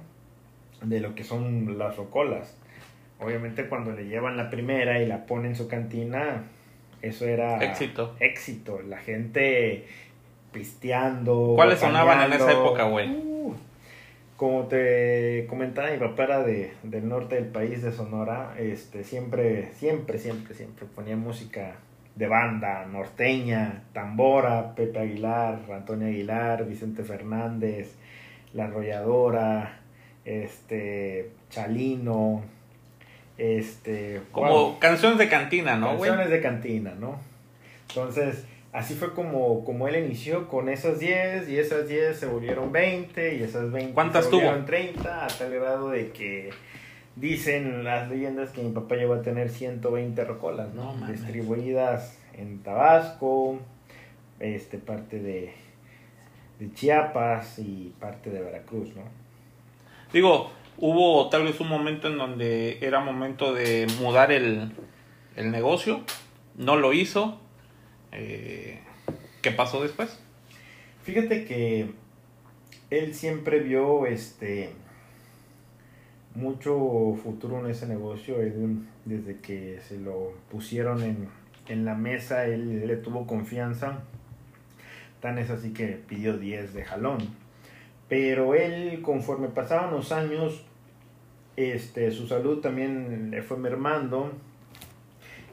De 0.81 0.99
lo 0.99 1.15
que 1.15 1.23
son 1.23 1.77
las 1.77 1.95
rocolas. 1.95 2.57
Obviamente 3.19 3.67
cuando 3.69 3.91
le 3.91 4.07
llevan 4.07 4.35
la 4.35 4.49
primera 4.49 5.01
y 5.01 5.05
la 5.05 5.25
pone 5.25 5.47
en 5.47 5.55
su 5.55 5.67
cantina, 5.67 6.43
eso 7.01 7.25
era 7.25 7.63
Éxito. 7.63 8.15
éxito. 8.19 8.81
La 8.81 8.97
gente 8.97 9.87
pisteando. 10.51 11.53
¿Cuáles 11.55 11.79
sonaban 11.79 12.25
en 12.25 12.33
esa 12.33 12.51
época, 12.51 12.83
güey? 12.83 13.09
Uh, 13.09 13.55
como 14.41 14.63
te 14.63 15.45
comentaba, 15.47 15.91
mi 15.91 15.99
papá 15.99 16.23
era 16.23 16.41
de, 16.41 16.73
del 16.81 17.07
norte 17.07 17.35
del 17.35 17.45
país, 17.45 17.83
de 17.83 17.91
Sonora. 17.91 18.55
Este, 18.57 19.03
siempre, 19.03 19.71
siempre, 19.73 20.17
siempre, 20.17 20.55
siempre 20.55 20.87
ponía 20.87 21.15
música 21.15 21.75
de 22.15 22.25
banda, 22.25 22.87
norteña, 22.87 23.83
tambora, 23.93 24.73
Pepe 24.73 24.97
Aguilar, 24.97 25.59
Antonio 25.71 26.07
Aguilar, 26.07 26.65
Vicente 26.65 27.03
Fernández, 27.03 27.93
La 28.55 28.63
Arrolladora, 28.63 29.77
este, 30.25 31.29
Chalino, 31.51 32.41
este, 33.37 34.21
Como 34.31 34.49
wow, 34.49 34.79
canciones 34.79 35.19
de 35.19 35.29
cantina, 35.29 35.75
¿no, 35.75 35.89
canciones 35.89 36.31
de 36.31 36.41
cantina, 36.41 36.95
¿no? 36.99 37.19
Entonces, 37.89 38.47
así 38.73 38.93
fue 38.95 39.13
como, 39.13 39.63
como 39.65 39.87
él 39.87 40.03
inició 40.03 40.47
con 40.47 40.69
esas 40.69 40.99
10 40.99 41.49
y 41.49 41.57
esas 41.57 41.87
10 41.87 42.17
se 42.17 42.25
volvieron 42.25 42.71
20 42.71 43.35
y 43.35 43.43
esas 43.43 43.71
20 43.71 43.93
¿Cuántas 43.93 44.25
se 44.25 44.31
tuvo? 44.31 44.41
volvieron 44.41 44.65
30 44.65 45.25
a 45.25 45.27
tal 45.27 45.51
grado 45.51 45.89
de 45.89 46.11
que 46.11 46.51
dicen 47.15 47.83
las 47.83 48.09
leyendas 48.09 48.51
que 48.51 48.61
mi 48.61 48.71
papá 48.71 48.95
llegó 48.95 49.13
a 49.15 49.21
tener 49.21 49.49
120 49.49 50.23
rocolas, 50.23 50.73
¿no? 50.73 50.95
No. 50.95 51.07
Distribuidas 51.07 52.17
en 52.37 52.63
Tabasco, 52.63 53.59
este 54.39 54.77
parte 54.77 55.19
de, 55.19 55.53
de 56.59 56.73
Chiapas 56.73 57.59
y 57.59 57.93
parte 57.99 58.29
de 58.29 58.41
Veracruz, 58.41 58.95
¿no? 58.95 59.03
Digo, 60.13 60.51
hubo 60.77 61.29
tal 61.29 61.43
vez 61.43 61.59
un 61.59 61.67
momento 61.67 62.07
en 62.07 62.17
donde 62.17 62.77
era 62.81 62.99
momento 63.01 63.53
de 63.53 63.87
mudar 63.99 64.31
el, 64.31 64.71
el 65.35 65.51
negocio, 65.51 66.01
no 66.55 66.75
lo 66.77 66.93
hizo. 66.93 67.39
Eh, 68.11 68.79
¿Qué 69.41 69.51
pasó 69.51 69.81
después? 69.81 70.19
Fíjate 71.03 71.45
que 71.45 71.91
él 72.89 73.13
siempre 73.13 73.59
vio 73.59 74.05
este 74.05 74.71
mucho 76.35 77.15
futuro 77.21 77.59
en 77.59 77.71
ese 77.71 77.87
negocio. 77.87 78.41
Él, 78.41 78.85
desde 79.05 79.37
que 79.39 79.79
se 79.87 79.97
lo 79.97 80.33
pusieron 80.49 81.01
en, 81.03 81.29
en 81.67 81.85
la 81.85 81.95
mesa, 81.95 82.45
él 82.45 82.85
le 82.85 82.95
tuvo 82.97 83.25
confianza. 83.25 84.03
Tan 85.21 85.37
es 85.37 85.49
así 85.49 85.73
que 85.73 85.87
pidió 85.87 86.37
10 86.37 86.73
de 86.73 86.83
jalón. 86.83 87.19
Pero 88.09 88.55
él, 88.55 89.01
conforme 89.01 89.47
pasaban 89.47 89.91
los 89.91 90.11
años, 90.11 90.65
este, 91.55 92.11
su 92.11 92.27
salud 92.27 92.59
también 92.59 93.31
le 93.31 93.41
fue 93.41 93.57
mermando. 93.57 94.31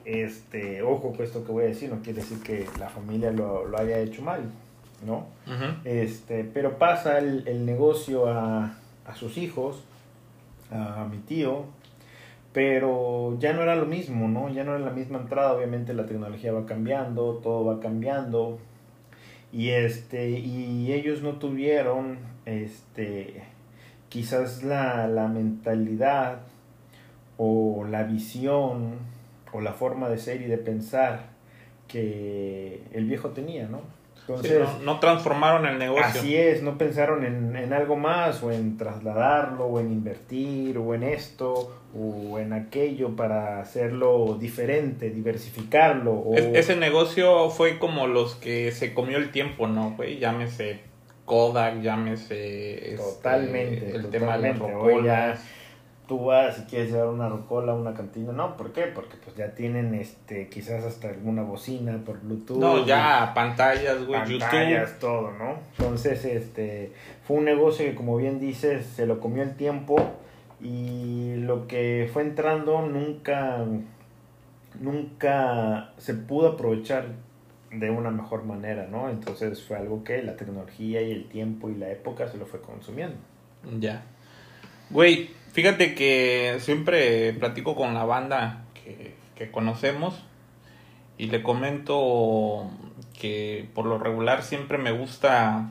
Este, 0.09 0.81
ojo 0.81 1.13
con 1.13 1.23
esto 1.23 1.45
que 1.45 1.53
voy 1.53 1.65
a 1.65 1.69
decir, 1.69 1.91
no 1.91 2.01
quiere 2.01 2.21
decir 2.21 2.43
que 2.43 2.67
la 2.81 2.89
familia 2.89 3.31
lo, 3.31 3.67
lo 3.67 3.79
haya 3.79 3.99
hecho 3.99 4.23
mal, 4.23 4.41
¿no? 5.05 5.27
Este, 5.85 6.45
pero 6.45 6.79
pasa 6.79 7.19
el, 7.19 7.47
el 7.47 7.67
negocio 7.67 8.27
a, 8.27 8.73
a 9.05 9.15
sus 9.15 9.37
hijos, 9.37 9.85
a 10.71 11.07
mi 11.11 11.19
tío, 11.19 11.67
pero 12.55 13.37
ya 13.39 13.53
no 13.53 13.61
era 13.61 13.77
lo 13.77 13.85
mismo, 13.85 14.29
¿no? 14.29 14.49
Ya 14.49 14.65
no 14.65 14.77
era 14.77 14.83
la 14.83 14.93
misma 14.93 15.19
entrada, 15.19 15.53
obviamente 15.53 15.93
la 15.93 16.07
tecnología 16.07 16.55
va 16.55 16.65
cambiando, 16.65 17.35
todo 17.43 17.67
va 17.67 17.79
cambiando. 17.79 18.59
Y 19.53 19.69
este, 19.69 20.31
y 20.31 20.91
ellos 20.91 21.21
no 21.21 21.35
tuvieron 21.35 22.19
este 22.47 23.43
quizás 24.09 24.63
la, 24.63 25.07
la 25.07 25.29
mentalidad 25.29 26.39
o 27.37 27.85
la 27.91 28.05
visión 28.05 29.18
o 29.53 29.61
la 29.61 29.73
forma 29.73 30.09
de 30.09 30.19
ser 30.19 30.41
y 30.43 30.47
de 30.47 30.59
pensar 30.59 31.31
que 31.87 32.83
el 32.93 33.05
viejo 33.07 33.31
tenía, 33.31 33.67
¿no? 33.69 33.79
Sí, 34.15 34.23
Entonces, 34.35 34.61
no, 34.61 34.79
no 34.95 35.01
transformaron 35.01 35.65
el 35.67 35.79
negocio. 35.79 36.05
Así 36.05 36.37
es, 36.37 36.63
no 36.63 36.77
pensaron 36.77 37.25
en, 37.25 37.57
en 37.57 37.73
algo 37.73 37.97
más 37.97 38.43
o 38.43 38.53
en 38.53 38.77
trasladarlo 38.77 39.65
o 39.65 39.81
en 39.81 39.91
invertir 39.91 40.77
o 40.77 40.95
en 40.95 41.03
esto 41.03 41.75
o 41.99 42.39
en 42.39 42.53
aquello 42.53 43.17
para 43.17 43.59
hacerlo 43.61 44.37
diferente, 44.39 45.09
diversificarlo. 45.09 46.13
O... 46.13 46.35
Es- 46.35 46.45
ese 46.55 46.77
negocio 46.77 47.49
fue 47.49 47.79
como 47.79 48.07
los 48.07 48.35
que 48.35 48.71
se 48.73 48.93
comió 48.93 49.17
el 49.17 49.31
tiempo, 49.31 49.67
¿no, 49.67 49.93
güey? 49.97 50.19
Llámese 50.19 50.81
Kodak, 51.25 51.81
llámese... 51.81 52.93
este, 52.93 52.97
Totalmente, 53.03 53.91
el 53.97 54.11
tema 54.11 54.37
de 54.37 54.49
las 54.53 55.41
tú 56.09 56.25
vas 56.25 56.59
y 56.59 56.63
quieres 56.63 56.91
llevar 56.91 57.09
una 57.09 57.29
rocola, 57.29 57.75
una 57.75 57.93
cantina, 57.93 58.33
no, 58.33 58.57
¿por 58.57 58.73
qué? 58.73 58.85
Porque 58.93 59.17
pues 59.23 59.37
ya 59.37 59.55
tienen 59.55 59.95
este 59.95 60.49
quizás 60.49 60.83
hasta 60.85 61.11
alguna 61.11 61.43
bocina 61.43 62.01
por 62.05 62.21
Bluetooth. 62.21 62.59
No, 62.59 62.85
ya 62.87 63.33
pantallas, 63.35 64.05
güey, 64.07 64.19
pantallas, 64.19 64.89
YouTube. 64.89 65.01
todo, 65.01 65.33
¿no? 65.33 65.59
Entonces, 65.77 66.25
este, 66.25 66.93
fue 67.27 67.37
un 67.37 67.45
negocio 67.45 67.85
que 67.85 67.95
como 67.95 68.17
bien 68.17 68.41
dices, 68.41 68.87
se 68.87 69.07
lo 69.07 69.21
comió 69.21 69.43
el 69.43 69.55
tiempo 69.55 69.97
y 70.61 71.37
lo 71.37 71.69
que 71.69 72.09
fue 72.13 72.23
entrando 72.23 72.83
nunca, 72.83 73.65
nunca 74.81 75.93
se 75.99 76.15
pudo 76.15 76.49
aprovechar 76.49 77.07
de 77.71 77.91
una 77.91 78.11
mejor 78.11 78.45
manera, 78.45 78.87
¿no? 78.91 79.11
Entonces 79.11 79.63
fue 79.63 79.77
algo 79.77 80.03
que 80.03 80.23
la 80.23 80.37
tecnología 80.37 81.03
y 81.03 81.13
el 81.13 81.29
tiempo 81.29 81.69
y 81.69 81.75
la 81.75 81.91
época 81.91 82.29
se 82.29 82.39
lo 82.39 82.47
fue 82.47 82.63
consumiendo. 82.63 83.17
Ya. 83.79 84.03
Güey, 84.91 85.31
fíjate 85.53 85.95
que 85.95 86.57
siempre 86.61 87.33
platico 87.35 87.75
con 87.75 87.95
la 87.95 88.05
banda 88.05 88.65
que, 88.73 89.15
que 89.37 89.51
conocemos 89.51 90.25
y 91.19 91.27
le 91.27 91.43
comento 91.43 92.71
que 93.19 93.69
por 93.75 93.85
lo 93.85 93.99
regular 93.99 94.43
siempre 94.43 94.79
me 94.79 94.93
gusta 94.93 95.71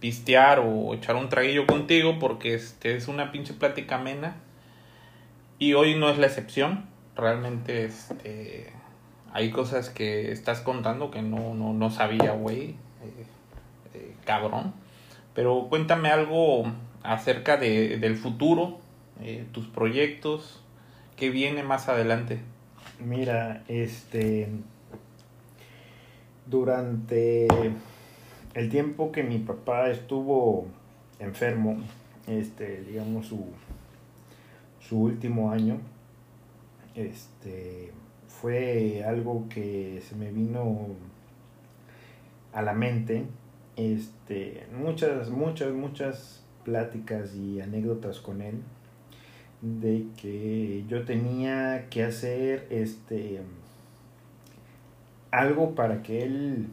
pistear 0.00 0.60
o 0.60 0.94
echar 0.94 1.16
un 1.16 1.28
traguillo 1.28 1.66
contigo 1.66 2.18
porque 2.18 2.54
este 2.54 2.96
es 2.96 3.08
una 3.08 3.32
pinche 3.32 3.52
plática 3.54 3.96
amena 3.96 4.36
y 5.58 5.74
hoy 5.74 5.94
no 5.94 6.08
es 6.08 6.18
la 6.18 6.26
excepción. 6.26 6.86
Realmente 7.16 7.84
este 7.84 8.72
hay 9.32 9.50
cosas 9.50 9.90
que 9.90 10.30
estás 10.30 10.60
contando 10.60 11.10
que 11.10 11.20
no, 11.20 11.54
no, 11.54 11.72
no 11.72 11.90
sabía, 11.90 12.32
güey. 12.32 12.70
Eh, 12.70 13.26
eh, 13.94 14.14
cabrón. 14.24 14.72
Pero 15.34 15.66
cuéntame 15.68 16.08
algo 16.10 16.64
acerca 17.04 17.58
de, 17.58 17.98
del 17.98 18.16
futuro, 18.16 18.78
eh, 19.20 19.46
tus 19.52 19.68
proyectos, 19.68 20.60
qué 21.16 21.30
viene 21.30 21.62
más 21.62 21.88
adelante. 21.88 22.40
Mira, 22.98 23.62
este. 23.68 24.48
Durante 26.46 27.46
el 28.54 28.68
tiempo 28.70 29.12
que 29.12 29.22
mi 29.22 29.38
papá 29.38 29.88
estuvo 29.90 30.66
enfermo, 31.18 31.78
este, 32.26 32.82
digamos 32.82 33.26
su, 33.26 33.46
su 34.80 35.00
último 35.00 35.50
año, 35.50 35.78
este, 36.94 37.92
fue 38.28 39.04
algo 39.06 39.46
que 39.48 40.02
se 40.06 40.16
me 40.16 40.30
vino 40.30 40.88
a 42.52 42.62
la 42.62 42.74
mente, 42.74 43.24
este, 43.76 44.66
muchas, 44.78 45.30
muchas, 45.30 45.72
muchas 45.72 46.43
pláticas 46.64 47.34
y 47.34 47.60
anécdotas 47.60 48.20
con 48.20 48.42
él 48.42 48.56
de 49.64 50.06
que 50.20 50.84
yo 50.88 51.04
tenía 51.04 51.88
que 51.88 52.04
hacer 52.04 52.66
este 52.70 53.40
algo 55.30 55.74
para 55.74 56.02
que 56.02 56.22
él 56.22 56.68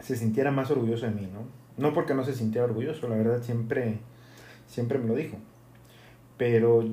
se 0.00 0.16
sintiera 0.16 0.50
más 0.50 0.70
orgulloso 0.70 1.06
de 1.06 1.12
mí, 1.12 1.28
¿no? 1.32 1.46
No 1.82 1.94
porque 1.94 2.14
no 2.14 2.24
se 2.24 2.34
sintiera 2.34 2.66
orgulloso, 2.66 3.08
la 3.08 3.16
verdad 3.16 3.42
siempre, 3.42 3.98
siempre 4.66 4.98
me 4.98 5.06
lo 5.08 5.14
dijo. 5.14 5.38
Pero 6.36 6.84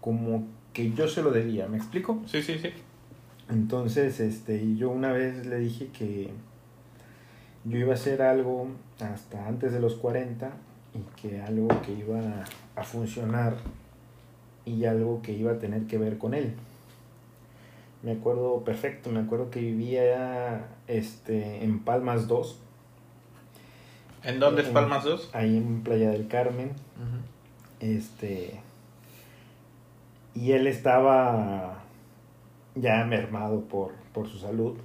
como 0.00 0.46
que 0.72 0.92
yo 0.92 1.08
se 1.08 1.22
lo 1.22 1.30
debía, 1.30 1.66
¿me 1.66 1.76
explico? 1.76 2.22
Sí, 2.26 2.42
sí, 2.42 2.58
sí. 2.58 2.70
Entonces, 3.50 4.20
este, 4.20 4.76
yo 4.76 4.90
una 4.90 5.12
vez 5.12 5.46
le 5.46 5.58
dije 5.58 5.88
que 5.88 6.30
yo 7.64 7.78
iba 7.78 7.92
a 7.92 7.94
hacer 7.94 8.22
algo 8.22 8.68
hasta 9.00 9.46
antes 9.46 9.72
de 9.72 9.80
los 9.80 9.96
40 9.96 10.52
y 10.94 11.20
que 11.20 11.42
algo 11.42 11.68
que 11.82 11.92
iba 11.92 12.44
a 12.76 12.84
funcionar 12.84 13.56
y 14.64 14.84
algo 14.84 15.20
que 15.22 15.32
iba 15.32 15.52
a 15.52 15.58
tener 15.58 15.86
que 15.86 15.98
ver 15.98 16.18
con 16.18 16.34
él. 16.34 16.54
Me 18.02 18.12
acuerdo 18.12 18.64
perfecto, 18.64 19.10
me 19.10 19.20
acuerdo 19.20 19.50
que 19.50 19.60
vivía 19.60 20.68
este, 20.86 21.64
en 21.64 21.80
Palmas 21.80 22.28
2. 22.28 22.58
¿En 24.24 24.40
dónde 24.40 24.62
es 24.62 24.68
Palmas 24.68 25.04
2? 25.04 25.30
Ahí 25.32 25.56
en 25.56 25.82
Playa 25.82 26.10
del 26.10 26.28
Carmen. 26.28 26.72
Este. 27.80 28.60
Y 30.34 30.52
él 30.52 30.66
estaba 30.66 31.82
ya 32.74 33.04
mermado 33.04 33.62
por, 33.62 33.92
por 34.12 34.28
su 34.28 34.38
salud. 34.38 34.76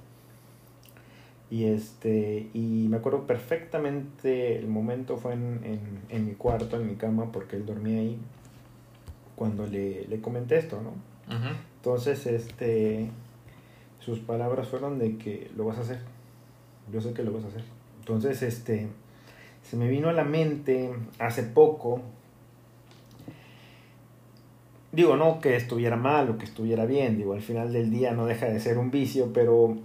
Y 1.50 1.64
este. 1.64 2.48
Y 2.54 2.86
me 2.88 2.98
acuerdo 2.98 3.26
perfectamente. 3.26 4.56
El 4.56 4.68
momento 4.68 5.16
fue 5.16 5.34
en, 5.34 5.60
en, 5.64 5.80
en 6.08 6.26
mi 6.26 6.34
cuarto, 6.34 6.76
en 6.76 6.86
mi 6.86 6.94
cama, 6.94 7.32
porque 7.32 7.56
él 7.56 7.66
dormía 7.66 7.98
ahí. 8.00 8.18
Cuando 9.34 9.66
le, 9.66 10.06
le 10.06 10.20
comenté 10.20 10.58
esto, 10.58 10.80
¿no? 10.82 10.92
Entonces, 11.76 12.26
este, 12.26 13.08
sus 14.00 14.18
palabras 14.18 14.68
fueron 14.68 14.98
de 14.98 15.16
que 15.16 15.50
lo 15.56 15.64
vas 15.64 15.78
a 15.78 15.80
hacer. 15.80 16.00
Yo 16.92 17.00
sé 17.00 17.12
que 17.12 17.22
lo 17.22 17.32
vas 17.32 17.44
a 17.44 17.48
hacer. 17.48 17.64
Entonces, 18.00 18.42
este, 18.42 18.88
se 19.62 19.76
me 19.76 19.88
vino 19.88 20.08
a 20.08 20.12
la 20.12 20.24
mente 20.24 20.90
hace 21.18 21.42
poco. 21.42 22.02
Digo, 24.92 25.16
no 25.16 25.40
que 25.40 25.56
estuviera 25.56 25.96
mal 25.96 26.30
o 26.30 26.38
que 26.38 26.44
estuviera 26.44 26.84
bien, 26.84 27.16
digo, 27.16 27.32
al 27.32 27.42
final 27.42 27.72
del 27.72 27.90
día 27.90 28.12
no 28.12 28.26
deja 28.26 28.46
de 28.46 28.58
ser 28.58 28.76
un 28.76 28.90
vicio, 28.90 29.32
pero 29.32 29.78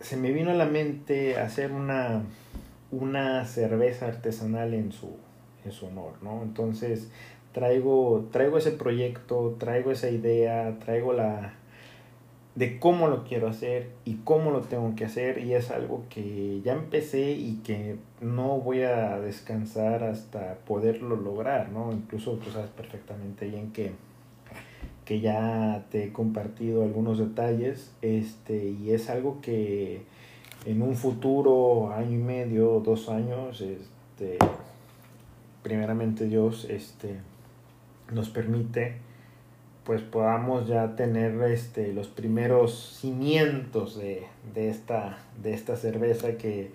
se 0.00 0.16
me 0.16 0.32
vino 0.32 0.50
a 0.50 0.54
la 0.54 0.66
mente 0.66 1.36
hacer 1.36 1.72
una, 1.72 2.22
una 2.90 3.44
cerveza 3.44 4.06
artesanal 4.06 4.74
en 4.74 4.92
su, 4.92 5.16
en 5.64 5.72
su 5.72 5.86
honor, 5.86 6.14
¿no? 6.22 6.42
Entonces, 6.42 7.10
traigo, 7.52 8.28
traigo 8.30 8.58
ese 8.58 8.72
proyecto, 8.72 9.56
traigo 9.58 9.90
esa 9.90 10.10
idea, 10.10 10.78
traigo 10.78 11.12
la 11.12 11.54
de 12.58 12.80
cómo 12.80 13.06
lo 13.06 13.22
quiero 13.22 13.46
hacer 13.46 13.90
y 14.04 14.16
cómo 14.24 14.50
lo 14.50 14.62
tengo 14.62 14.96
que 14.96 15.04
hacer 15.04 15.38
y 15.38 15.54
es 15.54 15.70
algo 15.70 16.02
que 16.10 16.60
ya 16.64 16.72
empecé 16.72 17.30
y 17.30 17.60
que 17.64 17.94
no 18.20 18.58
voy 18.58 18.82
a 18.82 19.20
descansar 19.20 20.02
hasta 20.02 20.56
poderlo 20.66 21.14
lograr, 21.14 21.68
¿no? 21.68 21.92
Incluso 21.92 22.32
tú 22.32 22.50
sabes 22.50 22.70
perfectamente 22.70 23.46
bien 23.46 23.70
que, 23.70 23.92
que 25.08 25.20
ya 25.20 25.86
te 25.90 26.04
he 26.04 26.12
compartido 26.12 26.82
algunos 26.82 27.16
detalles 27.18 27.94
este, 28.02 28.68
y 28.68 28.90
es 28.90 29.08
algo 29.08 29.40
que 29.40 30.02
en 30.66 30.82
un 30.82 30.96
futuro, 30.96 31.94
año 31.94 32.10
y 32.10 32.22
medio, 32.22 32.80
dos 32.80 33.08
años, 33.08 33.62
este, 33.62 34.36
primeramente 35.62 36.26
Dios, 36.26 36.66
este, 36.68 37.20
nos 38.12 38.28
permite 38.28 38.96
pues 39.84 40.02
podamos 40.02 40.68
ya 40.68 40.94
tener 40.94 41.40
este, 41.50 41.94
los 41.94 42.08
primeros 42.08 42.98
cimientos 43.00 43.96
de, 43.96 44.26
esta, 44.54 45.20
de 45.42 45.54
esta 45.54 45.76
cerveza 45.76 46.36
que, 46.36 46.70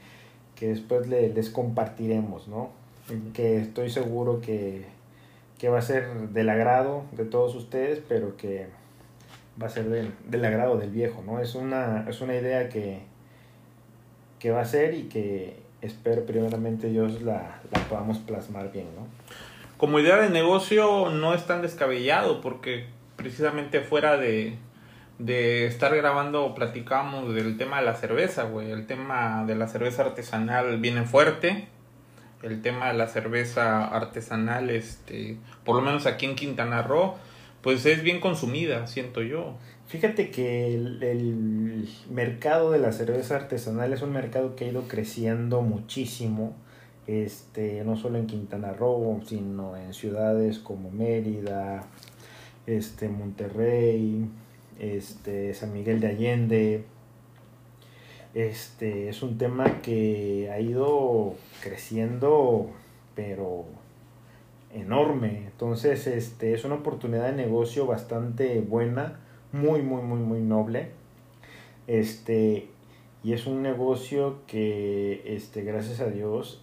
después 0.59 1.07
les 1.07 1.51
compartiremos, 1.51 2.47
¿no? 2.47 2.71
Que 3.33 3.57
estoy 3.57 3.91
seguro 3.91 4.41
que, 4.41 4.85
va 5.69 5.79
a 5.79 5.81
ser 5.81 6.29
del 6.29 6.49
agrado 6.49 7.05
de 7.11 7.25
todos 7.25 7.55
ustedes, 7.55 8.01
pero 8.07 8.37
que 8.37 8.67
va 9.61 9.67
a 9.67 9.69
ser 9.69 9.85
del, 9.85 10.45
agrado 10.45 10.77
del 10.77 10.89
viejo, 10.89 11.23
¿no? 11.25 11.39
Es 11.39 11.55
una, 11.55 12.05
es 12.09 12.21
una 12.21 12.35
idea 12.35 12.69
que, 12.69 13.01
que 14.39 14.51
va 14.51 14.61
a 14.61 14.65
ser 14.65 14.93
y 14.93 15.03
que 15.03 15.57
espero 15.81 16.25
primeramente 16.25 16.87
Dios 16.87 17.21
la, 17.21 17.61
la 17.71 17.81
podamos 17.89 18.19
plasmar 18.19 18.71
bien, 18.71 18.87
¿no? 18.95 19.07
como 19.83 19.99
idea 19.99 20.15
de 20.15 20.29
negocio 20.29 21.09
no 21.09 21.33
es 21.33 21.45
tan 21.45 21.61
descabellado 21.61 22.39
porque 22.39 22.85
precisamente 23.17 23.81
fuera 23.81 24.15
de, 24.15 24.55
de 25.19 25.65
estar 25.65 25.93
grabando 25.93 26.55
platicamos 26.55 27.35
del 27.35 27.57
tema 27.57 27.81
de 27.81 27.85
la 27.87 27.95
cerveza, 27.95 28.43
güey. 28.43 28.71
El 28.71 28.87
tema 28.87 29.43
de 29.45 29.55
la 29.55 29.67
cerveza 29.67 30.03
artesanal 30.03 30.77
viene 30.77 31.03
fuerte. 31.03 31.67
El 32.43 32.61
tema 32.61 32.89
de 32.89 32.93
la 32.97 33.07
cerveza 33.07 33.87
artesanal, 33.87 34.69
este, 34.69 35.37
por 35.63 35.75
lo 35.75 35.81
menos 35.81 36.05
aquí 36.05 36.25
en 36.25 36.35
Quintana 36.35 36.83
Roo, 36.83 37.15
pues 37.61 37.85
es 37.85 38.03
bien 38.03 38.19
consumida, 38.19 38.85
siento 38.87 39.21
yo. 39.21 39.55
Fíjate 39.87 40.29
que 40.29 40.75
el, 40.75 41.89
mercado 42.09 42.71
de 42.71 42.79
la 42.79 42.91
cerveza 42.91 43.37
artesanal 43.37 43.93
es 43.93 44.01
un 44.01 44.11
mercado 44.11 44.55
que 44.55 44.65
ha 44.65 44.67
ido 44.67 44.87
creciendo 44.87 45.61
muchísimo 45.61 46.55
este, 47.07 47.83
no 47.83 47.97
solo 47.97 48.17
en 48.17 48.27
Quintana 48.27 48.73
Roo, 48.73 49.21
sino 49.25 49.75
en 49.77 49.93
ciudades 49.93 50.59
como 50.59 50.89
Mérida, 50.89 51.85
este, 52.65 53.09
Monterrey, 53.09 54.25
este, 54.79 55.53
San 55.53 55.73
Miguel 55.73 55.99
de 55.99 56.07
Allende. 56.07 56.85
Este, 58.33 59.09
es 59.09 59.21
un 59.21 59.37
tema 59.37 59.81
que 59.81 60.49
ha 60.51 60.59
ido 60.59 61.35
creciendo, 61.61 62.67
pero 63.15 63.65
enorme. 64.73 65.45
Entonces, 65.45 66.07
este, 66.07 66.53
es 66.53 66.65
una 66.65 66.75
oportunidad 66.75 67.27
de 67.27 67.33
negocio 67.33 67.85
bastante 67.85 68.59
buena, 68.61 69.19
muy, 69.51 69.83
muy, 69.83 70.01
muy, 70.01 70.19
muy 70.19 70.39
noble. 70.39 70.89
Este, 71.85 72.69
y 73.23 73.33
es 73.33 73.45
un 73.45 73.61
negocio 73.61 74.39
que, 74.47 75.21
este, 75.35 75.63
gracias 75.63 75.99
a 75.99 76.07
Dios, 76.07 76.59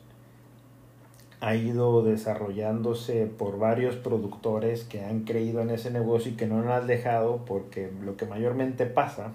ha 1.40 1.54
ido 1.54 2.02
desarrollándose 2.02 3.26
por 3.26 3.58
varios 3.58 3.94
productores 3.96 4.84
que 4.84 5.04
han 5.04 5.20
creído 5.20 5.62
en 5.62 5.70
ese 5.70 5.90
negocio 5.90 6.32
y 6.32 6.34
que 6.34 6.46
no 6.46 6.62
lo 6.62 6.74
han 6.74 6.86
dejado 6.86 7.44
porque 7.46 7.90
lo 8.04 8.16
que 8.16 8.26
mayormente 8.26 8.86
pasa 8.86 9.34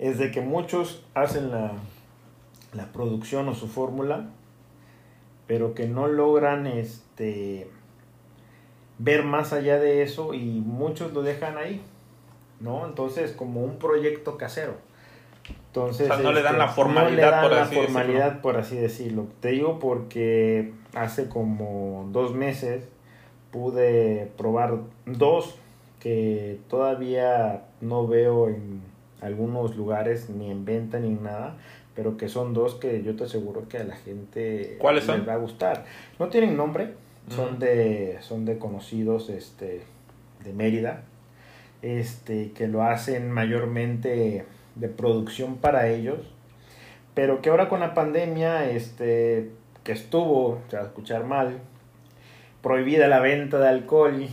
es 0.00 0.18
de 0.18 0.32
que 0.32 0.40
muchos 0.40 1.04
hacen 1.14 1.52
la, 1.52 1.72
la 2.72 2.90
producción 2.90 3.48
o 3.48 3.54
su 3.54 3.68
fórmula 3.68 4.30
pero 5.46 5.74
que 5.74 5.86
no 5.86 6.08
logran 6.08 6.66
este 6.66 7.70
ver 8.98 9.24
más 9.24 9.52
allá 9.52 9.78
de 9.78 10.02
eso 10.02 10.34
y 10.34 10.62
muchos 10.64 11.12
lo 11.12 11.22
dejan 11.22 11.56
ahí 11.56 11.80
no 12.60 12.86
entonces 12.86 13.32
como 13.32 13.62
un 13.64 13.78
proyecto 13.78 14.36
casero. 14.36 14.74
Entonces, 15.66 16.08
no 16.22 16.32
le 16.32 16.42
dan 16.42 16.58
la 16.58 16.64
este, 16.66 16.76
formalidad, 16.76 17.42
por, 17.42 17.54
así 17.54 17.74
formalidad 17.74 18.40
por 18.40 18.56
así 18.56 18.76
decirlo. 18.76 19.26
Te 19.40 19.48
digo 19.48 19.78
porque 19.78 20.72
hace 20.94 21.28
como 21.28 22.08
dos 22.12 22.34
meses 22.34 22.86
pude 23.50 24.30
probar 24.36 24.78
dos 25.06 25.56
que 25.98 26.60
todavía 26.68 27.64
no 27.80 28.06
veo 28.06 28.48
en 28.48 28.82
algunos 29.20 29.76
lugares 29.76 30.30
ni 30.30 30.50
en 30.50 30.64
venta 30.64 30.98
ni 30.98 31.08
en 31.08 31.22
nada, 31.22 31.56
pero 31.94 32.16
que 32.16 32.28
son 32.28 32.54
dos 32.54 32.76
que 32.76 33.02
yo 33.02 33.16
te 33.16 33.24
aseguro 33.24 33.68
que 33.68 33.78
a 33.78 33.84
la 33.84 33.96
gente 33.96 34.76
¿Cuáles 34.78 35.06
les 35.06 35.28
va 35.28 35.34
a 35.34 35.38
gustar. 35.38 35.84
No 36.18 36.28
tienen 36.28 36.56
nombre, 36.56 36.94
son 37.28 37.58
de 37.58 38.18
son 38.20 38.44
de 38.44 38.58
conocidos 38.58 39.28
este 39.30 39.82
de 40.44 40.52
Mérida, 40.52 41.02
este 41.82 42.52
que 42.52 42.68
lo 42.68 42.82
hacen 42.82 43.30
mayormente 43.30 44.44
de 44.74 44.88
producción 44.88 45.56
para 45.56 45.88
ellos, 45.88 46.18
pero 47.14 47.42
que 47.42 47.50
ahora 47.50 47.68
con 47.68 47.80
la 47.80 47.94
pandemia, 47.94 48.70
este, 48.70 49.50
que 49.84 49.92
estuvo, 49.92 50.60
se 50.68 50.76
va 50.76 50.82
a 50.82 50.86
escuchar 50.86 51.24
mal, 51.24 51.58
prohibida 52.62 53.08
la 53.08 53.20
venta 53.20 53.58
de 53.58 53.68
alcohol, 53.68 54.28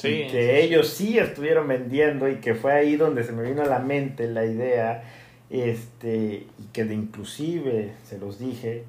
sí, 0.00 0.26
que 0.30 0.62
ellos 0.62 0.88
sí 0.88 1.18
estuvieron 1.18 1.68
vendiendo 1.68 2.28
y 2.28 2.36
que 2.36 2.54
fue 2.54 2.72
ahí 2.72 2.96
donde 2.96 3.24
se 3.24 3.32
me 3.32 3.42
vino 3.42 3.62
a 3.62 3.66
la 3.66 3.78
mente 3.78 4.28
la 4.28 4.44
idea, 4.44 5.04
este, 5.50 6.46
y 6.58 6.64
que 6.72 6.84
de 6.84 6.94
inclusive, 6.94 7.92
se 8.04 8.18
los 8.18 8.38
dije, 8.38 8.84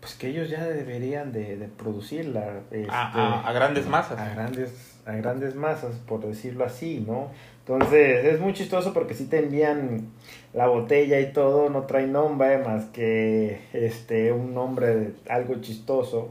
pues 0.00 0.14
que 0.14 0.28
ellos 0.28 0.48
ya 0.48 0.64
deberían 0.64 1.32
de, 1.32 1.56
de 1.56 1.68
producirla. 1.68 2.60
Este, 2.70 2.86
a, 2.90 3.50
grandes 3.52 3.86
masas. 3.86 4.18
A 4.18 4.28
grandes, 4.34 5.00
a 5.04 5.12
grandes 5.12 5.54
masas, 5.54 5.96
por 6.06 6.24
decirlo 6.24 6.64
así, 6.64 7.04
¿no? 7.06 7.30
Entonces 7.66 8.24
es 8.24 8.38
muy 8.38 8.52
chistoso 8.52 8.92
porque 8.92 9.14
si 9.14 9.26
te 9.26 9.38
envían 9.38 10.12
la 10.54 10.68
botella 10.68 11.18
y 11.18 11.32
todo, 11.32 11.68
no 11.68 11.82
trae 11.82 12.06
nombre 12.06 12.58
más 12.58 12.84
que 12.86 13.60
este 13.72 14.30
un 14.30 14.54
nombre 14.54 14.94
de 14.94 15.14
algo 15.28 15.56
chistoso. 15.60 16.30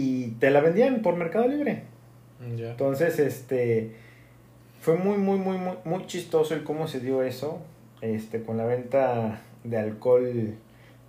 Y 0.00 0.28
te 0.40 0.50
la 0.50 0.60
vendían 0.60 1.02
por 1.02 1.16
Mercado 1.16 1.46
Libre. 1.46 1.82
Entonces, 2.40 3.18
este 3.18 3.96
fue 4.80 4.96
muy, 4.96 5.18
muy, 5.18 5.38
muy, 5.38 5.58
muy, 5.58 5.74
muy 5.84 6.06
chistoso 6.06 6.54
el 6.54 6.62
cómo 6.64 6.88
se 6.88 7.00
dio 7.00 7.22
eso. 7.22 7.60
este, 8.00 8.42
con 8.42 8.56
la 8.56 8.64
venta 8.64 9.40
de 9.64 9.78
alcohol 9.78 10.54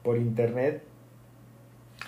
por 0.03 0.17
internet. 0.17 0.83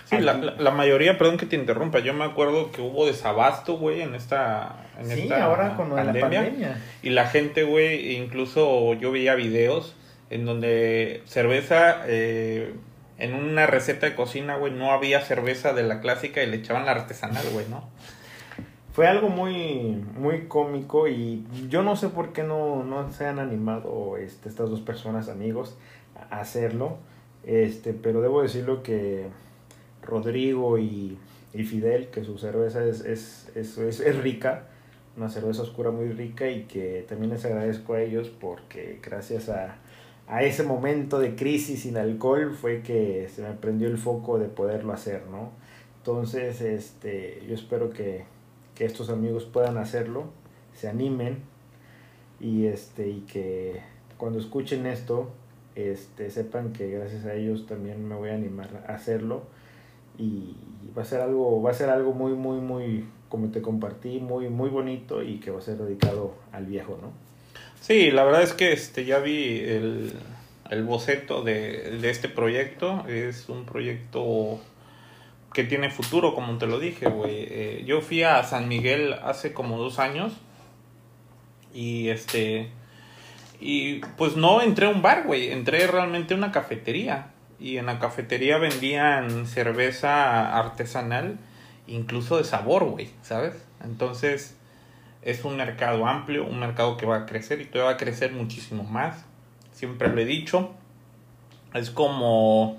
Sí, 0.06 0.18
la, 0.18 0.34
la, 0.34 0.56
la 0.56 0.70
mayoría, 0.70 1.16
perdón 1.16 1.38
que 1.38 1.46
te 1.46 1.56
interrumpa, 1.56 2.00
yo 2.00 2.12
me 2.12 2.24
acuerdo 2.24 2.70
que 2.72 2.82
hubo 2.82 3.06
desabasto, 3.06 3.78
güey, 3.78 4.02
en 4.02 4.14
esta, 4.14 4.86
en 4.98 5.06
sí, 5.06 5.20
esta 5.22 5.44
ahora 5.44 5.76
con 5.76 5.94
la 5.94 6.04
pandemia. 6.12 6.78
Y 7.02 7.10
la 7.10 7.26
gente, 7.26 7.62
güey, 7.62 8.16
incluso 8.16 8.94
yo 8.94 9.12
veía 9.12 9.34
videos 9.34 9.96
en 10.30 10.44
donde 10.44 11.22
cerveza, 11.26 12.02
eh, 12.06 12.74
en 13.24 13.34
una 13.34 13.66
receta 13.66 14.06
de 14.06 14.14
cocina, 14.14 14.56
güey, 14.56 14.72
no 14.72 14.92
había 14.92 15.22
cerveza 15.22 15.72
de 15.72 15.82
la 15.82 16.00
clásica 16.00 16.42
y 16.42 16.46
le 16.46 16.56
echaban 16.56 16.84
la 16.84 16.92
artesanal, 16.92 17.44
güey, 17.52 17.66
¿no? 17.68 17.88
Fue 18.92 19.08
algo 19.08 19.28
muy, 19.28 20.04
muy 20.16 20.46
cómico 20.46 21.08
y 21.08 21.44
yo 21.68 21.82
no 21.82 21.96
sé 21.96 22.10
por 22.10 22.32
qué 22.32 22.42
no, 22.42 22.84
no 22.84 23.10
se 23.12 23.26
han 23.26 23.38
animado 23.38 24.18
este, 24.18 24.48
estas 24.48 24.68
dos 24.68 24.82
personas, 24.82 25.28
amigos, 25.28 25.76
a 26.30 26.40
hacerlo. 26.40 26.98
Este, 27.44 27.94
pero 27.94 28.20
debo 28.20 28.42
decirlo 28.42 28.82
que 28.82 29.26
Rodrigo 30.02 30.78
y, 30.78 31.18
y 31.54 31.64
Fidel, 31.64 32.08
que 32.08 32.24
su 32.24 32.38
cerveza 32.38 32.84
es, 32.84 33.00
es, 33.00 33.50
es, 33.54 33.78
es, 33.78 34.00
es 34.00 34.16
rica, 34.22 34.66
una 35.16 35.30
cerveza 35.30 35.62
oscura 35.62 35.90
muy 35.90 36.10
rica 36.10 36.48
y 36.50 36.64
que 36.64 37.04
también 37.08 37.32
les 37.32 37.44
agradezco 37.44 37.94
a 37.94 38.02
ellos 38.02 38.28
porque 38.28 39.00
gracias 39.02 39.48
a, 39.48 39.76
a 40.26 40.42
ese 40.42 40.62
momento 40.62 41.18
de 41.18 41.34
crisis 41.36 41.82
sin 41.82 41.96
alcohol 41.96 42.54
fue 42.54 42.82
que 42.82 43.28
se 43.34 43.42
me 43.42 43.52
prendió 43.52 43.88
el 43.88 43.98
foco 43.98 44.38
de 44.38 44.48
poderlo 44.48 44.92
hacer, 44.92 45.26
¿no? 45.30 45.50
Entonces, 45.98 46.60
este, 46.60 47.42
yo 47.48 47.54
espero 47.54 47.90
que, 47.90 48.24
que 48.74 48.84
estos 48.84 49.10
amigos 49.10 49.44
puedan 49.44 49.78
hacerlo, 49.78 50.24
se 50.74 50.88
animen 50.88 51.42
y 52.40 52.66
este 52.66 53.08
y 53.08 53.20
que 53.20 53.80
cuando 54.18 54.38
escuchen 54.38 54.86
esto, 54.86 55.30
este 55.74 56.30
sepan 56.30 56.72
que 56.72 56.90
gracias 56.90 57.24
a 57.26 57.34
ellos 57.34 57.66
también 57.66 58.06
me 58.06 58.14
voy 58.14 58.30
a 58.30 58.34
animar 58.34 58.84
a 58.88 58.94
hacerlo 58.94 59.42
y 60.18 60.56
va 60.96 61.02
a 61.02 61.04
ser 61.04 61.20
algo 61.20 61.62
va 61.62 61.70
a 61.70 61.74
ser 61.74 61.90
algo 61.90 62.12
muy 62.12 62.32
muy 62.34 62.60
muy 62.60 63.06
como 63.28 63.48
te 63.48 63.60
compartí 63.62 64.20
muy 64.20 64.48
muy 64.48 64.70
bonito 64.70 65.22
y 65.22 65.40
que 65.40 65.50
va 65.50 65.58
a 65.58 65.62
ser 65.62 65.78
dedicado 65.78 66.34
al 66.52 66.66
viejo, 66.66 66.98
¿no? 67.00 67.23
Sí, 67.80 68.10
la 68.10 68.24
verdad 68.24 68.42
es 68.42 68.52
que 68.52 68.72
este 68.72 69.04
ya 69.04 69.18
vi 69.18 69.60
el, 69.60 70.12
el 70.70 70.82
boceto 70.84 71.42
de, 71.42 71.98
de 72.00 72.10
este 72.10 72.28
proyecto. 72.28 73.06
Es 73.08 73.48
un 73.48 73.64
proyecto 73.66 74.60
que 75.52 75.64
tiene 75.64 75.90
futuro, 75.90 76.34
como 76.34 76.58
te 76.58 76.66
lo 76.66 76.78
dije, 76.78 77.06
güey. 77.08 77.46
Eh, 77.48 77.84
yo 77.86 78.00
fui 78.00 78.22
a 78.22 78.42
San 78.42 78.68
Miguel 78.68 79.14
hace 79.22 79.52
como 79.52 79.78
dos 79.78 79.98
años. 79.98 80.32
Y 81.72 82.08
este. 82.08 82.70
Y 83.60 84.00
pues 84.16 84.36
no 84.36 84.60
entré 84.62 84.86
a 84.86 84.90
un 84.90 85.02
bar, 85.02 85.24
güey. 85.26 85.50
Entré 85.52 85.86
realmente 85.86 86.34
a 86.34 86.36
una 86.36 86.52
cafetería. 86.52 87.28
Y 87.60 87.78
en 87.78 87.86
la 87.86 87.98
cafetería 87.98 88.58
vendían 88.58 89.46
cerveza 89.46 90.58
artesanal, 90.58 91.38
incluso 91.86 92.36
de 92.36 92.44
sabor, 92.44 92.84
güey, 92.84 93.10
¿sabes? 93.22 93.54
Entonces 93.82 94.56
es 95.24 95.44
un 95.44 95.56
mercado 95.56 96.06
amplio, 96.06 96.44
un 96.44 96.60
mercado 96.60 96.98
que 96.98 97.06
va 97.06 97.16
a 97.16 97.26
crecer 97.26 97.60
y 97.62 97.64
todavía 97.64 97.92
va 97.92 97.94
a 97.94 97.96
crecer 97.96 98.32
muchísimo 98.32 98.84
más. 98.84 99.24
Siempre 99.72 100.08
lo 100.08 100.20
he 100.20 100.26
dicho. 100.26 100.72
Es 101.72 101.90
como, 101.90 102.78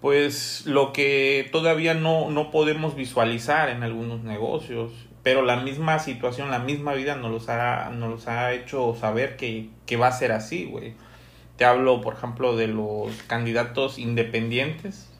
pues, 0.00 0.64
lo 0.64 0.92
que 0.92 1.48
todavía 1.50 1.94
no, 1.94 2.30
no 2.30 2.52
podemos 2.52 2.94
visualizar 2.94 3.68
en 3.68 3.82
algunos 3.82 4.22
negocios. 4.22 4.92
Pero 5.24 5.42
la 5.42 5.56
misma 5.56 5.98
situación, 5.98 6.50
la 6.50 6.60
misma 6.60 6.94
vida 6.94 7.16
nos 7.16 7.32
los 7.32 7.48
ha, 7.48 7.90
los 7.90 8.28
ha 8.28 8.52
hecho 8.52 8.94
saber 8.94 9.36
que, 9.36 9.70
que 9.86 9.96
va 9.96 10.08
a 10.08 10.12
ser 10.12 10.30
así, 10.30 10.66
güey. 10.66 10.94
Te 11.56 11.64
hablo, 11.64 12.00
por 12.00 12.14
ejemplo, 12.14 12.54
de 12.56 12.68
los 12.68 13.10
candidatos 13.24 13.98
independientes. 13.98 15.10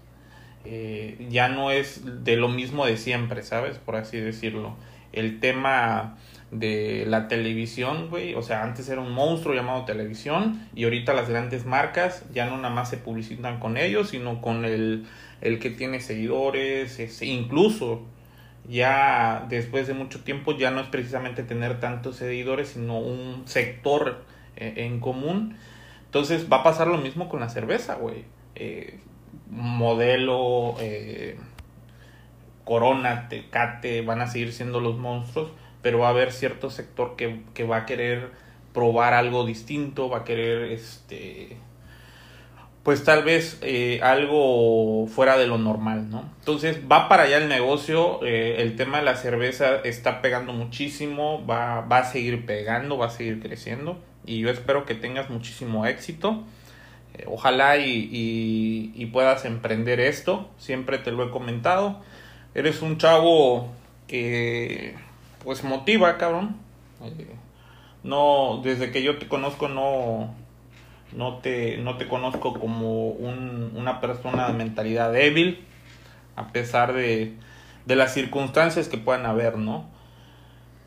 Eh, 0.65 1.27
ya 1.29 1.49
no 1.49 1.73
es 1.73 2.25
de 2.25 2.37
lo 2.37 2.49
mismo 2.49 2.87
de 2.87 2.99
siempre, 2.99 3.43
¿sabes? 3.43 3.79
Por 3.79 3.97
así 3.97 4.19
decirlo 4.19 4.77
el 5.15 5.41
tema 5.41 6.17
de 6.51 7.05
la 7.07 7.29
televisión, 7.29 8.09
güey. 8.11 8.35
O 8.35 8.43
sea, 8.43 8.63
antes 8.63 8.89
era 8.89 9.01
un 9.01 9.13
monstruo 9.13 9.55
llamado 9.55 9.85
televisión 9.85 10.69
y 10.75 10.85
ahorita 10.85 11.13
las 11.15 11.29
grandes 11.29 11.67
marcas 11.67 12.25
ya 12.33 12.47
no 12.47 12.57
nada 12.57 12.75
más 12.75 12.91
se 12.91 12.97
publicitan 12.97 13.59
con 13.59 13.77
ellos, 13.77 14.11
sino 14.11 14.41
con 14.41 14.65
el, 14.65 15.07
el 15.41 15.59
que 15.59 15.71
tiene 15.71 16.01
seguidores, 16.01 16.99
ese, 16.99 17.27
incluso 17.27 18.03
ya 18.69 19.47
después 19.49 19.87
de 19.87 19.95
mucho 19.95 20.23
tiempo 20.23 20.57
ya 20.57 20.71
no 20.71 20.81
es 20.81 20.89
precisamente 20.89 21.43
tener 21.43 21.81
tantos 21.81 22.17
seguidores, 22.17 22.69
sino 22.69 22.99
un 22.99 23.43
sector 23.47 24.25
eh, 24.57 24.75
en 24.77 25.01
común. 25.01 25.57
Entonces 26.07 26.47
va 26.51 26.59
a 26.59 26.63
pasar 26.63 26.87
lo 26.87 26.99
mismo 26.99 27.29
con 27.29 27.41
la 27.41 27.49
cerveza, 27.49 27.97
güey. 27.97 28.25
Eh, 28.55 29.01
modelo, 29.51 30.77
eh, 30.81 31.37
Corona, 32.65 33.29
Tecate, 33.29 34.03
van 34.03 34.21
a 34.21 34.27
seguir 34.27 34.53
siendo 34.53 34.81
los 34.81 34.97
monstruos, 34.97 35.51
pero 35.83 36.01
va 36.01 36.09
a 36.09 36.11
haber 36.11 36.33
cierto 36.33 36.71
sector 36.71 37.17
que, 37.17 37.43
que 37.53 37.65
va 37.65 37.79
a 37.79 37.87
querer 37.87 38.31
probar 38.73 39.15
algo 39.15 39.47
distinto, 39.47 40.09
va 40.09 40.19
a 40.19 40.25
querer, 40.25 40.73
este, 40.73 41.57
pues 42.83 43.05
tal 43.05 43.23
vez 43.23 43.59
eh, 43.63 44.01
algo 44.03 45.07
fuera 45.07 45.39
de 45.39 45.47
lo 45.47 45.59
normal, 45.59 46.11
¿no? 46.11 46.29
Entonces 46.41 46.81
va 46.91 47.09
para 47.09 47.23
allá 47.23 47.39
el 47.39 47.49
negocio, 47.49 48.21
eh, 48.25 48.57
el 48.59 48.77
tema 48.77 48.99
de 48.99 49.05
la 49.05 49.17
cerveza 49.17 49.77
está 49.85 50.21
pegando 50.21 50.53
muchísimo, 50.53 51.47
va, 51.47 51.83
va 51.83 51.99
a 51.99 52.05
seguir 52.05 52.45
pegando, 52.45 52.99
va 52.99 53.07
a 53.07 53.11
seguir 53.11 53.41
creciendo 53.41 53.99
y 54.27 54.41
yo 54.41 54.51
espero 54.51 54.85
que 54.85 54.95
tengas 54.95 55.31
muchísimo 55.31 55.87
éxito. 55.87 56.45
Eh, 57.15 57.25
ojalá 57.29 57.79
y, 57.79 58.09
y, 58.13 58.93
y 58.95 59.07
puedas 59.07 59.45
emprender 59.45 60.01
esto, 60.01 60.51
siempre 60.59 60.99
te 60.99 61.13
lo 61.13 61.25
he 61.27 61.31
comentado 61.31 62.03
eres 62.55 62.83
un 62.83 62.99
chavo 62.99 63.69
que 64.07 64.95
pues 65.43 65.65
motiva, 65.65 66.17
cabrón. 66.19 66.57
Eh, 67.03 67.35
no, 68.03 68.61
desde 68.63 68.91
que 68.91 69.03
yo 69.03 69.19
te 69.19 69.29
conozco 69.29 69.69
no, 69.69 70.35
no 71.13 71.39
te, 71.39 71.79
no 71.79 71.97
te 71.97 72.09
conozco 72.09 72.59
como 72.59 73.09
un, 73.09 73.73
una 73.75 74.01
persona 74.01 74.49
de 74.49 74.55
mentalidad 74.55 75.13
débil, 75.13 75.65
a 76.37 76.53
pesar 76.53 76.93
de, 76.93 77.35
de 77.87 77.97
las 77.97 78.15
circunstancias 78.15 78.89
que 78.89 78.99
puedan 78.99 79.27
haber, 79.27 79.59
¿no? 79.59 79.93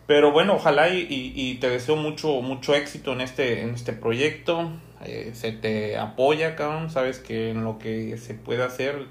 Pero 0.07 0.31
bueno, 0.31 0.55
ojalá 0.55 0.87
y, 0.89 1.57
te 1.59 1.69
deseo 1.69 1.97
mucho, 1.97 2.41
mucho 2.41 2.73
éxito 2.73 3.11
en 3.11 3.19
este, 3.19 3.61
en 3.61 3.71
este 3.71 3.91
proyecto. 3.91 4.71
Eh, 5.03 5.31
se 5.33 5.51
te 5.51 5.97
apoya, 5.97 6.55
cabrón. 6.55 6.89
Sabes 6.89 7.19
que 7.19 7.51
en 7.51 7.65
lo 7.65 7.77
que 7.77 8.17
se 8.17 8.33
puede 8.33 8.63
hacer, 8.63 9.07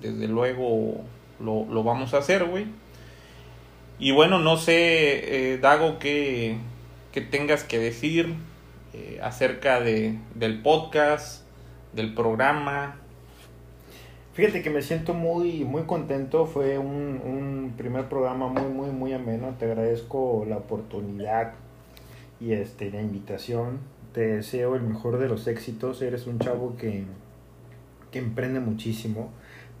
desde 0.00 0.28
luego 0.28 1.04
lo, 1.40 1.64
lo 1.66 1.82
vamos 1.82 2.14
a 2.14 2.18
hacer, 2.18 2.44
güey. 2.44 2.66
Y 3.98 4.12
bueno, 4.12 4.38
no 4.38 4.56
sé, 4.56 5.52
eh, 5.52 5.58
Dago, 5.58 5.98
qué, 5.98 6.56
qué 7.10 7.20
tengas 7.20 7.64
que 7.64 7.78
decir 7.78 8.34
eh, 8.94 9.18
acerca 9.22 9.80
de, 9.80 10.18
del 10.36 10.62
podcast, 10.62 11.44
del 11.94 12.14
programa. 12.14 12.96
Fíjate 14.34 14.62
que 14.62 14.70
me 14.70 14.82
siento 14.82 15.14
muy, 15.14 15.64
muy 15.64 15.82
contento. 15.82 16.46
Fue 16.46 16.78
un, 16.78 17.20
un 17.24 17.74
primer 17.76 18.08
programa 18.08 18.46
muy, 18.46 18.70
muy, 18.70 18.90
muy 18.90 19.12
ameno. 19.12 19.56
Te 19.58 19.64
agradezco 19.64 20.46
la 20.48 20.58
oportunidad 20.58 21.54
y 22.40 22.52
este, 22.52 22.92
la 22.92 23.02
invitación. 23.02 23.80
Te 24.12 24.20
deseo 24.20 24.76
el 24.76 24.82
mejor 24.82 25.18
de 25.18 25.28
los 25.28 25.48
éxitos. 25.48 26.02
Eres 26.02 26.28
un 26.28 26.38
chavo 26.38 26.76
que, 26.76 27.02
que 28.12 28.20
emprende 28.20 28.60
muchísimo 28.60 29.30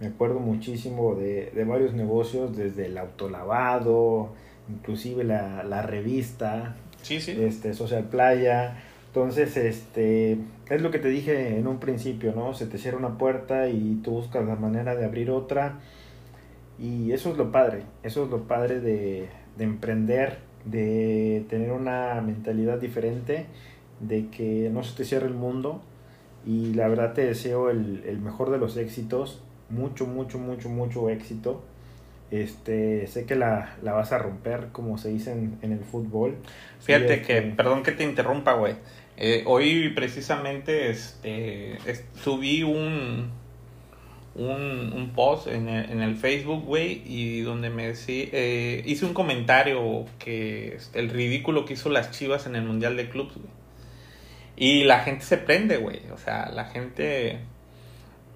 me 0.00 0.06
acuerdo 0.08 0.38
muchísimo 0.40 1.14
de, 1.14 1.50
de 1.54 1.64
varios 1.64 1.92
negocios, 1.94 2.56
desde 2.56 2.86
el 2.86 2.98
autolavado, 2.98 4.30
inclusive 4.68 5.24
la, 5.24 5.64
la 5.64 5.82
revista, 5.82 6.76
Sí, 7.02 7.20
sí. 7.20 7.36
este, 7.40 7.74
Social 7.74 8.04
Playa. 8.04 8.76
Entonces, 9.08 9.56
este, 9.56 10.38
es 10.68 10.82
lo 10.82 10.90
que 10.90 10.98
te 10.98 11.08
dije 11.08 11.58
en 11.58 11.66
un 11.66 11.78
principio, 11.78 12.32
¿no? 12.34 12.54
Se 12.54 12.66
te 12.66 12.78
cierra 12.78 12.98
una 12.98 13.18
puerta 13.18 13.68
y 13.68 14.00
tú 14.04 14.12
buscas 14.12 14.44
la 14.46 14.54
manera 14.56 14.94
de 14.94 15.04
abrir 15.04 15.30
otra. 15.30 15.78
Y 16.78 17.10
eso 17.12 17.30
es 17.30 17.36
lo 17.36 17.50
padre, 17.50 17.82
eso 18.04 18.24
es 18.24 18.30
lo 18.30 18.42
padre 18.46 18.80
de, 18.80 19.28
de 19.56 19.64
emprender, 19.64 20.38
de 20.64 21.44
tener 21.48 21.72
una 21.72 22.20
mentalidad 22.20 22.78
diferente, 22.78 23.46
de 24.00 24.28
que 24.28 24.70
no 24.72 24.84
se 24.84 24.96
te 24.96 25.04
cierre 25.04 25.26
el 25.26 25.34
mundo. 25.34 25.80
Y 26.46 26.74
la 26.74 26.86
verdad 26.86 27.14
te 27.14 27.24
deseo 27.24 27.70
el, 27.70 28.04
el 28.06 28.20
mejor 28.20 28.50
de 28.50 28.58
los 28.58 28.76
éxitos 28.76 29.42
mucho, 29.70 30.06
mucho, 30.06 30.38
mucho, 30.38 30.68
mucho 30.68 31.08
éxito. 31.10 31.62
Este, 32.30 33.06
sé 33.06 33.24
que 33.24 33.34
la, 33.36 33.76
la 33.82 33.92
vas 33.92 34.12
a 34.12 34.18
romper, 34.18 34.68
como 34.72 34.98
se 34.98 35.08
dice 35.08 35.32
en, 35.32 35.58
en 35.62 35.72
el 35.72 35.80
fútbol. 35.80 36.36
Fíjate 36.80 37.16
Y, 37.16 37.20
que, 37.22 37.38
este, 37.38 37.50
perdón 37.52 37.82
que 37.82 37.92
te 37.92 38.04
interrumpa, 38.04 38.52
güey. 38.54 38.74
Eh, 39.16 39.42
hoy 39.46 39.88
precisamente 39.90 40.90
este, 40.90 41.74
es- 41.90 42.04
subí 42.22 42.62
un, 42.62 43.30
un, 44.34 44.92
un 44.94 45.10
post 45.14 45.48
en 45.48 45.68
el, 45.68 45.90
en 45.90 46.00
el 46.02 46.16
Facebook, 46.16 46.64
güey, 46.64 47.02
y 47.06 47.40
donde 47.40 47.70
me 47.70 47.88
decía, 47.88 48.26
eh, 48.32 48.82
hice 48.86 49.06
un 49.06 49.14
comentario 49.14 50.04
que 50.18 50.74
este, 50.76 51.00
el 51.00 51.08
ridículo 51.10 51.64
que 51.64 51.72
hizo 51.74 51.88
las 51.88 52.10
Chivas 52.10 52.46
en 52.46 52.54
el 52.56 52.62
Mundial 52.64 52.96
de 52.96 53.08
Clubs, 53.08 53.34
güey. 53.36 53.48
Y 54.56 54.84
la 54.84 55.00
gente 55.00 55.24
se 55.24 55.38
prende, 55.38 55.78
güey. 55.78 56.00
O 56.12 56.18
sea, 56.18 56.50
la 56.50 56.64
gente 56.66 57.38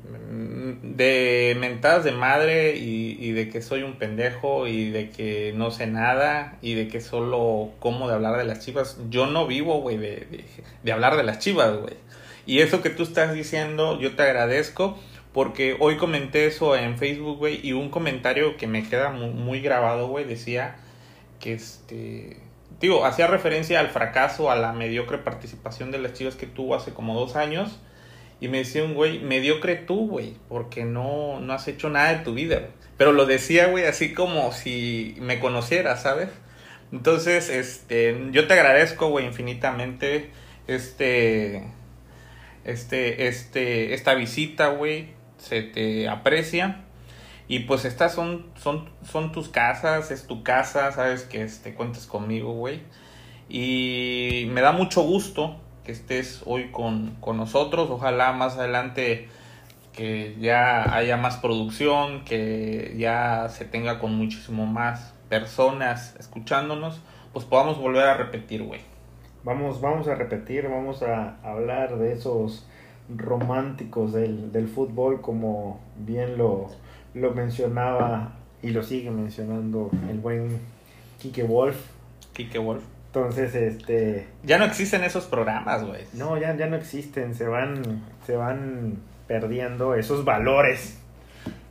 de 0.04 1.56
mentadas 1.58 2.04
de 2.04 2.12
madre 2.12 2.76
y, 2.76 3.16
y, 3.20 3.32
de 3.32 3.48
que 3.48 3.62
soy 3.62 3.82
un 3.82 3.94
pendejo 3.94 4.66
y 4.66 4.90
de 4.90 5.10
que 5.10 5.52
no 5.56 5.70
sé 5.70 5.86
nada 5.86 6.58
y 6.60 6.74
de 6.74 6.88
que 6.88 7.00
solo 7.00 7.70
como 7.78 8.08
de 8.08 8.14
hablar 8.14 8.36
de 8.36 8.44
las 8.44 8.60
chivas. 8.60 8.98
Yo 9.08 9.26
no 9.26 9.46
vivo, 9.46 9.80
güey, 9.80 9.96
de, 9.96 10.44
de, 10.82 10.92
hablar 10.92 11.16
de 11.16 11.22
las 11.22 11.38
chivas, 11.38 11.76
güey. 11.76 11.94
Y 12.46 12.60
eso 12.60 12.82
que 12.82 12.90
tú 12.90 13.04
estás 13.04 13.32
diciendo, 13.32 14.00
yo 14.00 14.16
te 14.16 14.22
agradezco 14.22 14.98
porque 15.32 15.76
hoy 15.78 15.96
comenté 15.96 16.46
eso 16.46 16.76
en 16.76 16.98
Facebook, 16.98 17.38
güey, 17.38 17.60
y 17.66 17.72
un 17.72 17.88
comentario 17.88 18.56
que 18.56 18.66
me 18.66 18.86
queda 18.86 19.10
muy, 19.10 19.30
muy 19.30 19.60
grabado, 19.60 20.08
güey, 20.08 20.24
decía 20.24 20.76
que 21.40 21.54
este 21.54 22.36
digo, 22.82 23.06
hacía 23.06 23.28
referencia 23.28 23.80
al 23.80 23.88
fracaso, 23.88 24.50
a 24.50 24.56
la 24.56 24.72
mediocre 24.72 25.18
participación 25.18 25.90
de 25.90 25.98
las 25.98 26.12
chivas 26.14 26.34
que 26.34 26.46
tuvo 26.46 26.74
hace 26.74 26.92
como 26.92 27.14
dos 27.14 27.36
años. 27.36 27.78
Y 28.42 28.48
me 28.48 28.58
decía 28.58 28.82
un 28.82 28.94
güey, 28.94 29.20
mediocre 29.20 29.76
tú, 29.76 30.08
güey, 30.08 30.34
porque 30.48 30.82
no, 30.82 31.38
no 31.38 31.52
has 31.52 31.68
hecho 31.68 31.88
nada 31.90 32.12
de 32.12 32.24
tu 32.24 32.34
vida. 32.34 32.70
Pero 32.96 33.12
lo 33.12 33.24
decía, 33.24 33.68
güey, 33.68 33.84
así 33.84 34.14
como 34.14 34.50
si 34.50 35.14
me 35.20 35.38
conociera, 35.38 35.96
¿sabes? 35.96 36.28
Entonces, 36.90 37.48
este, 37.48 38.16
yo 38.32 38.48
te 38.48 38.54
agradezco, 38.54 39.10
güey, 39.10 39.26
infinitamente 39.26 40.32
este, 40.66 41.68
este, 42.64 43.28
este, 43.28 43.94
esta 43.94 44.14
visita, 44.14 44.70
güey, 44.70 45.10
se 45.38 45.62
te 45.62 46.08
aprecia. 46.08 46.82
Y 47.46 47.60
pues 47.60 47.84
estas 47.84 48.12
son, 48.12 48.50
son, 48.60 48.90
son 49.08 49.30
tus 49.30 49.50
casas, 49.50 50.10
es 50.10 50.26
tu 50.26 50.42
casa, 50.42 50.90
sabes 50.90 51.22
que 51.22 51.42
este, 51.42 51.74
cuentes 51.74 52.06
conmigo, 52.06 52.54
güey. 52.54 52.80
Y 53.48 54.48
me 54.50 54.62
da 54.62 54.72
mucho 54.72 55.02
gusto 55.02 55.61
que 55.84 55.92
estés 55.92 56.42
hoy 56.46 56.70
con, 56.70 57.16
con 57.20 57.36
nosotros. 57.36 57.90
Ojalá 57.90 58.32
más 58.32 58.56
adelante 58.56 59.28
que 59.92 60.36
ya 60.40 60.94
haya 60.94 61.16
más 61.16 61.36
producción, 61.36 62.24
que 62.24 62.94
ya 62.98 63.48
se 63.48 63.64
tenga 63.64 63.98
con 63.98 64.14
muchísimo 64.14 64.66
más 64.66 65.14
personas 65.28 66.14
escuchándonos, 66.18 67.00
pues 67.32 67.44
podamos 67.44 67.78
volver 67.78 68.04
a 68.04 68.14
repetir, 68.14 68.62
güey. 68.62 68.80
Vamos, 69.44 69.80
vamos 69.80 70.06
a 70.08 70.14
repetir, 70.14 70.68
vamos 70.68 71.02
a 71.02 71.36
hablar 71.42 71.98
de 71.98 72.12
esos 72.12 72.66
románticos 73.08 74.12
del, 74.12 74.52
del 74.52 74.68
fútbol 74.68 75.20
como 75.20 75.80
bien 75.96 76.38
lo, 76.38 76.68
lo 77.14 77.32
mencionaba 77.32 78.34
y 78.62 78.70
lo 78.70 78.82
sigue 78.82 79.10
mencionando 79.10 79.90
el 80.08 80.18
buen 80.20 80.60
Kike 81.20 81.42
Wolf. 81.42 81.76
Kike 82.34 82.58
Wolf. 82.58 82.84
Entonces, 83.14 83.54
este... 83.54 84.26
Ya 84.42 84.56
no 84.56 84.64
existen 84.64 85.04
esos 85.04 85.26
programas, 85.26 85.84
güey. 85.86 86.00
No, 86.14 86.38
ya, 86.38 86.56
ya 86.56 86.66
no 86.66 86.76
existen, 86.76 87.34
se 87.34 87.46
van, 87.46 88.02
se 88.24 88.36
van 88.36 89.00
perdiendo 89.26 89.94
esos 89.94 90.24
valores. 90.24 90.98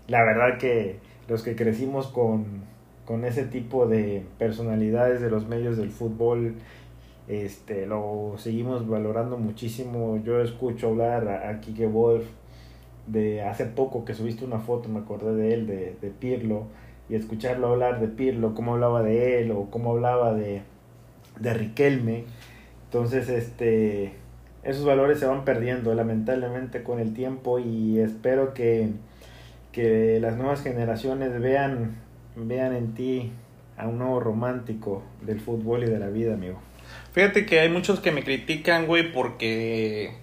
La 0.08 0.24
verdad 0.24 0.60
que 0.60 1.00
los 1.28 1.42
que 1.42 1.56
crecimos 1.56 2.06
con, 2.06 2.46
con 3.06 3.26
ese 3.26 3.44
tipo 3.46 3.88
de 3.88 4.24
personalidades 4.38 5.20
de 5.20 5.32
los 5.32 5.48
medios 5.48 5.78
del 5.78 5.90
fútbol, 5.90 6.58
este, 7.28 7.88
lo 7.88 8.36
seguimos 8.38 8.88
valorando 8.88 9.40
muchísimo. 9.40 10.22
Yo 10.24 10.42
escucho 10.42 10.90
hablar 10.90 11.28
a, 11.28 11.50
a 11.50 11.60
Kike 11.60 11.88
Wolf 11.88 12.26
de 13.08 13.42
hace 13.42 13.66
poco 13.66 14.06
que 14.06 14.14
subiste 14.14 14.46
una 14.46 14.60
foto, 14.60 14.90
me 14.90 15.00
acordé 15.00 15.34
de 15.34 15.54
él, 15.56 15.66
de, 15.66 15.96
de 16.00 16.10
Pirlo, 16.12 16.68
y 17.10 17.16
escucharlo 17.16 17.70
hablar 17.70 18.00
de 18.00 18.10
Pirlo, 18.10 18.54
cómo 18.54 18.74
hablaba 18.74 19.02
de 19.02 19.42
él 19.42 19.52
o 19.52 19.72
cómo 19.72 19.94
hablaba 19.94 20.36
de, 20.36 20.62
de 21.40 21.54
Riquelme. 21.54 22.26
Entonces, 22.86 23.30
este, 23.30 24.14
esos 24.64 24.86
valores 24.86 25.20
se 25.20 25.26
van 25.26 25.46
perdiendo 25.46 25.94
lamentablemente 25.94 26.84
con 26.84 27.00
el 27.00 27.14
tiempo 27.14 27.60
y 27.60 28.00
espero 28.00 28.54
que, 28.54 28.90
que 29.72 30.20
las 30.20 30.38
nuevas 30.38 30.62
generaciones 30.62 31.40
vean, 31.40 31.96
vean 32.36 32.76
en 32.76 32.94
ti 32.94 33.32
a 33.78 33.88
un 33.88 34.00
nuevo 34.00 34.20
romántico 34.20 35.04
del 35.22 35.40
fútbol 35.40 35.84
y 35.84 35.88
de 35.88 36.00
la 36.00 36.08
vida, 36.08 36.34
amigo. 36.34 36.60
Fíjate 37.14 37.46
que 37.46 37.60
hay 37.60 37.70
muchos 37.70 38.00
que 38.00 38.12
me 38.12 38.24
critican, 38.24 38.86
güey, 38.88 39.12
porque... 39.12 40.16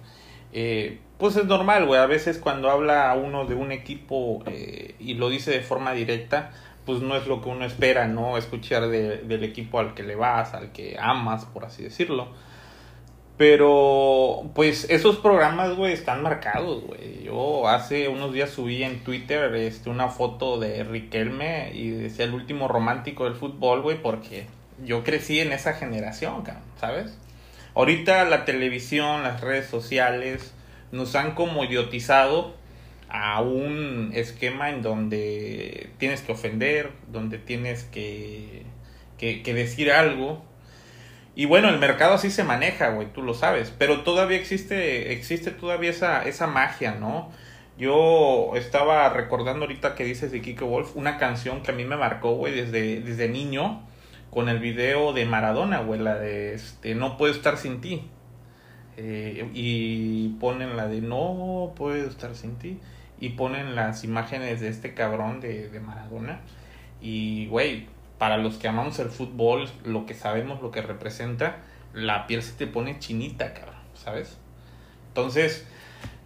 Eh, 0.51 0.99
pues 1.19 1.35
es 1.35 1.45
normal, 1.45 1.85
güey. 1.85 1.99
A 1.99 2.05
veces 2.05 2.37
cuando 2.37 2.71
habla 2.71 3.13
uno 3.13 3.45
de 3.45 3.53
un 3.53 3.71
equipo 3.73 4.41
eh, 4.47 4.95
y 4.99 5.15
lo 5.15 5.29
dice 5.29 5.51
de 5.51 5.59
forma 5.59 5.91
directa, 5.91 6.51
pues 6.85 7.01
no 7.01 7.15
es 7.15 7.27
lo 7.27 7.41
que 7.41 7.49
uno 7.49 7.65
espera, 7.65 8.07
¿no? 8.07 8.37
Escuchar 8.37 8.87
de, 8.87 9.17
del 9.17 9.43
equipo 9.43 9.79
al 9.79 9.93
que 9.93 10.03
le 10.03 10.15
vas, 10.15 10.53
al 10.53 10.71
que 10.71 10.97
amas, 10.99 11.45
por 11.45 11.65
así 11.65 11.83
decirlo. 11.83 12.29
Pero, 13.39 14.51
pues 14.53 14.89
esos 14.89 15.15
programas, 15.17 15.77
güey, 15.77 15.93
están 15.93 16.21
marcados, 16.21 16.83
güey. 16.83 17.23
Yo 17.23 17.69
hace 17.69 18.09
unos 18.09 18.33
días 18.33 18.49
subí 18.49 18.83
en 18.83 19.01
Twitter 19.05 19.55
este, 19.55 19.89
una 19.89 20.09
foto 20.09 20.59
de 20.59 20.83
Riquelme 20.83 21.71
y 21.73 21.89
decía 21.91 22.25
el 22.25 22.33
último 22.33 22.67
romántico 22.67 23.23
del 23.23 23.35
fútbol, 23.35 23.81
güey, 23.81 24.01
porque 24.01 24.47
yo 24.83 25.05
crecí 25.05 25.39
en 25.39 25.53
esa 25.53 25.71
generación, 25.73 26.43
¿sabes? 26.81 27.17
Ahorita 27.75 28.25
la 28.25 28.43
televisión, 28.43 29.23
las 29.23 29.39
redes 29.39 29.67
sociales, 29.67 30.53
nos 30.91 31.15
han 31.15 31.33
como 31.33 31.63
idiotizado 31.63 32.58
a 33.09 33.41
un 33.41 34.11
esquema 34.13 34.69
en 34.69 34.81
donde 34.81 35.89
tienes 35.97 36.21
que 36.21 36.31
ofender, 36.31 36.91
donde 37.11 37.39
tienes 37.39 37.83
que, 37.83 38.63
que, 39.17 39.53
decir 39.53 39.91
algo. 39.91 40.43
Y 41.35 41.45
bueno, 41.45 41.69
el 41.69 41.79
mercado 41.79 42.15
así 42.15 42.29
se 42.29 42.43
maneja, 42.43 42.89
güey, 42.89 43.11
tú 43.11 43.23
lo 43.23 43.33
sabes. 43.33 43.73
Pero 43.77 44.01
todavía 44.01 44.37
existe, 44.37 45.11
existe 45.13 45.51
todavía 45.51 45.89
esa, 45.89 46.23
esa 46.23 46.47
magia, 46.47 46.95
¿no? 46.95 47.31
Yo 47.77 48.51
estaba 48.55 49.09
recordando 49.09 49.65
ahorita 49.65 49.95
que 49.95 50.03
dices 50.03 50.31
de 50.31 50.41
Kike 50.41 50.65
Wolf, 50.65 50.95
una 50.95 51.17
canción 51.17 51.63
que 51.63 51.71
a 51.71 51.73
mí 51.73 51.85
me 51.85 51.97
marcó, 51.97 52.33
güey, 52.35 52.53
desde, 52.53 52.99
desde 53.01 53.29
niño, 53.29 53.87
con 54.29 54.49
el 54.49 54.59
video 54.59 55.13
de 55.13 55.25
Maradona, 55.25 55.79
güey, 55.79 55.99
la 55.99 56.15
de 56.15 56.53
este, 56.53 56.93
No 56.93 57.17
puedo 57.17 57.33
estar 57.33 57.57
sin 57.57 57.81
ti. 57.81 58.03
Eh, 58.97 59.49
y 59.53 60.29
ponen 60.41 60.75
la 60.75 60.89
de 60.89 60.99
no 60.99 61.71
puedo 61.77 62.05
estar 62.05 62.35
sin 62.35 62.57
ti 62.57 62.79
y 63.19 63.29
ponen 63.29 63.75
las 63.75 64.03
imágenes 64.03 64.61
de 64.61 64.69
este 64.69 64.93
cabrón 64.93 65.41
de, 65.41 65.69
de 65.69 65.79
Maradona. 65.79 66.41
Y 67.01 67.47
güey 67.47 67.87
para 68.17 68.37
los 68.37 68.57
que 68.57 68.67
amamos 68.67 68.99
el 68.99 69.09
fútbol 69.09 69.69
lo 69.85 70.05
que 70.05 70.13
sabemos 70.13 70.61
lo 70.61 70.71
que 70.71 70.81
representa 70.81 71.57
la 71.93 72.27
piel 72.27 72.43
se 72.43 72.51
te 72.51 72.67
pone 72.67 72.99
chinita 72.99 73.53
cabrón 73.53 73.79
sabes 73.93 74.37
entonces 75.07 75.65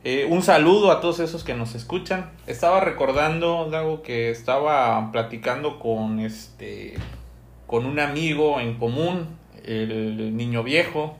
eh, 0.05 0.27
un 0.29 0.41
saludo 0.41 0.91
a 0.91 0.99
todos 0.99 1.21
esos 1.21 1.45
que 1.45 1.53
nos 1.53 1.75
escuchan. 1.75 2.29
Estaba 2.45 2.81
recordando 2.81 3.69
Dago 3.69 4.01
que 4.01 4.31
estaba 4.31 5.13
platicando 5.13 5.79
con 5.79 6.19
este 6.19 6.95
con 7.67 7.85
un 7.85 7.99
amigo 7.99 8.59
en 8.59 8.77
común 8.77 9.37
el 9.63 10.35
niño 10.35 10.61
viejo 10.61 11.17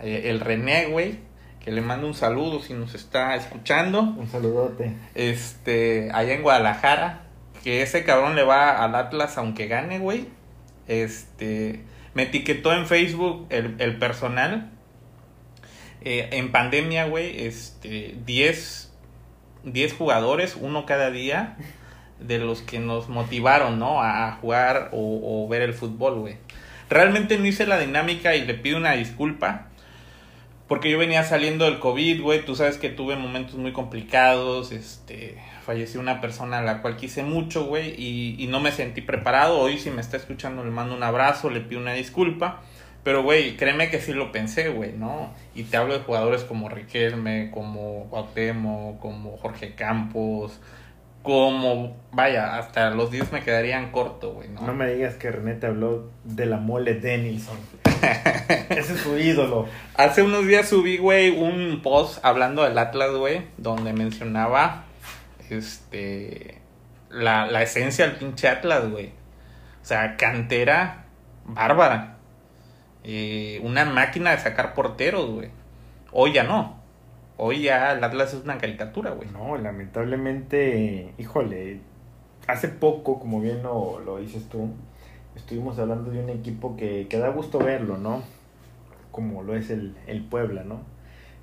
eh, 0.00 0.22
el 0.30 0.40
René, 0.40 0.86
güey, 0.86 1.18
que 1.64 1.72
le 1.72 1.80
mando 1.80 2.06
un 2.06 2.14
saludo 2.14 2.60
si 2.60 2.74
nos 2.74 2.94
está 2.94 3.34
escuchando. 3.36 4.02
Un 4.02 4.28
saludote. 4.28 4.92
Este, 5.14 6.10
allá 6.12 6.34
en 6.34 6.42
Guadalajara, 6.42 7.22
que 7.62 7.80
ese 7.80 8.04
cabrón 8.04 8.36
le 8.36 8.42
va 8.42 8.84
al 8.84 8.94
Atlas 8.94 9.38
aunque 9.38 9.66
gane, 9.66 9.98
güey. 9.98 10.28
Este, 10.88 11.80
me 12.12 12.24
etiquetó 12.24 12.74
en 12.74 12.86
Facebook 12.86 13.46
el, 13.48 13.76
el 13.78 13.98
personal. 13.98 14.72
Eh, 16.02 16.28
en 16.32 16.52
pandemia, 16.52 17.06
güey, 17.06 17.46
este, 17.46 18.14
10, 18.26 18.92
10 19.64 19.94
jugadores, 19.94 20.58
uno 20.60 20.84
cada 20.84 21.10
día, 21.10 21.56
de 22.20 22.36
los 22.40 22.60
que 22.60 22.78
nos 22.78 23.08
motivaron, 23.08 23.78
¿no? 23.78 24.02
A 24.02 24.32
jugar 24.32 24.90
o, 24.92 25.44
o 25.46 25.48
ver 25.48 25.62
el 25.62 25.72
fútbol, 25.72 26.16
güey. 26.20 26.36
Realmente 26.90 27.38
no 27.38 27.46
hice 27.46 27.66
la 27.66 27.78
dinámica 27.78 28.36
y 28.36 28.44
le 28.44 28.52
pido 28.52 28.76
una 28.76 28.92
disculpa 28.92 29.68
porque 30.68 30.90
yo 30.90 30.98
venía 30.98 31.24
saliendo 31.24 31.64
del 31.66 31.78
COVID, 31.78 32.22
güey, 32.22 32.44
tú 32.44 32.56
sabes 32.56 32.78
que 32.78 32.88
tuve 32.88 33.16
momentos 33.16 33.56
muy 33.56 33.72
complicados, 33.72 34.72
este, 34.72 35.38
falleció 35.64 36.00
una 36.00 36.20
persona 36.20 36.58
a 36.58 36.62
la 36.62 36.80
cual 36.82 36.96
quise 36.96 37.22
mucho, 37.22 37.66
güey, 37.66 37.94
y, 37.98 38.36
y 38.38 38.46
no 38.46 38.60
me 38.60 38.72
sentí 38.72 39.00
preparado. 39.00 39.58
Hoy 39.58 39.78
si 39.78 39.90
me 39.90 40.00
está 40.00 40.16
escuchando 40.16 40.64
le 40.64 40.70
mando 40.70 40.94
un 40.94 41.02
abrazo, 41.02 41.50
le 41.50 41.60
pido 41.60 41.80
una 41.80 41.92
disculpa. 41.92 42.62
Pero, 43.04 43.22
güey, 43.22 43.56
créeme 43.56 43.90
que 43.90 44.00
sí 44.00 44.14
lo 44.14 44.32
pensé, 44.32 44.70
güey, 44.70 44.92
¿no? 44.92 45.34
Y 45.54 45.64
te 45.64 45.76
hablo 45.76 45.92
de 45.92 46.00
jugadores 46.00 46.42
como 46.42 46.70
Riquelme, 46.70 47.50
como 47.50 48.08
Cuauhtémoc, 48.08 48.98
como 48.98 49.36
Jorge 49.36 49.74
Campos, 49.74 50.58
como, 51.24 51.96
vaya, 52.12 52.58
hasta 52.58 52.90
los 52.90 53.10
10 53.10 53.32
me 53.32 53.42
quedarían 53.42 53.90
corto, 53.92 54.34
güey, 54.34 54.50
¿no? 54.50 54.60
No 54.60 54.74
me 54.74 54.92
digas 54.92 55.14
que 55.14 55.30
René 55.30 55.54
te 55.54 55.66
habló 55.66 56.10
de 56.22 56.44
la 56.44 56.58
mole 56.58 56.94
Denilson. 56.94 57.56
Ese 58.68 58.92
es 58.92 59.00
su 59.00 59.16
ídolo. 59.16 59.66
Hace 59.96 60.22
unos 60.22 60.46
días 60.46 60.68
subí, 60.68 60.98
güey, 60.98 61.30
un 61.30 61.80
post 61.82 62.22
hablando 62.22 62.62
del 62.62 62.76
Atlas, 62.76 63.10
güey, 63.12 63.46
donde 63.56 63.94
mencionaba, 63.94 64.84
este, 65.48 66.60
la, 67.08 67.46
la 67.46 67.62
esencia 67.62 68.06
del 68.06 68.16
pinche 68.16 68.46
Atlas, 68.46 68.90
güey. 68.90 69.06
O 69.06 69.86
sea, 69.86 70.18
cantera 70.18 71.06
bárbara. 71.46 72.18
Eh, 73.02 73.60
una 73.62 73.86
máquina 73.86 74.32
de 74.32 74.40
sacar 74.40 74.74
porteros, 74.74 75.30
güey. 75.30 75.48
Hoy 76.12 76.34
ya 76.34 76.42
no. 76.42 76.83
Hoy 77.36 77.62
ya 77.62 77.92
el 77.92 78.04
Atlas 78.04 78.32
es 78.32 78.44
una 78.44 78.58
caricatura, 78.58 79.10
güey. 79.10 79.28
No, 79.30 79.56
lamentablemente, 79.56 81.12
híjole, 81.18 81.80
hace 82.46 82.68
poco, 82.68 83.18
como 83.18 83.40
bien 83.40 83.62
lo, 83.64 83.98
lo 84.00 84.18
dices 84.18 84.48
tú, 84.48 84.68
estuvimos 85.34 85.78
hablando 85.80 86.12
de 86.12 86.22
un 86.22 86.30
equipo 86.30 86.76
que, 86.76 87.08
que 87.08 87.18
da 87.18 87.30
gusto 87.30 87.58
verlo, 87.58 87.98
¿no? 87.98 88.22
Como 89.10 89.42
lo 89.42 89.56
es 89.56 89.70
el, 89.70 89.96
el 90.06 90.24
Puebla, 90.24 90.62
¿no? 90.62 90.80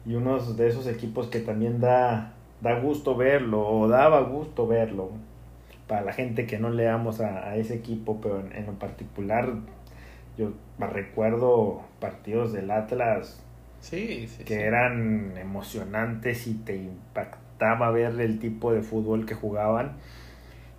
Y 0.06 0.16
uno 0.16 0.40
de 0.40 0.68
esos 0.68 0.88
equipos 0.88 1.28
que 1.28 1.42
también 1.42 1.82
da, 1.82 2.34
da 2.62 2.80
gusto 2.80 3.18
verlo, 3.18 3.68
o 3.68 3.88
daba 3.90 4.22
gusto 4.22 4.68
verlo, 4.68 5.12
para 5.88 6.04
la 6.04 6.14
gente 6.14 6.48
que 6.48 6.58
no 6.58 6.70
leamos 6.70 7.20
a, 7.20 7.50
a 7.50 7.58
ese 7.58 7.76
equipo, 7.76 8.22
pero 8.22 8.40
en, 8.40 8.54
en 8.54 8.76
particular, 8.78 9.56
yo 10.38 10.54
recuerdo 10.80 11.82
partidos 12.00 12.54
del 12.54 12.72
Atlas 12.72 13.44
Sí, 13.82 14.28
sí. 14.28 14.44
que 14.44 14.56
sí. 14.56 14.62
eran 14.62 15.34
emocionantes 15.38 16.48
y 16.48 16.54
te 16.54 16.76
impactaba 16.76 17.92
ver 17.92 18.20
el 18.20 18.40
tipo 18.40 18.72
de 18.72 18.82
fútbol 18.82 19.26
que 19.26 19.36
jugaban. 19.36 19.98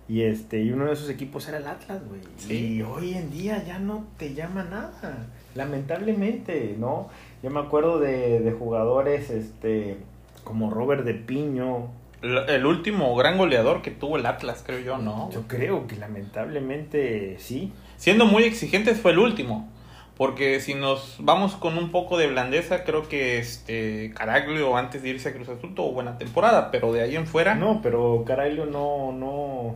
Y 0.07 0.23
este, 0.23 0.61
y 0.61 0.71
uno 0.71 0.85
de 0.85 0.93
esos 0.93 1.09
equipos 1.09 1.47
era 1.47 1.57
el 1.57 1.67
Atlas, 1.67 2.01
güey. 2.07 2.21
Sí. 2.37 2.75
Y 2.75 2.81
hoy 2.81 3.13
en 3.13 3.31
día 3.31 3.63
ya 3.63 3.79
no 3.79 4.05
te 4.17 4.33
llama 4.33 4.63
nada. 4.63 5.27
Lamentablemente, 5.55 6.75
¿no? 6.77 7.09
Yo 7.41 7.49
me 7.49 7.59
acuerdo 7.59 7.99
de, 7.99 8.39
de 8.39 8.51
jugadores 8.51 9.29
este 9.29 9.97
como 10.43 10.69
Robert 10.69 11.05
de 11.05 11.13
Piño. 11.13 11.87
El, 12.21 12.37
el 12.49 12.65
último 12.65 13.15
gran 13.15 13.37
goleador 13.37 13.81
que 13.81 13.91
tuvo 13.91 14.17
el 14.17 14.25
Atlas, 14.25 14.63
creo 14.65 14.79
yo, 14.79 14.97
¿no? 14.97 15.29
Yo 15.31 15.43
creo 15.47 15.87
que 15.87 15.95
lamentablemente 15.95 17.37
sí. 17.39 17.71
Siendo 17.97 18.25
muy 18.25 18.43
exigentes 18.43 18.99
fue 18.99 19.11
el 19.11 19.19
último. 19.19 19.69
Porque 20.17 20.59
si 20.59 20.75
nos 20.75 21.17
vamos 21.19 21.55
con 21.55 21.77
un 21.77 21.91
poco 21.91 22.17
de 22.17 22.27
blandeza, 22.27 22.83
creo 22.83 23.07
que 23.09 23.39
este 23.39 24.11
Caraglio 24.15 24.77
antes 24.77 25.01
de 25.01 25.09
irse 25.09 25.29
a 25.29 25.33
Cruz 25.33 25.49
Azul 25.49 25.73
tuvo 25.73 25.91
buena 25.93 26.17
temporada, 26.19 26.69
pero 26.69 26.93
de 26.93 27.01
ahí 27.01 27.15
en 27.15 27.25
fuera 27.25 27.55
No, 27.55 27.81
pero 27.81 28.23
Caraglio 28.25 28.65
no, 28.67 29.11
no, 29.11 29.75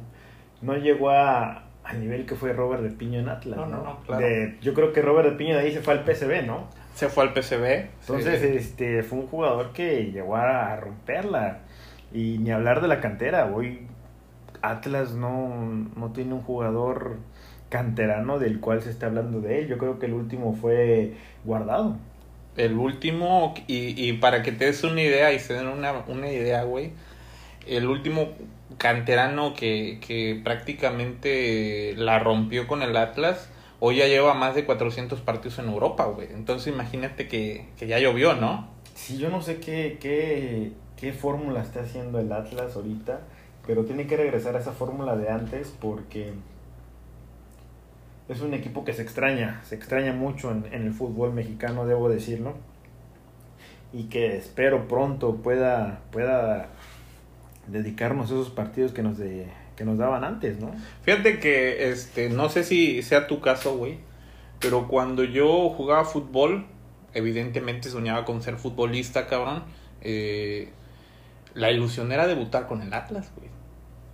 no 0.62 0.76
llegó 0.78 1.10
a, 1.10 1.64
al 1.84 2.00
nivel 2.00 2.26
que 2.28 2.36
fue 2.36 2.54
Robert 2.54 2.84
de 2.84 2.92
Piño 2.92 3.20
en 3.20 3.30
Atlas, 3.30 3.58
No, 3.58 3.66
¿no? 3.66 4.00
claro. 4.06 4.24
De- 4.26 4.58
yo 4.62 4.76
creo 4.76 4.94
que 4.94 5.02
Robert 5.02 5.30
de 5.32 5.36
Piño 5.38 5.56
de 5.56 5.62
ahí 5.64 5.72
se 5.74 5.82
fue 5.82 5.94
al 5.96 6.06
PSV, 6.06 6.46
¿no? 6.46 6.68
se 6.94 7.10
fue 7.10 7.24
al 7.26 7.34
PCB. 7.34 7.90
Entonces, 8.02 8.42
este, 8.42 9.04
fue 9.04 9.20
un 9.20 9.28
jugador 9.28 9.72
que 9.72 10.06
llegó 10.12 10.36
a, 10.36 10.74
a 10.74 10.76
romperla. 10.78 11.60
Y 12.12 12.40
ni 12.40 12.50
hablar 12.50 12.82
de 12.82 12.88
la 12.88 13.02
cantera. 13.02 13.52
Hoy 13.54 13.82
Atlas 14.64 15.12
no, 15.14 15.48
no 15.96 16.12
tiene 16.12 16.34
un 16.34 16.42
jugador 16.42 17.18
canterano 17.70 18.40
del 18.40 18.60
cual 18.60 18.82
se 18.82 18.90
está 18.90 19.08
hablando 19.08 19.42
de 19.42 19.60
él. 19.60 19.68
Yo 19.68 19.78
creo 19.78 20.00
que 20.00 20.06
el 20.06 20.14
último 20.14 20.54
fue 20.54 21.14
guardado. 21.44 21.98
El 22.56 22.74
último, 22.74 23.54
y, 23.68 24.10
y 24.10 24.14
para 24.14 24.42
que 24.42 24.52
te 24.52 24.66
des 24.66 24.84
una 24.84 25.02
idea 25.02 25.32
y 25.32 25.40
se 25.40 25.54
den 25.54 25.68
una, 25.68 26.04
una 26.08 26.32
idea, 26.32 26.64
güey, 26.64 26.92
el 27.68 27.88
último 27.88 28.30
canterano 28.78 29.54
que, 29.54 30.00
que 30.06 30.42
prácticamente 30.44 31.94
la 31.98 32.20
rompió 32.20 32.68
con 32.68 32.82
el 32.82 32.98
Atlas, 32.98 33.50
hoy 33.80 33.98
ya 33.98 34.08
lleva 34.08 34.34
más 34.34 34.56
de 34.56 34.66
400 34.66 35.22
partidos 35.22 35.60
en 35.60 35.70
Europa, 35.70 36.06
güey. 36.06 36.30
Entonces 36.34 36.74
imagínate 36.74 37.28
que, 37.28 37.68
que 37.78 37.88
ya 37.88 38.00
llovió, 38.00 38.34
¿no? 38.34 38.68
Sí, 38.96 39.18
yo 39.18 39.30
no 39.30 39.42
sé 39.42 39.60
qué, 39.60 39.98
qué, 40.02 40.72
qué 41.00 41.14
fórmula 41.14 41.62
está 41.62 41.82
haciendo 41.82 42.20
el 42.20 42.32
Atlas 42.32 42.76
ahorita, 42.76 43.22
pero 43.66 43.86
tiene 43.86 44.08
que 44.08 44.18
regresar 44.18 44.56
a 44.56 44.60
esa 44.60 44.72
fórmula 44.72 45.16
de 45.16 45.30
antes 45.30 45.74
porque 45.80 46.34
es 48.30 48.42
un 48.42 48.54
equipo 48.54 48.84
que 48.84 48.94
se 48.94 49.02
extraña, 49.02 49.62
se 49.64 49.76
extraña 49.76 50.14
mucho 50.14 50.52
en, 50.52 50.66
en 50.72 50.84
el 50.84 50.94
fútbol 50.94 51.34
mexicano, 51.34 51.86
debo 51.86 52.10
decirlo, 52.10 52.56
y 53.94 54.04
que 54.06 54.36
espero 54.38 54.88
pronto 54.88 55.36
pueda, 55.38 56.02
pueda 56.12 56.70
dedicarnos 57.68 58.32
a 58.32 58.34
esos 58.34 58.50
partidos 58.50 58.92
que 58.92 59.02
nos, 59.02 59.18
de, 59.18 59.48
que 59.76 59.86
nos 59.86 59.98
daban 59.98 60.24
antes, 60.24 60.60
¿no? 60.60 60.72
Fíjate 61.04 61.40
que, 61.40 61.90
este, 61.90 62.30
no 62.30 62.50
sé 62.50 62.64
si 62.64 63.02
sea 63.02 63.28
tu 63.28 63.40
caso, 63.40 63.78
güey, 63.78 63.98
pero 64.60 64.88
cuando 64.88 65.24
yo 65.24 65.70
jugaba 65.70 66.04
fútbol, 66.04 66.66
evidentemente 67.14 67.90
soñaba 67.90 68.26
con 68.26 68.42
ser 68.42 68.58
futbolista, 68.58 69.28
cabrón. 69.28 69.64
Eh, 70.02 70.70
la 71.54 71.72
ilusión 71.72 72.12
era 72.12 72.28
debutar 72.28 72.68
con 72.68 72.82
el 72.82 72.94
Atlas, 72.94 73.32
güey. 73.36 73.50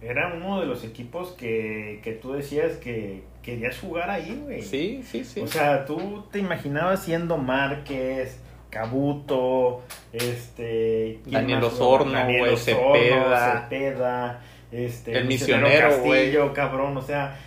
Era 0.01 0.33
uno 0.33 0.59
de 0.59 0.65
los 0.65 0.83
equipos 0.83 1.31
que, 1.31 2.01
que 2.03 2.11
tú 2.11 2.33
decías 2.33 2.73
que 2.77 3.23
querías 3.43 3.77
jugar 3.77 4.09
ahí, 4.09 4.41
güey. 4.43 4.61
Sí, 4.63 5.03
sí, 5.09 5.23
sí. 5.23 5.41
O 5.41 5.47
sea, 5.47 5.85
tú 5.85 6.25
te 6.31 6.39
imaginabas 6.39 7.03
siendo 7.03 7.37
Márquez, 7.37 8.39
Cabuto, 8.69 9.83
este... 10.11 11.19
¿quién 11.23 11.33
Daniel? 11.33 11.63
Osorno, 11.65 12.25
güey, 12.25 12.57
Cepeda. 12.57 13.67
Cepeda, 13.69 14.41
este, 14.71 15.17
El 15.17 15.25
misionero, 15.25 15.89
Castillo, 15.89 16.53
cabrón, 16.53 16.97
o 16.97 17.01
sea, 17.01 17.37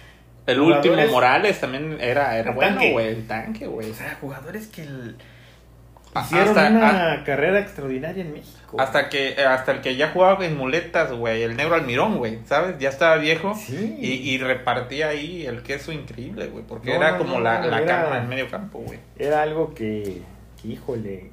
el 0.47 0.61
último 0.61 0.95
Morales 1.09 1.59
también 1.59 1.99
era, 2.01 2.39
era 2.39 2.53
bueno, 2.53 2.81
güey. 2.93 3.09
El 3.09 3.27
tanque, 3.27 3.67
güey. 3.67 3.91
o 3.91 3.95
sea, 3.95 4.17
jugadores 4.21 4.69
que 4.69 4.83
el- 4.83 5.17
hicieron 6.25 6.49
hasta- 6.59 6.69
una 6.69 7.25
carrera 7.25 7.61
extraordinaria 7.61 8.23
en 8.25 8.33
México. 8.33 8.77
Hasta 8.81 9.09
que, 9.09 9.35
hasta 9.45 9.73
el 9.73 9.81
que 9.81 9.97
ya 9.97 10.11
jugaba 10.11 10.45
en 10.45 10.57
muletas, 10.57 11.13
güey, 11.13 11.43
el 11.43 11.57
negro 11.57 11.75
Almirón, 11.75 12.19
güey, 12.19 12.39
¿sabes? 12.45 12.79
Ya 12.79 12.89
estaba 12.89 13.17
viejo 13.17 13.55
Sí. 13.55 13.97
y, 14.01 14.13
y 14.31 14.39
repartía 14.39 15.09
ahí 15.09 15.47
el 15.47 15.63
queso 15.63 15.93
increíble, 15.93 16.47
güey, 16.49 16.65
porque 16.67 16.91
No, 16.91 16.97
era 16.97 17.13
no, 17.13 17.19
como 17.19 17.35
no, 17.35 17.41
la, 17.41 17.65
la 17.67 17.85
cama 17.85 18.19
en 18.19 18.29
medio 18.29 18.49
campo, 18.51 18.81
güey. 18.81 18.99
Era 19.19 19.43
algo 19.43 19.73
que, 19.75 20.23
que, 20.61 20.69
híjole, 20.69 21.31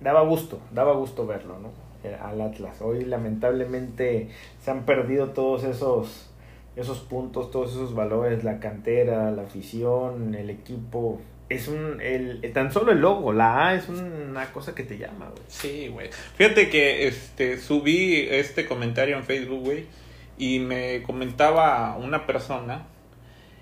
daba 0.00 0.22
gusto, 0.22 0.60
daba 0.72 0.92
gusto 0.94 1.26
verlo, 1.26 1.58
¿no? 1.58 1.70
Eh, 2.04 2.16
Al 2.20 2.40
Atlas. 2.40 2.80
Hoy 2.82 3.04
lamentablemente 3.04 4.28
se 4.60 4.70
han 4.70 4.84
perdido 4.84 5.28
todos 5.28 5.62
esos, 5.64 6.28
esos 6.74 6.98
puntos, 7.00 7.50
todos 7.52 7.70
esos 7.72 7.94
valores, 7.94 8.42
la 8.44 8.58
cantera, 8.58 9.30
la 9.30 9.42
afición, 9.42 10.34
el 10.34 10.50
equipo. 10.50 11.20
Es 11.52 11.68
un, 11.68 12.00
el, 12.00 12.40
tan 12.52 12.72
solo 12.72 12.92
el 12.92 13.00
logo, 13.00 13.32
la 13.32 13.68
A 13.68 13.74
es 13.74 13.88
una 13.88 14.52
cosa 14.52 14.74
que 14.74 14.84
te 14.84 14.96
llama, 14.96 15.28
güey. 15.30 15.42
Sí, 15.48 15.88
güey. 15.88 16.08
Fíjate 16.36 16.70
que 16.70 17.06
este 17.06 17.58
subí 17.58 18.26
este 18.30 18.66
comentario 18.66 19.16
en 19.16 19.24
Facebook, 19.24 19.60
güey, 19.62 19.86
y 20.38 20.60
me 20.60 21.02
comentaba 21.02 21.96
una 21.96 22.26
persona 22.26 22.86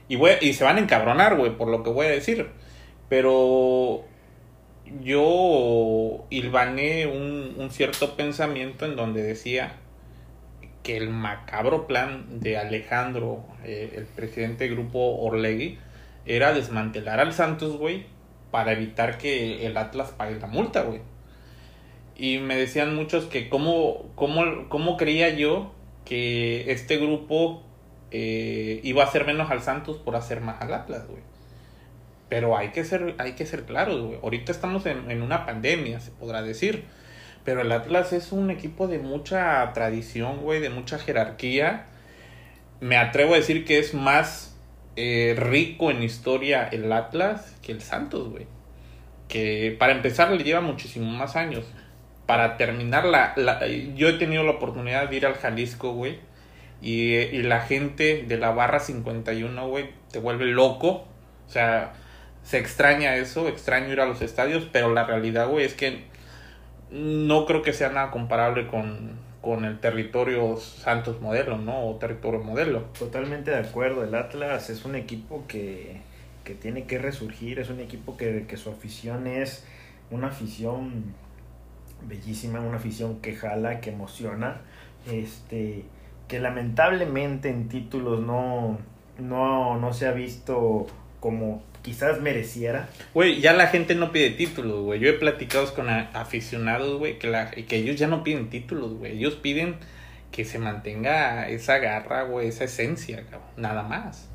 y 0.08 0.18
y 0.40 0.52
se 0.54 0.64
van 0.64 0.76
a 0.76 0.80
encabronar, 0.80 1.36
güey, 1.36 1.56
por 1.56 1.68
lo 1.68 1.82
que 1.82 1.90
voy 1.90 2.06
a 2.06 2.10
decir, 2.10 2.46
pero 3.08 4.04
yo 5.02 6.26
hilvané 6.30 7.06
un, 7.06 7.54
un 7.58 7.70
cierto 7.70 8.16
pensamiento 8.16 8.84
en 8.84 8.96
donde 8.96 9.22
decía 9.22 9.76
que 10.82 10.96
el 10.96 11.10
macabro 11.10 11.86
plan 11.86 12.40
de 12.40 12.56
Alejandro, 12.56 13.44
eh, 13.64 13.92
el 13.96 14.04
presidente 14.04 14.64
del 14.64 14.74
grupo 14.74 15.16
Orlegui, 15.20 15.78
era 16.36 16.52
desmantelar 16.52 17.18
al 17.18 17.32
Santos, 17.32 17.76
güey, 17.76 18.06
para 18.52 18.72
evitar 18.72 19.18
que 19.18 19.66
el 19.66 19.76
Atlas 19.76 20.12
pague 20.16 20.38
la 20.38 20.46
multa, 20.46 20.82
güey. 20.82 21.00
Y 22.16 22.38
me 22.38 22.56
decían 22.56 22.94
muchos 22.94 23.24
que 23.24 23.48
cómo, 23.48 24.10
cómo, 24.14 24.68
cómo 24.68 24.96
creía 24.96 25.30
yo 25.30 25.72
que 26.04 26.70
este 26.70 26.98
grupo 26.98 27.62
eh, 28.12 28.80
iba 28.84 29.02
a 29.02 29.06
hacer 29.06 29.26
menos 29.26 29.50
al 29.50 29.60
Santos 29.60 29.96
por 29.96 30.14
hacer 30.14 30.40
más 30.40 30.60
al 30.60 30.72
Atlas, 30.72 31.06
güey. 31.08 31.22
Pero 32.28 32.56
hay 32.56 32.68
que 32.68 32.84
ser, 32.84 33.16
hay 33.18 33.32
que 33.32 33.44
ser 33.44 33.64
claros, 33.64 34.00
güey. 34.00 34.18
Ahorita 34.22 34.52
estamos 34.52 34.86
en, 34.86 35.10
en 35.10 35.22
una 35.22 35.46
pandemia, 35.46 35.98
se 35.98 36.12
podrá 36.12 36.42
decir. 36.42 36.84
Pero 37.44 37.62
el 37.62 37.72
Atlas 37.72 38.12
es 38.12 38.30
un 38.30 38.50
equipo 38.50 38.86
de 38.86 39.00
mucha 39.00 39.72
tradición, 39.72 40.42
güey, 40.42 40.60
de 40.60 40.70
mucha 40.70 40.98
jerarquía. 40.98 41.86
Me 42.78 42.96
atrevo 42.96 43.34
a 43.34 43.38
decir 43.38 43.64
que 43.64 43.80
es 43.80 43.94
más 43.94 44.49
eh, 45.02 45.34
rico 45.36 45.90
en 45.90 46.02
historia 46.02 46.68
el 46.70 46.92
Atlas 46.92 47.56
que 47.62 47.72
el 47.72 47.80
Santos, 47.80 48.28
güey. 48.30 48.46
Que 49.28 49.76
para 49.78 49.92
empezar 49.92 50.30
le 50.32 50.44
lleva 50.44 50.60
muchísimo 50.60 51.10
más 51.10 51.36
años. 51.36 51.64
Para 52.26 52.56
terminar, 52.56 53.04
la, 53.06 53.32
la- 53.36 53.66
yo 53.66 54.08
he 54.08 54.12
tenido 54.14 54.42
la 54.44 54.52
oportunidad 54.52 55.08
de 55.08 55.16
ir 55.16 55.26
al 55.26 55.34
Jalisco, 55.34 55.92
güey. 55.94 56.18
Y, 56.82 57.14
y 57.14 57.42
la 57.42 57.60
gente 57.60 58.24
de 58.26 58.36
la 58.38 58.50
barra 58.52 58.80
51, 58.80 59.68
güey, 59.68 59.90
te 60.12 60.18
vuelve 60.18 60.46
loco. 60.46 61.06
O 61.46 61.50
sea, 61.50 61.92
se 62.42 62.58
extraña 62.58 63.16
eso, 63.16 63.48
extraño 63.48 63.92
ir 63.92 64.00
a 64.00 64.06
los 64.06 64.22
estadios, 64.22 64.68
pero 64.72 64.92
la 64.94 65.04
realidad, 65.04 65.48
güey, 65.48 65.64
es 65.66 65.74
que 65.74 66.04
no 66.90 67.46
creo 67.46 67.62
que 67.62 67.72
sea 67.72 67.90
nada 67.90 68.10
comparable 68.10 68.66
con, 68.66 69.18
con 69.40 69.64
el 69.64 69.80
territorio 69.80 70.56
Santos 70.58 71.20
modelo, 71.20 71.56
¿no? 71.58 71.86
O 71.86 71.96
territorio 71.96 72.40
modelo. 72.40 72.82
Totalmente 72.98 73.50
de 73.50 73.58
acuerdo, 73.58 74.04
el 74.04 74.14
Atlas 74.14 74.70
es 74.70 74.84
un 74.84 74.94
equipo 74.94 75.44
que, 75.48 76.00
que 76.44 76.54
tiene 76.54 76.84
que 76.84 76.98
resurgir, 76.98 77.58
es 77.58 77.70
un 77.70 77.80
equipo 77.80 78.16
que, 78.16 78.46
que 78.46 78.56
su 78.56 78.70
afición 78.70 79.26
es 79.26 79.64
una 80.10 80.28
afición 80.28 81.14
bellísima, 82.06 82.60
una 82.60 82.76
afición 82.76 83.20
que 83.20 83.34
jala, 83.34 83.80
que 83.80 83.90
emociona, 83.90 84.60
este, 85.10 85.84
que 86.28 86.40
lamentablemente 86.40 87.48
en 87.48 87.68
títulos 87.68 88.20
no, 88.20 88.78
no, 89.18 89.78
no 89.78 89.92
se 89.92 90.06
ha 90.06 90.12
visto 90.12 90.86
como 91.20 91.62
quizás 91.82 92.20
mereciera. 92.20 92.88
Güey, 93.14 93.40
ya 93.40 93.52
la 93.52 93.68
gente 93.68 93.94
no 93.94 94.12
pide 94.12 94.30
títulos, 94.30 94.82
güey. 94.82 95.00
Yo 95.00 95.08
he 95.08 95.14
platicado 95.14 95.72
con 95.74 95.88
aficionados, 95.88 96.98
güey, 96.98 97.18
que, 97.18 97.28
la, 97.28 97.50
que 97.50 97.76
ellos 97.76 97.96
ya 97.96 98.08
no 98.08 98.24
piden 98.24 98.50
títulos, 98.50 98.94
güey. 98.94 99.12
Ellos 99.12 99.34
piden 99.36 99.76
que 100.32 100.44
se 100.44 100.58
mantenga 100.58 101.48
esa 101.48 101.78
garra, 101.78 102.22
güey, 102.22 102.48
esa 102.48 102.64
esencia, 102.64 103.24
cabrón. 103.30 103.48
Nada 103.56 103.82
más. 103.82 104.28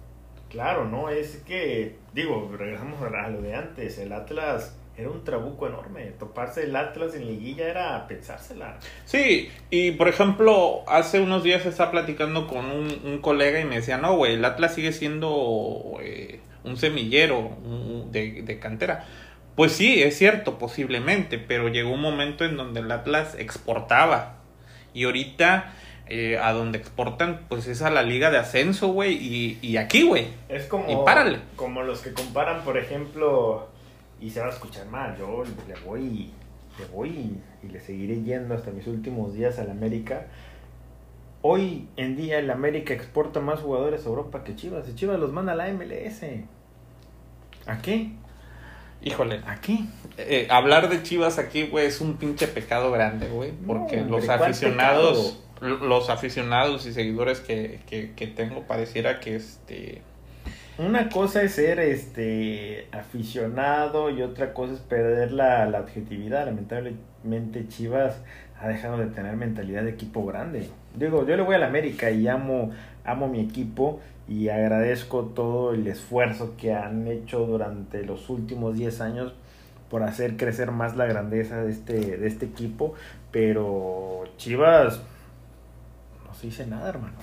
Claro, 0.49 0.85
¿no? 0.85 1.09
Es 1.09 1.37
que, 1.45 1.95
digo, 2.13 2.53
regresamos 2.57 3.01
a 3.01 3.29
lo 3.29 3.41
de 3.41 3.55
antes. 3.55 3.97
El 3.97 4.13
Atlas 4.13 4.75
era 4.97 5.09
un 5.09 5.23
trabuco 5.23 5.67
enorme. 5.67 6.05
Toparse 6.17 6.63
el 6.63 6.75
Atlas 6.75 7.15
en 7.15 7.27
liguilla 7.27 7.67
era 7.67 8.07
pensársela. 8.07 8.77
Sí, 9.05 9.49
y 9.69 9.91
por 9.91 10.07
ejemplo, 10.07 10.83
hace 10.87 11.19
unos 11.19 11.43
días 11.43 11.65
estaba 11.65 11.91
platicando 11.91 12.47
con 12.47 12.65
un, 12.65 13.01
un 13.03 13.17
colega 13.19 13.59
y 13.59 13.65
me 13.65 13.75
decía, 13.75 13.97
no, 13.97 14.15
güey, 14.15 14.33
el 14.33 14.45
Atlas 14.45 14.75
sigue 14.75 14.93
siendo 14.93 15.97
eh, 16.01 16.39
un 16.65 16.77
semillero 16.77 17.39
un- 17.39 18.11
de, 18.11 18.41
de 18.41 18.59
cantera. 18.59 19.05
Pues 19.55 19.71
sí, 19.71 20.03
es 20.03 20.17
cierto, 20.17 20.57
posiblemente, 20.57 21.37
pero 21.39 21.69
llegó 21.69 21.91
un 21.91 22.01
momento 22.01 22.43
en 22.43 22.57
donde 22.57 22.81
el 22.81 22.91
Atlas 22.91 23.35
exportaba. 23.39 24.37
Y 24.93 25.05
ahorita 25.05 25.73
eh, 26.07 26.37
a 26.37 26.51
donde 26.53 26.77
exportan, 26.77 27.41
pues 27.49 27.67
es 27.67 27.81
a 27.81 27.89
la 27.89 28.03
liga 28.03 28.31
de 28.31 28.37
ascenso, 28.37 28.89
güey, 28.89 29.13
y, 29.15 29.57
y 29.61 29.77
aquí, 29.77 30.03
güey. 30.03 30.27
Es 30.49 30.65
como, 30.65 30.89
Y 30.91 31.05
párale. 31.05 31.39
como 31.55 31.83
los 31.83 32.01
que 32.01 32.11
comparan, 32.13 32.63
por 32.63 32.77
ejemplo, 32.77 33.67
y 34.21 34.29
se 34.29 34.39
va 34.41 34.47
a 34.47 34.49
escuchar 34.51 34.85
mal, 34.87 35.15
yo 35.17 35.43
le 35.67 35.73
voy, 35.85 36.29
le 36.79 36.85
voy 36.93 37.09
y, 37.09 37.41
y 37.67 37.69
le 37.71 37.79
seguiré 37.79 38.21
yendo 38.23 38.55
hasta 38.55 38.71
mis 38.71 38.87
últimos 38.87 39.33
días 39.33 39.57
al 39.57 39.69
América. 39.71 40.27
Hoy 41.41 41.87
en 41.95 42.15
día 42.17 42.39
el 42.39 42.49
América 42.49 42.93
exporta 42.93 43.39
más 43.39 43.59
jugadores 43.59 44.05
a 44.05 44.09
Europa 44.09 44.43
que 44.43 44.55
Chivas, 44.55 44.87
y 44.89 44.95
Chivas 44.95 45.19
los 45.19 45.31
manda 45.31 45.53
a 45.53 45.55
la 45.55 45.67
MLS. 45.71 46.23
¿A 47.67 47.77
qué? 47.81 48.11
Híjole, 49.01 49.41
¿A 49.45 49.55
qué? 49.61 49.79
eh, 50.17 50.47
hablar 50.49 50.89
de 50.89 51.03
Chivas 51.03 51.37
aquí, 51.37 51.67
güey, 51.67 51.85
es 51.87 52.01
un 52.01 52.17
pinche 52.17 52.47
pecado 52.47 52.91
grande, 52.91 53.27
güey. 53.27 53.51
Porque 53.67 53.97
No, 53.97 54.03
los 54.09 54.21
hombre, 54.21 54.25
¿cuál 54.37 54.41
aficionados, 54.49 55.43
los 55.61 56.09
aficionados 56.09 56.85
y 56.85 56.93
seguidores 56.93 57.39
que, 57.39 57.81
que, 57.87 58.13
que 58.13 58.27
tengo, 58.27 58.63
pareciera 58.63 59.19
que 59.19 59.35
este. 59.35 60.01
Una 60.77 61.07
cosa 61.09 61.41
es 61.43 61.53
ser 61.53 61.79
este 61.79 62.87
aficionado 62.91 64.09
y 64.09 64.21
otra 64.21 64.53
cosa 64.53 64.73
es 64.73 64.79
perder 64.79 65.31
la, 65.31 65.65
la 65.67 65.79
objetividad. 65.81 66.45
Lamentablemente 66.45 67.67
Chivas 67.69 68.17
ha 68.59 68.67
dejado 68.67 68.97
de 68.97 69.05
tener 69.07 69.35
mentalidad 69.37 69.83
de 69.83 69.91
equipo 69.91 70.25
grande. 70.25 70.69
Digo, 70.95 71.25
yo 71.25 71.37
le 71.37 71.43
voy 71.43 71.55
a 71.55 71.59
la 71.59 71.67
América 71.67 72.11
y 72.11 72.27
amo, 72.27 72.71
amo 73.05 73.27
mi 73.27 73.39
equipo 73.39 74.01
y 74.27 74.49
agradezco 74.49 75.25
todo 75.35 75.73
el 75.73 75.85
esfuerzo 75.87 76.55
que 76.57 76.73
han 76.73 77.07
hecho 77.07 77.45
durante 77.45 78.03
los 78.03 78.29
últimos 78.29 78.75
10 78.75 79.01
años 79.01 79.33
por 79.89 80.01
hacer 80.03 80.35
crecer 80.35 80.71
más 80.71 80.97
la 80.97 81.05
grandeza 81.05 81.61
de 81.63 81.71
este, 81.71 82.17
de 82.17 82.27
este 82.27 82.45
equipo. 82.47 82.95
Pero 83.31 84.23
Chivas 84.37 84.99
no 86.27 86.33
se 86.33 86.47
dice 86.47 86.65
nada, 86.65 86.89
hermano. 86.89 87.13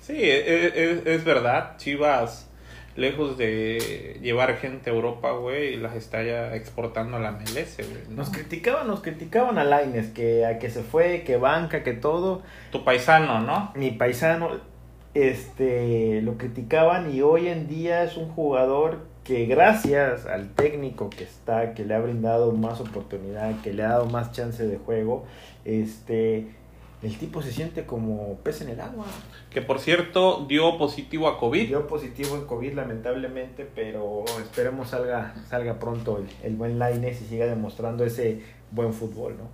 Sí, 0.00 0.16
es, 0.18 0.74
es- 0.74 1.06
es 1.06 1.24
verdad. 1.24 1.76
Chivas, 1.76 2.48
lejos 2.96 3.36
de 3.36 4.18
llevar 4.22 4.56
gente 4.56 4.88
a 4.90 4.94
Europa, 4.94 5.32
güey, 5.32 5.76
las 5.76 5.94
está 5.96 6.22
ya 6.22 6.54
exportando 6.54 7.18
a 7.18 7.20
la 7.20 7.32
MLS, 7.32 7.76
güey. 7.76 8.04
¿no? 8.08 8.16
Nos 8.16 8.30
criticaban, 8.30 8.86
nos 8.86 9.00
criticaban 9.00 9.58
a 9.58 9.64
Laines, 9.64 10.08
que 10.08 10.46
a 10.46 10.58
que 10.58 10.70
se 10.70 10.82
fue, 10.82 11.24
que 11.24 11.36
banca, 11.36 11.82
que 11.82 11.92
todo. 11.92 12.42
Tu 12.72 12.82
paisano, 12.84 13.40
¿no? 13.40 13.72
Mi 13.76 13.90
paisano, 13.90 14.50
este, 15.14 16.22
lo 16.22 16.38
criticaban 16.38 17.14
y 17.14 17.22
hoy 17.22 17.48
en 17.48 17.68
día 17.68 18.04
es 18.04 18.16
un 18.16 18.28
jugador 18.28 19.06
que 19.24 19.46
gracias 19.46 20.26
al 20.26 20.54
técnico 20.54 21.10
que 21.10 21.24
está, 21.24 21.74
que 21.74 21.84
le 21.84 21.94
ha 21.94 22.00
brindado 22.00 22.52
más 22.52 22.80
oportunidad, 22.80 23.60
que 23.60 23.72
le 23.72 23.82
ha 23.82 23.88
dado 23.88 24.06
más 24.06 24.32
chance 24.32 24.66
de 24.66 24.78
juego, 24.78 25.26
este, 25.64 26.46
el 27.02 27.16
tipo 27.18 27.42
se 27.42 27.52
siente 27.52 27.84
como 27.84 28.38
pez 28.42 28.62
en 28.62 28.70
el 28.70 28.80
agua. 28.80 29.06
Que 29.50 29.62
por 29.62 29.80
cierto, 29.80 30.46
dio 30.48 30.78
positivo 30.78 31.28
a 31.28 31.38
COVID. 31.38 31.68
Dio 31.68 31.86
positivo 31.86 32.36
en 32.36 32.46
COVID 32.46 32.72
lamentablemente, 32.72 33.68
pero 33.72 34.24
esperemos 34.42 34.88
salga, 34.88 35.34
salga 35.48 35.78
pronto 35.78 36.18
el, 36.18 36.26
el 36.42 36.56
buen 36.56 36.78
Laines 36.78 37.20
y 37.20 37.26
siga 37.26 37.46
demostrando 37.46 38.04
ese 38.04 38.40
buen 38.70 38.92
fútbol, 38.92 39.36
¿no? 39.36 39.44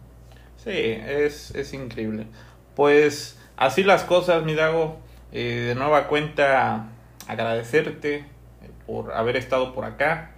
Sí, 0.56 0.70
es, 0.70 1.54
es 1.54 1.74
increíble. 1.74 2.26
Pues 2.74 3.38
así 3.56 3.82
las 3.82 4.04
cosas, 4.04 4.44
mi 4.44 4.54
Dago. 4.54 5.03
Eh, 5.36 5.64
de 5.66 5.74
nueva 5.74 6.06
cuenta, 6.06 6.90
agradecerte 7.26 8.18
eh, 8.18 8.24
por 8.86 9.12
haber 9.12 9.34
estado 9.34 9.74
por 9.74 9.84
acá. 9.84 10.30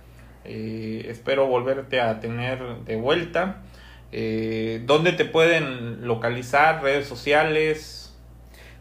Eh, 0.47 1.05
espero 1.11 1.47
volverte 1.47 2.01
a 2.01 2.19
tener 2.19 2.59
de 2.87 2.97
vuelta. 2.97 3.63
¿Dónde 4.87 5.13
te 5.13 5.27
pueden 5.27 6.07
localizar? 6.07 6.83
¿Redes 6.83 7.07
sociales? 7.07 8.17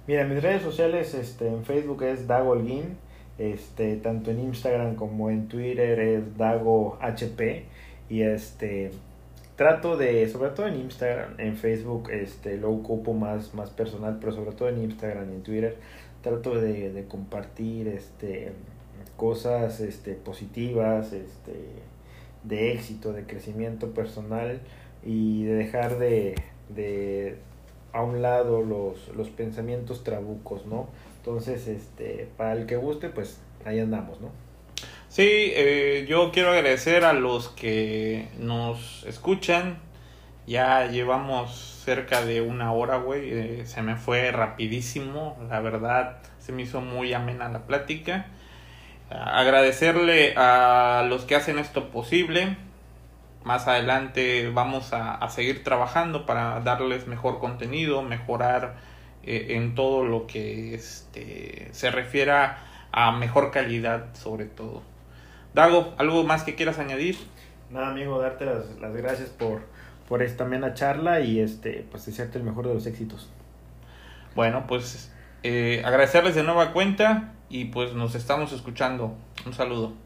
Mira, 0.07 0.23
mis 0.23 0.41
redes 0.41 0.61
sociales 0.61 1.13
este, 1.13 1.49
en 1.49 1.65
Facebook 1.65 2.03
es 2.03 2.27
Dago 2.27 2.51
Holguín, 2.51 2.97
este, 3.37 3.97
tanto 3.97 4.31
en 4.31 4.39
Instagram 4.39 4.95
como 4.95 5.29
en 5.29 5.49
Twitter 5.49 5.99
es 5.99 6.37
Dago 6.37 6.97
HP 7.01 7.65
y 8.07 8.21
este 8.21 8.91
trato 9.55 9.97
de, 9.97 10.27
sobre 10.29 10.51
todo 10.51 10.67
en 10.67 10.75
Instagram, 10.75 11.35
en 11.39 11.57
Facebook 11.57 12.09
este, 12.11 12.57
lo 12.57 12.71
ocupo 12.71 13.13
más, 13.13 13.53
más 13.53 13.69
personal, 13.69 14.17
pero 14.19 14.33
sobre 14.33 14.51
todo 14.51 14.69
en 14.69 14.83
Instagram 14.83 15.31
y 15.31 15.35
en 15.35 15.43
Twitter 15.43 15.77
trato 16.25 16.59
de, 16.59 16.91
de 16.91 17.05
compartir 17.05 17.87
este, 17.87 18.51
cosas 19.15 19.79
este, 19.79 20.13
positivas, 20.13 21.13
este, 21.13 21.53
de 22.43 22.73
éxito, 22.73 23.13
de 23.13 23.25
crecimiento 23.27 23.93
personal 23.93 24.59
y 25.03 25.43
de 25.43 25.53
dejar 25.53 25.99
de, 25.99 26.33
de 26.69 27.37
a 27.93 28.01
un 28.01 28.23
lado 28.23 28.63
los, 28.63 29.09
los 29.15 29.29
pensamientos 29.29 30.03
trabucos, 30.03 30.65
¿no? 30.65 30.87
Entonces, 31.17 31.67
este, 31.67 32.27
para 32.37 32.53
el 32.53 32.65
que 32.65 32.75
guste, 32.75 33.09
pues 33.09 33.39
ahí 33.63 33.79
andamos, 33.79 34.19
¿no? 34.19 34.29
Sí, 35.09 35.27
eh, 35.29 36.07
yo 36.09 36.31
quiero 36.31 36.49
agradecer 36.49 37.05
a 37.05 37.13
los 37.13 37.49
que 37.49 38.29
nos 38.39 39.05
escuchan. 39.05 39.77
Ya 40.47 40.87
llevamos 40.87 41.74
cerca 41.85 42.25
de 42.25 42.41
una 42.41 42.73
hora, 42.73 42.97
güey. 42.97 43.29
Eh, 43.31 43.65
se 43.65 43.81
me 43.81 43.95
fue 43.95 44.31
rapidísimo. 44.31 45.37
La 45.49 45.61
verdad, 45.61 46.17
se 46.39 46.51
me 46.51 46.63
hizo 46.63 46.81
muy 46.81 47.13
amena 47.13 47.47
la 47.47 47.67
plática. 47.67 48.25
Agradecerle 49.09 50.33
a 50.35 51.05
los 51.07 51.25
que 51.25 51.35
hacen 51.35 51.59
esto 51.59 51.91
posible. 51.91 52.57
Más 53.43 53.67
adelante 53.67 54.49
vamos 54.51 54.91
a, 54.91 55.13
a 55.13 55.29
seguir 55.29 55.63
trabajando 55.63 56.25
para 56.25 56.59
darles 56.61 57.05
mejor 57.05 57.39
contenido, 57.39 58.01
mejorar 58.01 58.75
eh, 59.27 59.55
en 59.55 59.73
todo 59.73 60.03
lo 60.03 60.27
que 60.27 60.75
este, 60.75 61.69
se 61.71 61.89
refiera 61.89 62.59
a 62.91 63.11
mejor 63.11 63.51
calidad 63.51 64.13
sobre 64.13 64.45
todo. 64.45 64.83
Dago, 65.55 65.95
¿algo 65.97 66.23
más 66.23 66.43
que 66.43 66.53
quieras 66.55 66.77
añadir? 66.77 67.17
Nada, 67.71 67.89
amigo, 67.89 68.19
darte 68.19 68.45
las, 68.45 68.65
las 68.79 68.95
gracias 68.95 69.29
por, 69.29 69.63
por 70.07 70.21
esta 70.21 70.43
amena 70.43 70.73
charla 70.73 71.21
y 71.21 71.39
este, 71.39 71.85
pues 71.89 72.05
desearte 72.05 72.37
el 72.37 72.43
mejor 72.43 72.67
de 72.67 72.73
los 72.73 72.85
éxitos. 72.85 73.29
Bueno, 74.35 74.65
pues 74.67 75.11
eh, 75.43 75.81
agradecerles 75.85 76.35
de 76.35 76.43
nueva 76.43 76.73
cuenta 76.73 77.33
y 77.49 77.65
pues 77.65 77.93
nos 77.93 78.15
estamos 78.15 78.51
escuchando. 78.51 79.15
Un 79.45 79.53
saludo. 79.53 80.04